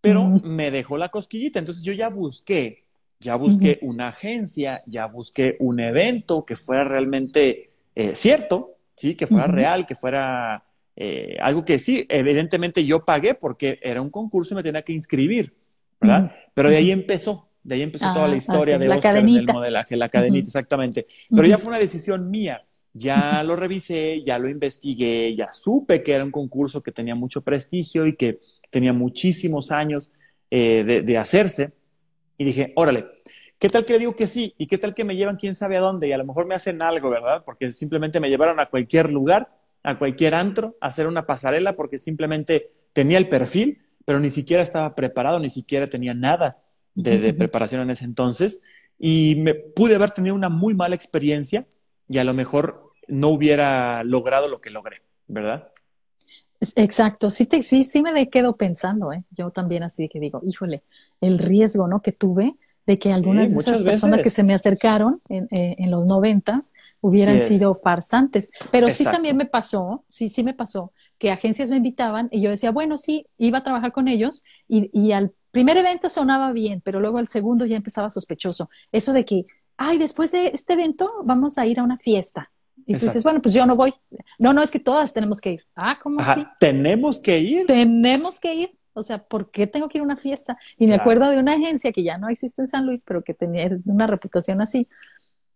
Pero 0.08 0.28
me 0.44 0.72
dejó 0.72 0.98
la 0.98 1.10
cosquillita. 1.10 1.60
Entonces 1.60 1.84
yo 1.84 1.94
ya 1.94 2.10
busqué, 2.10 2.84
ya 3.20 3.36
busqué 3.36 3.80
una 3.82 4.10
agencia, 4.10 4.82
ya 4.86 5.08
busqué 5.08 5.56
un 5.60 5.80
evento 5.80 6.46
que 6.46 6.56
fuera 6.56 6.84
realmente 6.84 7.72
eh, 7.96 8.16
cierto, 8.16 8.76
¿sí? 8.96 9.16
Que 9.16 9.28
fuera 9.28 9.48
real, 9.48 9.86
que 9.86 9.96
fuera 9.96 10.64
eh, 10.96 11.38
algo 11.40 11.64
que 11.64 11.78
sí, 11.80 12.06
evidentemente 12.10 12.84
yo 12.84 13.06
pagué 13.06 13.36
porque 13.36 13.80
era 13.84 14.02
un 14.02 14.10
concurso 14.10 14.54
y 14.54 14.58
me 14.58 14.64
tenía 14.64 14.82
que 14.82 14.94
inscribir, 14.94 15.54
¿verdad? 16.02 16.32
Pero 16.54 16.70
de 16.70 16.78
ahí 16.78 16.92
empezó, 16.92 17.50
de 17.64 17.76
ahí 17.76 17.82
empezó 17.84 18.12
toda 18.14 18.28
la 18.28 18.34
ah, 18.34 18.38
historia 18.38 18.78
de 18.80 18.90
Oscar 18.90 19.18
en 19.18 19.28
el 19.28 19.46
modelaje, 19.46 19.96
la 19.96 20.10
cadenita, 20.10 20.48
exactamente. 20.48 21.06
Pero 21.30 21.48
ya 21.48 21.58
fue 21.58 21.70
una 21.70 21.80
decisión 21.80 22.30
mía 22.30 22.67
ya 22.98 23.44
lo 23.44 23.56
revisé, 23.56 24.24
ya 24.24 24.40
lo 24.40 24.50
investigué, 24.50 25.36
ya 25.36 25.50
supe 25.50 26.04
que 26.04 26.14
era 26.14 26.24
un 26.24 26.32
concurso 26.32 26.82
que 26.82 26.92
tenía 26.92 27.16
mucho 27.16 27.42
prestigio 27.42 28.08
y 28.08 28.16
que 28.16 28.40
tenía 28.70 28.94
muchísimos 28.94 29.72
años 29.72 30.12
eh, 30.50 31.04
de, 31.06 31.18
hacerse. 31.18 31.74
Y 32.38 32.46
dije, 32.46 32.74
órale, 32.76 33.06
¿qué 33.60 33.70
tal 33.70 33.86
que 33.86 33.94
le 33.94 34.00
digo 34.00 34.16
que 34.16 34.28
sí? 34.28 34.54
¿Y 34.58 34.68
qué 34.68 34.78
tal 34.78 34.94
que 34.94 35.04
me 35.04 35.16
llevan 35.16 35.38
quién 35.38 35.56
sabe 35.56 35.78
a 35.78 35.82
dónde? 35.82 36.08
Y 36.08 36.12
a 36.12 36.18
lo 36.18 36.26
mejor 36.26 36.46
me 36.46 36.56
hacen 36.56 36.82
algo, 36.82 37.10
¿verdad? 37.10 37.44
Porque 37.46 37.72
simplemente 37.72 38.20
me 38.20 38.30
llevaron 38.30 38.60
a 38.60 38.70
cualquier 38.70 39.12
lugar, 39.12 39.50
a 39.84 39.98
cualquier 39.98 40.36
antro, 40.36 40.78
a 40.82 40.88
hacer 40.88 41.08
una 41.08 41.26
pasarela 41.26 41.74
porque 41.74 41.98
simplemente 41.98 42.70
tenía 42.94 43.18
el 43.18 43.30
perfil, 43.30 43.82
pero 44.06 44.20
ni 44.20 44.30
siquiera 44.30 44.64
estaba 44.64 44.96
preparado, 44.96 45.40
ni 45.40 45.50
siquiera 45.50 45.88
tenía 45.90 46.14
nada 46.14 46.56
de, 46.96 47.20
de 47.20 47.34
preparación 47.34 47.82
en 47.82 47.92
ese 47.92 48.06
entonces. 48.06 48.62
Y 48.98 49.36
me 49.36 49.54
pude 49.54 49.96
haber 49.96 50.12
tenido 50.12 50.34
una 50.34 50.50
muy 50.50 50.74
mala 50.74 50.96
experiencia 50.96 51.68
y 52.10 52.18
a 52.18 52.24
lo 52.24 52.34
mejor 52.34 52.87
no 53.08 53.30
hubiera 53.30 54.04
logrado 54.04 54.48
lo 54.48 54.58
que 54.60 54.70
logré, 54.70 54.98
¿verdad? 55.28 55.72
Exacto, 56.76 57.30
sí, 57.30 57.46
te, 57.46 57.62
sí, 57.62 57.84
sí 57.84 58.02
me 58.02 58.30
quedo 58.30 58.56
pensando, 58.56 59.14
¿eh? 59.14 59.24
yo 59.32 59.52
también 59.52 59.84
así 59.84 60.10
que 60.10 60.20
digo, 60.20 60.42
híjole, 60.44 60.84
el 61.22 61.38
riesgo 61.38 61.88
¿no? 61.88 62.02
que 62.02 62.12
tuve 62.12 62.56
de 62.88 62.98
que 62.98 63.12
algunas 63.12 63.54
de 63.54 63.60
esas 63.60 63.84
personas 63.84 64.24
que 64.24 64.30
se 64.30 64.44
me 64.44 64.54
acercaron 64.54 65.22
en, 65.28 65.48
eh, 65.52 65.76
en 65.78 65.92
los 65.92 66.06
noventas 66.06 66.74
hubieran 67.02 67.42
sido 67.42 67.76
farsantes. 67.76 68.50
Pero 68.72 68.90
sí 68.90 69.04
también 69.04 69.36
me 69.36 69.46
pasó, 69.46 70.06
sí, 70.08 70.30
sí 70.30 70.42
me 70.42 70.54
pasó, 70.54 70.94
que 71.18 71.30
agencias 71.30 71.70
me 71.70 71.76
invitaban 71.76 72.30
y 72.32 72.40
yo 72.40 72.50
decía, 72.50 72.72
bueno, 72.72 72.98
sí, 72.98 73.26
iba 73.38 73.58
a 73.58 73.64
trabajar 73.64 73.92
con 73.92 74.08
ellos 74.08 74.44
y, 74.70 74.90
y 74.94 75.12
al 75.12 75.34
primer 75.52 75.76
evento 75.76 76.08
sonaba 76.08 76.54
bien, 76.54 76.82
pero 76.82 77.02
luego 77.02 77.18
al 77.18 77.28
segundo 77.28 77.66
ya 77.66 77.76
empezaba 77.76 78.10
sospechoso. 78.10 78.70
Eso 78.94 79.12
de 79.12 79.26
que, 79.26 79.46
ay, 79.76 79.98
después 79.98 80.32
de 80.32 80.48
este 80.48 80.74
evento 80.74 81.08
vamos 81.26 81.58
a 81.58 81.66
ir 81.66 81.82
a 81.82 81.84
una 81.84 81.98
fiesta. 81.98 82.52
Y 82.88 82.96
tú 82.96 83.06
dices, 83.06 83.22
bueno, 83.22 83.42
pues 83.42 83.54
yo 83.54 83.66
no 83.66 83.76
voy. 83.76 83.94
No, 84.40 84.54
no, 84.54 84.64
es 84.64 84.72
que 84.72 84.80
todas 84.80 85.14
tenemos 85.14 85.42
que 85.42 85.52
ir. 85.52 85.66
Ah, 85.76 86.00
¿cómo 86.02 86.22
así? 86.22 86.48
Tenemos 86.58 87.20
que 87.20 87.38
ir. 87.38 87.68
Tenemos 87.68 88.40
que 88.40 88.54
ir. 88.56 88.78
O 88.94 89.04
sea, 89.04 89.20
¿por 89.20 89.52
qué 89.52 89.68
tengo 89.68 89.90
que 89.90 89.98
ir 89.98 90.02
a 90.02 90.06
una 90.06 90.16
fiesta? 90.16 90.58
Y 90.78 90.88
me 90.88 90.96
acuerdo 90.96 91.30
de 91.30 91.38
una 91.38 91.54
agencia 91.54 91.92
que 91.92 92.02
ya 92.02 92.18
no 92.18 92.30
existe 92.30 92.62
en 92.62 92.70
San 92.70 92.86
Luis, 92.86 93.04
pero 93.06 93.24
que 93.24 93.34
tenía 93.34 93.70
una 93.86 94.08
reputación 94.08 94.62
así. 94.62 94.88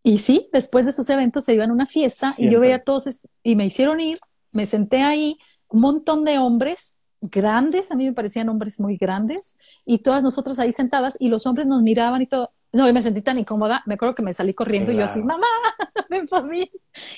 Y 0.04 0.20
sí, 0.20 0.50
después 0.52 0.86
de 0.86 0.92
esos 0.92 1.10
eventos 1.10 1.46
se 1.46 1.54
iban 1.54 1.70
a 1.70 1.74
una 1.74 1.88
fiesta 1.88 2.34
y 2.38 2.50
yo 2.50 2.60
veía 2.60 2.76
a 2.76 2.84
todos 2.84 3.22
y 3.44 3.56
me 3.56 3.66
hicieron 3.66 4.00
ir, 4.00 4.20
me 4.52 4.66
senté 4.66 5.02
ahí, 5.02 5.40
un 5.70 5.82
montón 5.82 6.26
de 6.26 6.38
hombres 6.38 6.98
grandes, 7.22 7.92
a 7.92 7.96
mí 7.96 8.06
me 8.06 8.14
parecían 8.14 8.50
hombres 8.50 8.80
muy 8.80 8.98
grandes, 8.98 9.58
y 9.86 10.00
todas 10.00 10.24
nosotras 10.24 10.60
ahí 10.60 10.72
sentadas 10.72 11.18
y 11.20 11.30
los 11.30 11.46
hombres 11.46 11.68
nos 11.68 11.82
miraban 11.84 12.22
y 12.22 12.28
todo. 12.28 12.52
No, 12.74 12.88
y 12.88 12.94
me 12.94 13.02
sentí 13.02 13.22
tan 13.22 13.38
incómoda, 13.38 13.84
me 13.86 13.96
acuerdo 13.96 14.16
que 14.16 14.24
me 14.24 14.32
salí 14.32 14.54
corriendo 14.54 14.94
y 14.94 14.96
yo 14.96 15.04
así, 15.04 15.22
mamá, 15.22 15.46
ven 16.10 16.26
por 16.26 16.50
mí, 16.50 16.72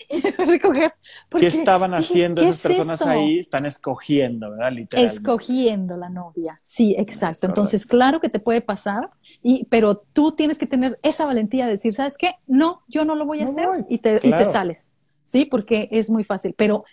y 0.10 0.16
me 0.22 0.46
recoger. 0.46 0.96
¿Qué 1.30 1.48
estaban 1.48 1.94
haciendo 1.94 2.42
esas 2.42 2.62
personas 2.62 3.02
ahí? 3.04 3.38
Están 3.38 3.68
escogiendo, 3.68 4.50
¿verdad? 4.50 4.72
Literalmente. 4.72 5.16
Escogiendo 5.16 5.96
la 5.96 6.10
novia, 6.10 6.60
sí, 6.63 6.96
exacto. 6.98 7.46
Entonces, 7.46 7.86
claro 7.86 8.20
que 8.20 8.30
te 8.30 8.39
puede 8.39 8.62
pasar, 8.62 9.10
y, 9.44 9.66
pero 9.66 9.98
tú 10.13 10.32
tienes 10.32 10.58
que 10.58 10.66
tener 10.66 10.98
esa 11.04 11.26
valentía 11.26 11.66
de 11.66 11.72
decir, 11.72 11.94
¿sabes 11.94 12.18
qué? 12.18 12.36
No, 12.48 12.82
yo 12.88 13.06
no 13.06 13.13
lo 13.13 13.26
voy 13.26 13.42
a 13.42 13.46
hacer 13.46 13.70
y, 13.89 14.00
te, 14.00 14.16
y 14.24 14.32
te 14.32 14.46
sales, 14.46 14.94
¿sí? 15.22 15.46
Porque 15.46 15.88
es 15.92 16.10
muy 16.10 16.24
fácil. 16.24 16.56
Pero 16.58 16.84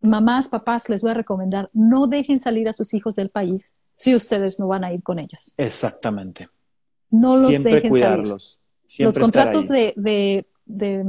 mamás, 0.00 0.48
papás, 0.48 0.88
les 0.88 1.02
voy 1.02 1.10
a 1.10 1.14
recomendar, 1.14 1.68
no 1.72 2.06
dejen 2.06 2.38
salir 2.38 2.68
a 2.68 2.72
sus 2.72 2.94
hijos 2.94 3.16
del 3.16 3.30
país 3.30 3.74
si 3.92 4.14
ustedes 4.14 4.60
no 4.60 4.68
van 4.68 4.84
a 4.84 4.92
ir 4.92 5.02
con 5.02 5.18
ellos. 5.18 5.54
Exactamente. 5.56 6.48
No 7.10 7.36
los 7.36 7.62
dejen 7.62 7.90
cuidarlos. 7.90 8.60
Salir. 8.86 9.06
los 9.06 9.18
contratos 9.18 9.68
de, 9.68 9.92
de, 9.96 10.46
de, 10.64 11.04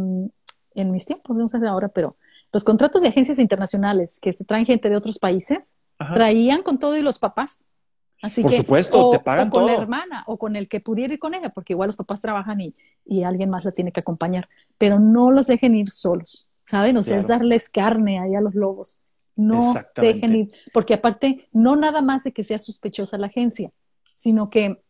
en 0.76 0.92
mis 0.92 1.06
tiempos, 1.06 1.38
no 1.38 1.48
sé 1.48 1.58
ahora, 1.68 1.90
pero 1.90 2.16
los 2.54 2.64
contratos 2.64 3.02
de 3.02 3.10
agencias 3.10 3.40
internacionales 3.40 4.20
que 4.22 4.34
se 4.34 4.46
traen 4.46 4.66
gente 4.66 4.90
de 4.90 4.96
otros 4.96 5.20
países, 5.20 5.78
traían 6.14 6.62
con 6.64 6.80
todo 6.80 6.98
y 6.98 7.02
los 7.02 7.20
papás. 7.20 7.70
Así 8.22 8.42
Por 8.42 8.52
que, 8.52 8.58
supuesto, 8.58 9.12
te 9.12 9.20
pagan 9.20 9.48
o 9.48 9.52
con 9.52 9.66
la 9.68 9.74
hermana 9.74 10.24
o 10.26 10.38
con 10.38 10.56
el 10.56 10.68
que 10.68 10.80
pudiera 10.80 11.14
ir 11.14 11.20
con 11.20 11.36
ella, 11.36 11.50
porque 11.50 11.74
igual 11.74 11.88
los 11.88 11.98
papás 11.98 12.20
trabajan 12.20 12.60
y, 12.62 12.74
y 13.06 13.24
alguien 13.24 13.50
más 13.50 13.64
la 13.64 13.72
tiene 13.72 13.92
que 13.92 14.00
acompañar, 14.00 14.50
pero 14.78 15.00
no 15.00 15.30
los 15.30 15.48
dejen 15.48 15.76
ir 15.76 15.92
solos, 15.92 16.50
¿saben? 16.64 16.98
O 16.98 17.04
sea, 17.04 17.18
es 17.18 17.28
darles 17.28 17.70
carne 17.70 18.20
ahí 18.20 18.34
a 18.34 18.42
los 18.42 18.56
lobos. 18.56 19.04
No 19.36 19.76
dejen 19.96 20.36
ir, 20.36 20.52
porque 20.74 20.96
aparte, 20.96 21.48
no 21.52 21.76
nada 21.76 22.02
más 22.02 22.24
de 22.24 22.32
que 22.32 22.44
sea 22.44 22.58
sospechosa 22.58 23.20
la 23.20 23.28
agencia, 23.28 23.72
sino 24.16 24.50
que 24.50 24.82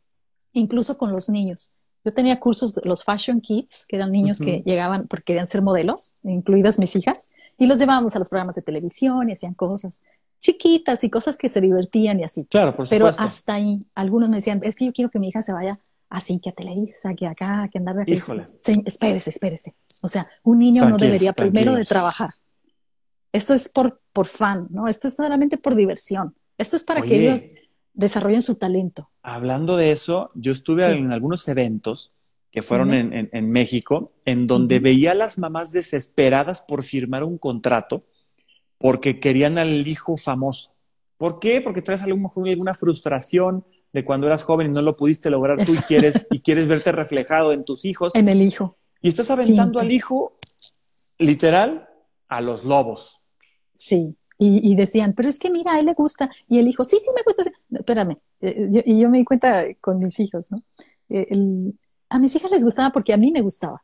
incluso 0.60 0.98
con 0.98 1.12
los 1.12 1.30
niños. 1.30 1.74
Yo 2.04 2.13
tenía 2.13 2.39
cursos 2.39 2.74
de 2.76 2.88
los 2.88 3.04
Fashion 3.04 3.41
Kids, 3.41 3.86
que 3.86 3.98
eran 3.98 4.12
niños 4.12 4.39
que 4.39 4.63
llegaban 4.65 5.08
porque 5.08 5.26
querían 5.26 5.48
ser 5.48 5.62
modelos, 5.62 6.15
incluidas 6.24 6.80
mis 6.80 6.96
hijas, 6.96 7.32
y 7.58 7.65
los 7.65 7.80
llevábamos 7.80 8.15
a 8.15 8.20
los 8.20 8.30
programas 8.30 8.56
de 8.56 8.62
televisión 8.62 9.30
y 9.30 9.34
hacían 9.34 9.54
cosas 9.54 10.04
chiquitas 10.39 11.04
y 11.04 11.10
cosas 11.10 11.38
que 11.38 11.50
se 11.50 11.60
divertían 11.60 12.20
y 12.20 12.24
así. 12.24 12.46
Claro, 12.46 12.76
por 12.76 12.88
Pero 12.88 13.08
hasta 13.08 13.56
ahí, 13.56 13.80
algunos 13.96 14.30
me 14.30 14.38
decían, 14.38 14.62
es 14.63 14.76
que 14.76 14.86
yo 14.86 14.93
quiero 14.93 15.10
que 15.10 15.20
mi 15.20 15.30
hija 15.30 15.43
se 15.43 15.52
vaya 15.52 15.80
así, 16.10 16.39
que 16.39 16.52
a 16.52 16.54
Televisa, 16.54 17.13
que 17.15 17.28
acá, 17.28 17.67
que 17.72 17.80
andar 17.80 17.96
de 17.96 18.12
Híjole. 18.12 18.46
espérese, 18.86 19.30
espérese. 19.30 19.76
O 20.02 20.08
sea, 20.08 20.28
un 20.43 20.60
niño 20.60 20.88
no 20.88 20.98
debería 20.98 21.34
primero 21.34 21.74
de 21.74 21.84
trabajar. 21.84 22.30
Esto 23.34 23.54
es 23.54 23.67
por, 23.67 24.00
por 24.13 24.28
fan, 24.28 24.67
¿no? 24.70 24.88
Esto 24.88 25.08
es 25.08 25.15
solamente 25.15 25.58
por 25.58 25.76
diversión. 25.76 26.36
Esto 26.58 26.76
es 26.76 26.84
para 26.84 27.02
que 27.02 27.28
ellos 27.28 27.50
desarrollen 27.93 28.41
su 28.41 28.56
talento. 28.56 29.10
Hablando 29.30 29.76
de 29.76 29.92
eso, 29.92 30.32
yo 30.36 30.54
estuve 30.54 30.90
en 30.90 31.12
algunos 31.12 31.50
eventos 31.50 32.13
que 32.50 32.62
fueron 32.62 32.94
en, 32.94 33.52
México, 33.52 34.08
en 34.24 34.48
donde 34.48 34.80
veía 34.80 35.12
a 35.12 35.16
las 35.16 35.38
mamás 35.38 35.74
desesperadas 35.74 36.62
por 36.62 36.82
firmar 36.82 37.26
un 37.26 37.38
contrato 37.38 38.00
porque 38.78 39.20
querían 39.20 39.58
al 39.58 39.86
hijo 39.86 40.16
famoso. 40.16 40.76
¿Por 41.18 41.40
qué? 41.42 41.60
Porque 41.60 41.82
traes 41.82 42.04
a 42.04 42.08
lo 42.08 42.16
mejor 42.16 42.48
alguna 42.48 42.74
frustración 42.74 43.66
de 43.92 44.06
cuando 44.06 44.28
eras 44.28 44.44
joven 44.44 44.68
y 44.68 44.74
no 44.74 44.82
lo 44.82 44.96
pudiste 44.96 45.30
lograr 45.30 45.66
tú 45.66 45.74
y 45.74 45.78
quieres, 45.80 46.26
y 46.32 46.40
quieres 46.40 46.70
verte 46.70 46.94
reflejado 46.94 47.52
en 47.52 47.66
tus 47.66 47.84
hijos. 47.84 48.16
En 48.16 48.30
el 48.30 48.42
hijo. 48.42 48.78
Y 49.02 49.10
estás 49.10 49.30
aventando 49.30 49.82
al 49.82 49.92
hijo, 49.92 50.38
literal, 51.20 51.90
a 52.30 52.40
los 52.40 52.63
lobos. 52.63 53.20
Sí. 53.78 54.16
Y, 54.39 54.76
decían, 54.76 55.13
pero 55.13 55.30
es 55.30 55.39
que 55.39 55.50
mira, 55.50 55.73
a 55.73 55.80
él 55.80 55.88
le 55.88 55.93
gusta. 55.93 56.30
Y 56.47 56.60
él 56.60 56.65
dijo, 56.65 56.84
sí, 56.84 56.97
sí 57.00 57.10
me 57.15 57.23
gusta. 57.23 57.43
espérame. 57.71 58.17
Eh, 58.41 58.84
y 58.86 59.00
yo 59.00 59.10
me 59.10 59.17
di 59.17 59.26
cuenta 59.26 59.65
con 59.82 59.97
mis 59.97 60.19
hijos, 60.19 60.52
¿no? 60.52 60.62
Eh, 61.10 61.28
a 62.10 62.19
mis 62.19 62.35
hijas 62.35 62.52
les 62.52 62.63
gustaba 62.63 62.92
porque 62.92 63.13
a 63.13 63.17
mí 63.17 63.31
me 63.31 63.42
gustaba. 63.42 63.83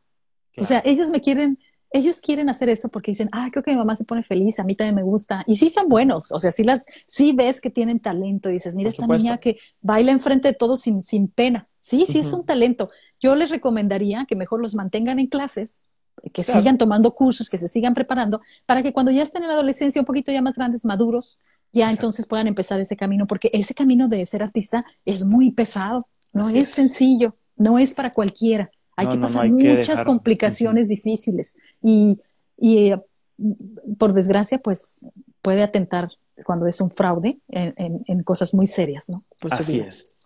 O 0.56 0.62
sea, 0.62 0.80
ellos 0.84 1.10
me 1.10 1.20
quieren, 1.20 1.58
ellos 1.90 2.20
quieren 2.20 2.48
hacer 2.48 2.68
eso 2.68 2.88
porque 2.88 3.10
dicen, 3.10 3.28
ah, 3.32 3.48
creo 3.50 3.62
que 3.64 3.72
mi 3.72 3.76
mamá 3.76 3.96
se 3.96 4.04
pone 4.04 4.22
feliz, 4.22 4.58
a 4.60 4.64
mí 4.64 4.76
también 4.76 4.94
me 4.94 5.02
gusta. 5.02 5.42
Y 5.46 5.56
sí 5.56 5.68
son 5.68 5.88
buenos, 5.88 6.30
o 6.30 6.38
sea, 6.38 6.52
sí 6.52 6.62
las, 6.62 6.86
sí 7.06 7.32
ves 7.32 7.60
que 7.60 7.70
tienen 7.70 7.98
talento 7.98 8.48
y 8.48 8.54
dices, 8.54 8.74
mira 8.74 8.88
esta 8.88 9.06
niña 9.06 9.38
que 9.38 9.58
baila 9.80 10.12
enfrente 10.12 10.48
de 10.48 10.54
todos 10.54 10.82
sin, 10.82 11.02
sin 11.02 11.28
pena. 11.28 11.66
Sí, 11.80 12.04
sí 12.06 12.20
es 12.20 12.32
un 12.32 12.46
talento. 12.46 12.90
Yo 13.20 13.34
les 13.34 13.50
recomendaría 13.50 14.26
que 14.28 14.36
mejor 14.36 14.60
los 14.60 14.74
mantengan 14.74 15.18
en 15.18 15.26
clases 15.26 15.82
que 16.32 16.42
sigan 16.42 16.78
tomando 16.78 17.14
cursos, 17.14 17.50
que 17.50 17.58
se 17.58 17.68
sigan 17.68 17.94
preparando, 17.94 18.40
para 18.66 18.82
que 18.82 18.92
cuando 18.92 19.10
ya 19.12 19.22
estén 19.22 19.42
en 19.42 19.48
la 19.48 19.54
adolescencia 19.54 20.00
un 20.00 20.06
poquito 20.06 20.32
ya 20.32 20.42
más 20.42 20.56
grandes, 20.56 20.84
maduros, 20.84 21.40
ya 21.72 21.90
entonces 21.90 22.26
puedan 22.26 22.46
empezar 22.46 22.80
ese 22.80 22.96
camino, 22.96 23.26
porque 23.26 23.50
ese 23.52 23.74
camino 23.74 24.08
de 24.08 24.24
ser 24.26 24.42
artista 24.42 24.84
es 25.04 25.24
muy 25.24 25.50
pesado, 25.50 26.00
no 26.32 26.48
es, 26.48 26.68
sencillo, 26.68 27.34
no 27.56 27.78
es 27.78 27.94
para 27.94 28.10
cualquiera. 28.10 28.70
Hay 28.96 29.08
que 29.08 29.18
pasar 29.18 29.50
muchas 29.50 30.02
complicaciones 30.02 30.88
difíciles 30.88 31.56
y, 31.82 32.18
y 32.56 32.92
eh, 32.92 33.00
por 33.98 34.12
desgracia, 34.12 34.58
pues 34.58 35.04
puede 35.42 35.62
atentar 35.62 36.08
cuando 36.44 36.66
es 36.66 36.80
un 36.80 36.90
fraude 36.90 37.38
en, 37.48 38.22
cosas 38.22 38.54
muy 38.54 38.66
serias, 38.66 39.08
¿no? 39.08 39.22
Así 39.50 39.80
es. 39.80 40.16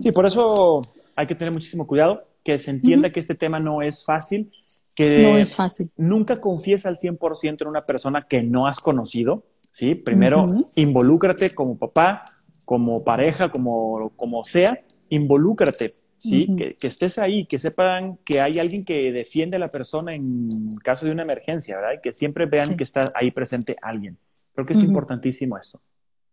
Sí, 0.00 0.12
por 0.12 0.26
eso 0.26 0.80
hay 1.16 1.26
que 1.26 1.34
tener 1.34 1.52
muchísimo 1.52 1.86
cuidado, 1.86 2.24
que 2.42 2.56
se 2.58 2.70
entienda 2.70 3.10
que 3.10 3.20
este 3.20 3.34
tema 3.34 3.58
no 3.58 3.82
es 3.82 4.04
fácil, 4.04 4.50
que 4.98 5.22
no 5.22 5.38
es 5.38 5.54
fácil. 5.54 5.92
nunca 5.96 6.40
confíes 6.40 6.84
al 6.84 6.96
100% 6.96 7.62
en 7.62 7.68
una 7.68 7.86
persona 7.86 8.26
que 8.28 8.42
no 8.42 8.66
has 8.66 8.78
conocido, 8.78 9.44
¿sí? 9.70 9.94
Primero, 9.94 10.44
involúcrate 10.74 11.54
como 11.54 11.78
papá, 11.78 12.24
como 12.66 13.04
pareja, 13.04 13.52
como, 13.52 14.10
como 14.16 14.42
sea, 14.42 14.82
involúcrate, 15.10 15.92
¿sí? 16.16 16.48
que, 16.56 16.74
estés 16.82 17.16
ahí, 17.18 17.46
que 17.46 17.60
sepan 17.60 18.18
que 18.24 18.40
hay 18.40 18.58
alguien 18.58 18.84
que 18.84 19.12
defiende 19.12 19.56
a 19.56 19.60
la 19.60 19.68
persona 19.68 20.16
en 20.16 20.48
caso 20.82 21.06
de 21.06 21.12
una 21.12 21.22
emergencia, 21.22 21.76
¿verdad? 21.76 21.92
Y 21.98 22.00
que 22.00 22.12
siempre 22.12 22.46
vean 22.46 22.76
que 22.76 22.82
está 22.82 23.04
ahí 23.14 23.30
presente 23.30 23.76
alguien. 23.80 24.18
Creo 24.52 24.66
que 24.66 24.72
es 24.72 24.82
importantísimo 24.82 25.56
esto. 25.56 25.80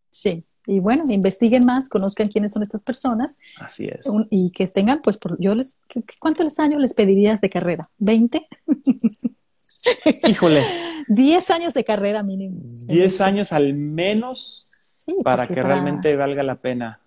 Sí, 0.09 0.43
y 0.67 0.79
bueno, 0.79 1.03
investiguen 1.09 1.65
más, 1.65 1.89
conozcan 1.89 2.27
quiénes 2.27 2.51
son 2.51 2.63
estas 2.63 2.81
personas. 2.81 3.39
Así 3.59 3.85
es. 3.87 4.05
y 4.29 4.51
que 4.51 4.67
tengan, 4.67 5.01
pues, 5.01 5.17
por, 5.17 5.39
yo 5.39 5.55
les, 5.55 5.79
¿cuántos 6.19 6.59
años 6.59 6.81
les 6.81 6.93
pedirías 6.93 7.41
de 7.41 7.49
carrera? 7.49 7.89
¿20? 7.99 8.45
Híjole. 10.27 10.63
10 11.07 11.51
años 11.51 11.73
de 11.73 11.83
carrera 11.83 12.23
mínimo. 12.23 12.61
10 12.87 13.21
años 13.21 13.53
al 13.53 13.73
menos 13.73 15.05
para 15.23 15.47
que 15.47 15.61
realmente 15.61 16.15
valga 16.15 16.41
la 16.41 16.55
pena 16.55 16.99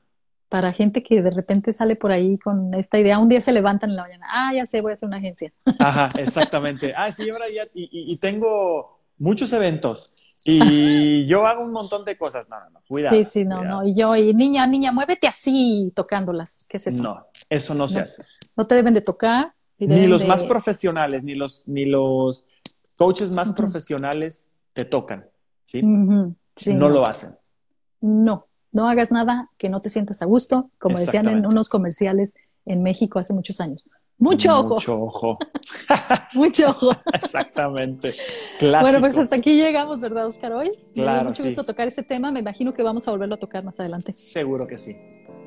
para 0.48 0.72
gente 0.72 1.02
que 1.02 1.22
de 1.22 1.30
repente 1.30 1.72
sale 1.72 1.96
por 1.96 2.10
ahí 2.10 2.38
con 2.38 2.72
esta 2.74 2.98
idea, 2.98 3.18
un 3.18 3.28
día 3.28 3.40
se 3.40 3.52
levantan 3.52 3.90
en 3.90 3.96
la 3.96 4.02
mañana, 4.02 4.26
ah, 4.30 4.52
ya 4.54 4.66
sé, 4.66 4.80
voy 4.80 4.90
a 4.90 4.94
hacer 4.94 5.06
una 5.06 5.18
agencia. 5.18 5.52
Ajá, 5.78 6.08
exactamente. 6.18 6.92
Ah, 6.96 7.12
sí, 7.12 7.28
ahora 7.28 7.46
ya, 7.54 7.64
y, 7.74 8.16
tengo 8.16 9.00
muchos 9.18 9.52
eventos 9.52 10.14
y 10.50 11.26
yo 11.28 11.46
hago 11.46 11.62
un 11.62 11.72
montón 11.72 12.04
de 12.04 12.16
cosas. 12.16 12.48
No, 12.48 12.58
no, 12.58 12.70
no, 12.70 12.80
cuidado. 12.88 13.14
Sí, 13.14 13.24
sí, 13.24 13.44
no, 13.44 13.62
no. 13.62 13.84
Y 13.86 13.94
yo, 13.94 14.16
y 14.16 14.32
niña, 14.32 14.66
niña, 14.66 14.92
muévete 14.92 15.26
así 15.26 15.92
tocándolas. 15.94 16.66
¿Qué 16.68 16.78
es 16.78 16.86
eso? 16.86 17.02
No, 17.02 17.26
eso 17.50 17.74
no, 17.74 17.88
se 17.88 18.00
hace. 18.00 18.22
No 18.56 18.66
te 18.66 18.74
deben 18.74 18.94
de 18.94 19.02
tocar. 19.02 19.54
Ni 19.78 20.06
los 20.06 20.26
más 20.26 20.42
profesionales, 20.42 21.22
ni 21.22 21.34
los, 21.34 21.68
ni 21.68 21.84
los 21.84 22.46
coaches 22.96 23.32
más 23.32 23.52
profesionales 23.52 24.48
te 24.72 24.84
tocan, 24.84 25.28
¿sí? 25.66 25.80
sí 26.56 26.74
no 26.74 26.88
lo 26.88 27.06
hacen. 27.06 27.36
No, 28.00 28.48
no 28.72 28.88
hagas 28.88 29.12
nada 29.12 29.50
que 29.56 29.68
no 29.68 29.80
te 29.80 29.88
sientas 29.88 30.20
a 30.20 30.24
gusto, 30.24 30.70
como 30.78 30.98
decían 30.98 31.28
en 31.28 31.46
unos 31.46 31.68
comerciales 31.68 32.36
en 32.64 32.82
México 32.82 33.20
hace 33.20 33.32
muchos 33.32 33.60
años. 33.60 33.86
Mucho 34.18 34.58
ojo. 34.58 34.74
Mucho 34.74 35.00
ojo. 35.00 35.38
mucho 36.34 36.70
ojo. 36.70 36.90
Exactamente. 37.14 38.14
Bueno, 38.60 39.00
pues 39.00 39.16
hasta 39.16 39.36
aquí 39.36 39.54
llegamos, 39.56 40.00
¿verdad, 40.00 40.26
Oscar? 40.26 40.52
Hoy. 40.52 40.72
Claro. 40.94 41.24
Me 41.24 41.28
mucho 41.28 41.44
gusto 41.44 41.64
tocar 41.64 41.86
este 41.86 42.02
tema. 42.02 42.32
Me 42.32 42.40
imagino 42.40 42.72
que 42.72 42.82
vamos 42.82 43.06
a 43.06 43.12
volverlo 43.12 43.36
a 43.36 43.38
tocar 43.38 43.62
más 43.62 43.78
adelante. 43.78 44.12
Seguro 44.12 44.66
que 44.66 44.76
sí. 44.76 44.96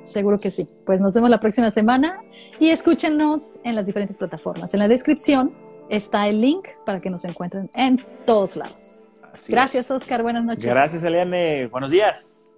Seguro 0.04 0.40
que 0.40 0.52
sí. 0.52 0.68
Pues 0.86 1.02
nos 1.02 1.14
vemos 1.14 1.30
la 1.30 1.40
próxima 1.40 1.70
semana 1.70 2.24
y 2.60 2.70
escúchenos 2.70 3.60
en 3.64 3.76
las 3.76 3.86
diferentes 3.86 4.18
plataformas. 4.18 4.74
En 4.74 4.80
la 4.80 4.88
descripción 4.88 5.54
está 5.90 6.30
el 6.30 6.40
link 6.40 6.68
para 6.86 7.02
que 7.02 7.10
nos 7.10 7.26
encuentren 7.26 7.70
en 7.74 8.06
todos 8.26 8.56
lados. 8.56 9.02
Gracias, 9.48 9.92
Oscar. 9.92 10.24
Buenas 10.24 10.46
noches. 10.46 10.66
Gracias, 10.66 11.04
Eliane. 11.04 11.68
Buenos 11.68 11.92
días. 11.92 12.58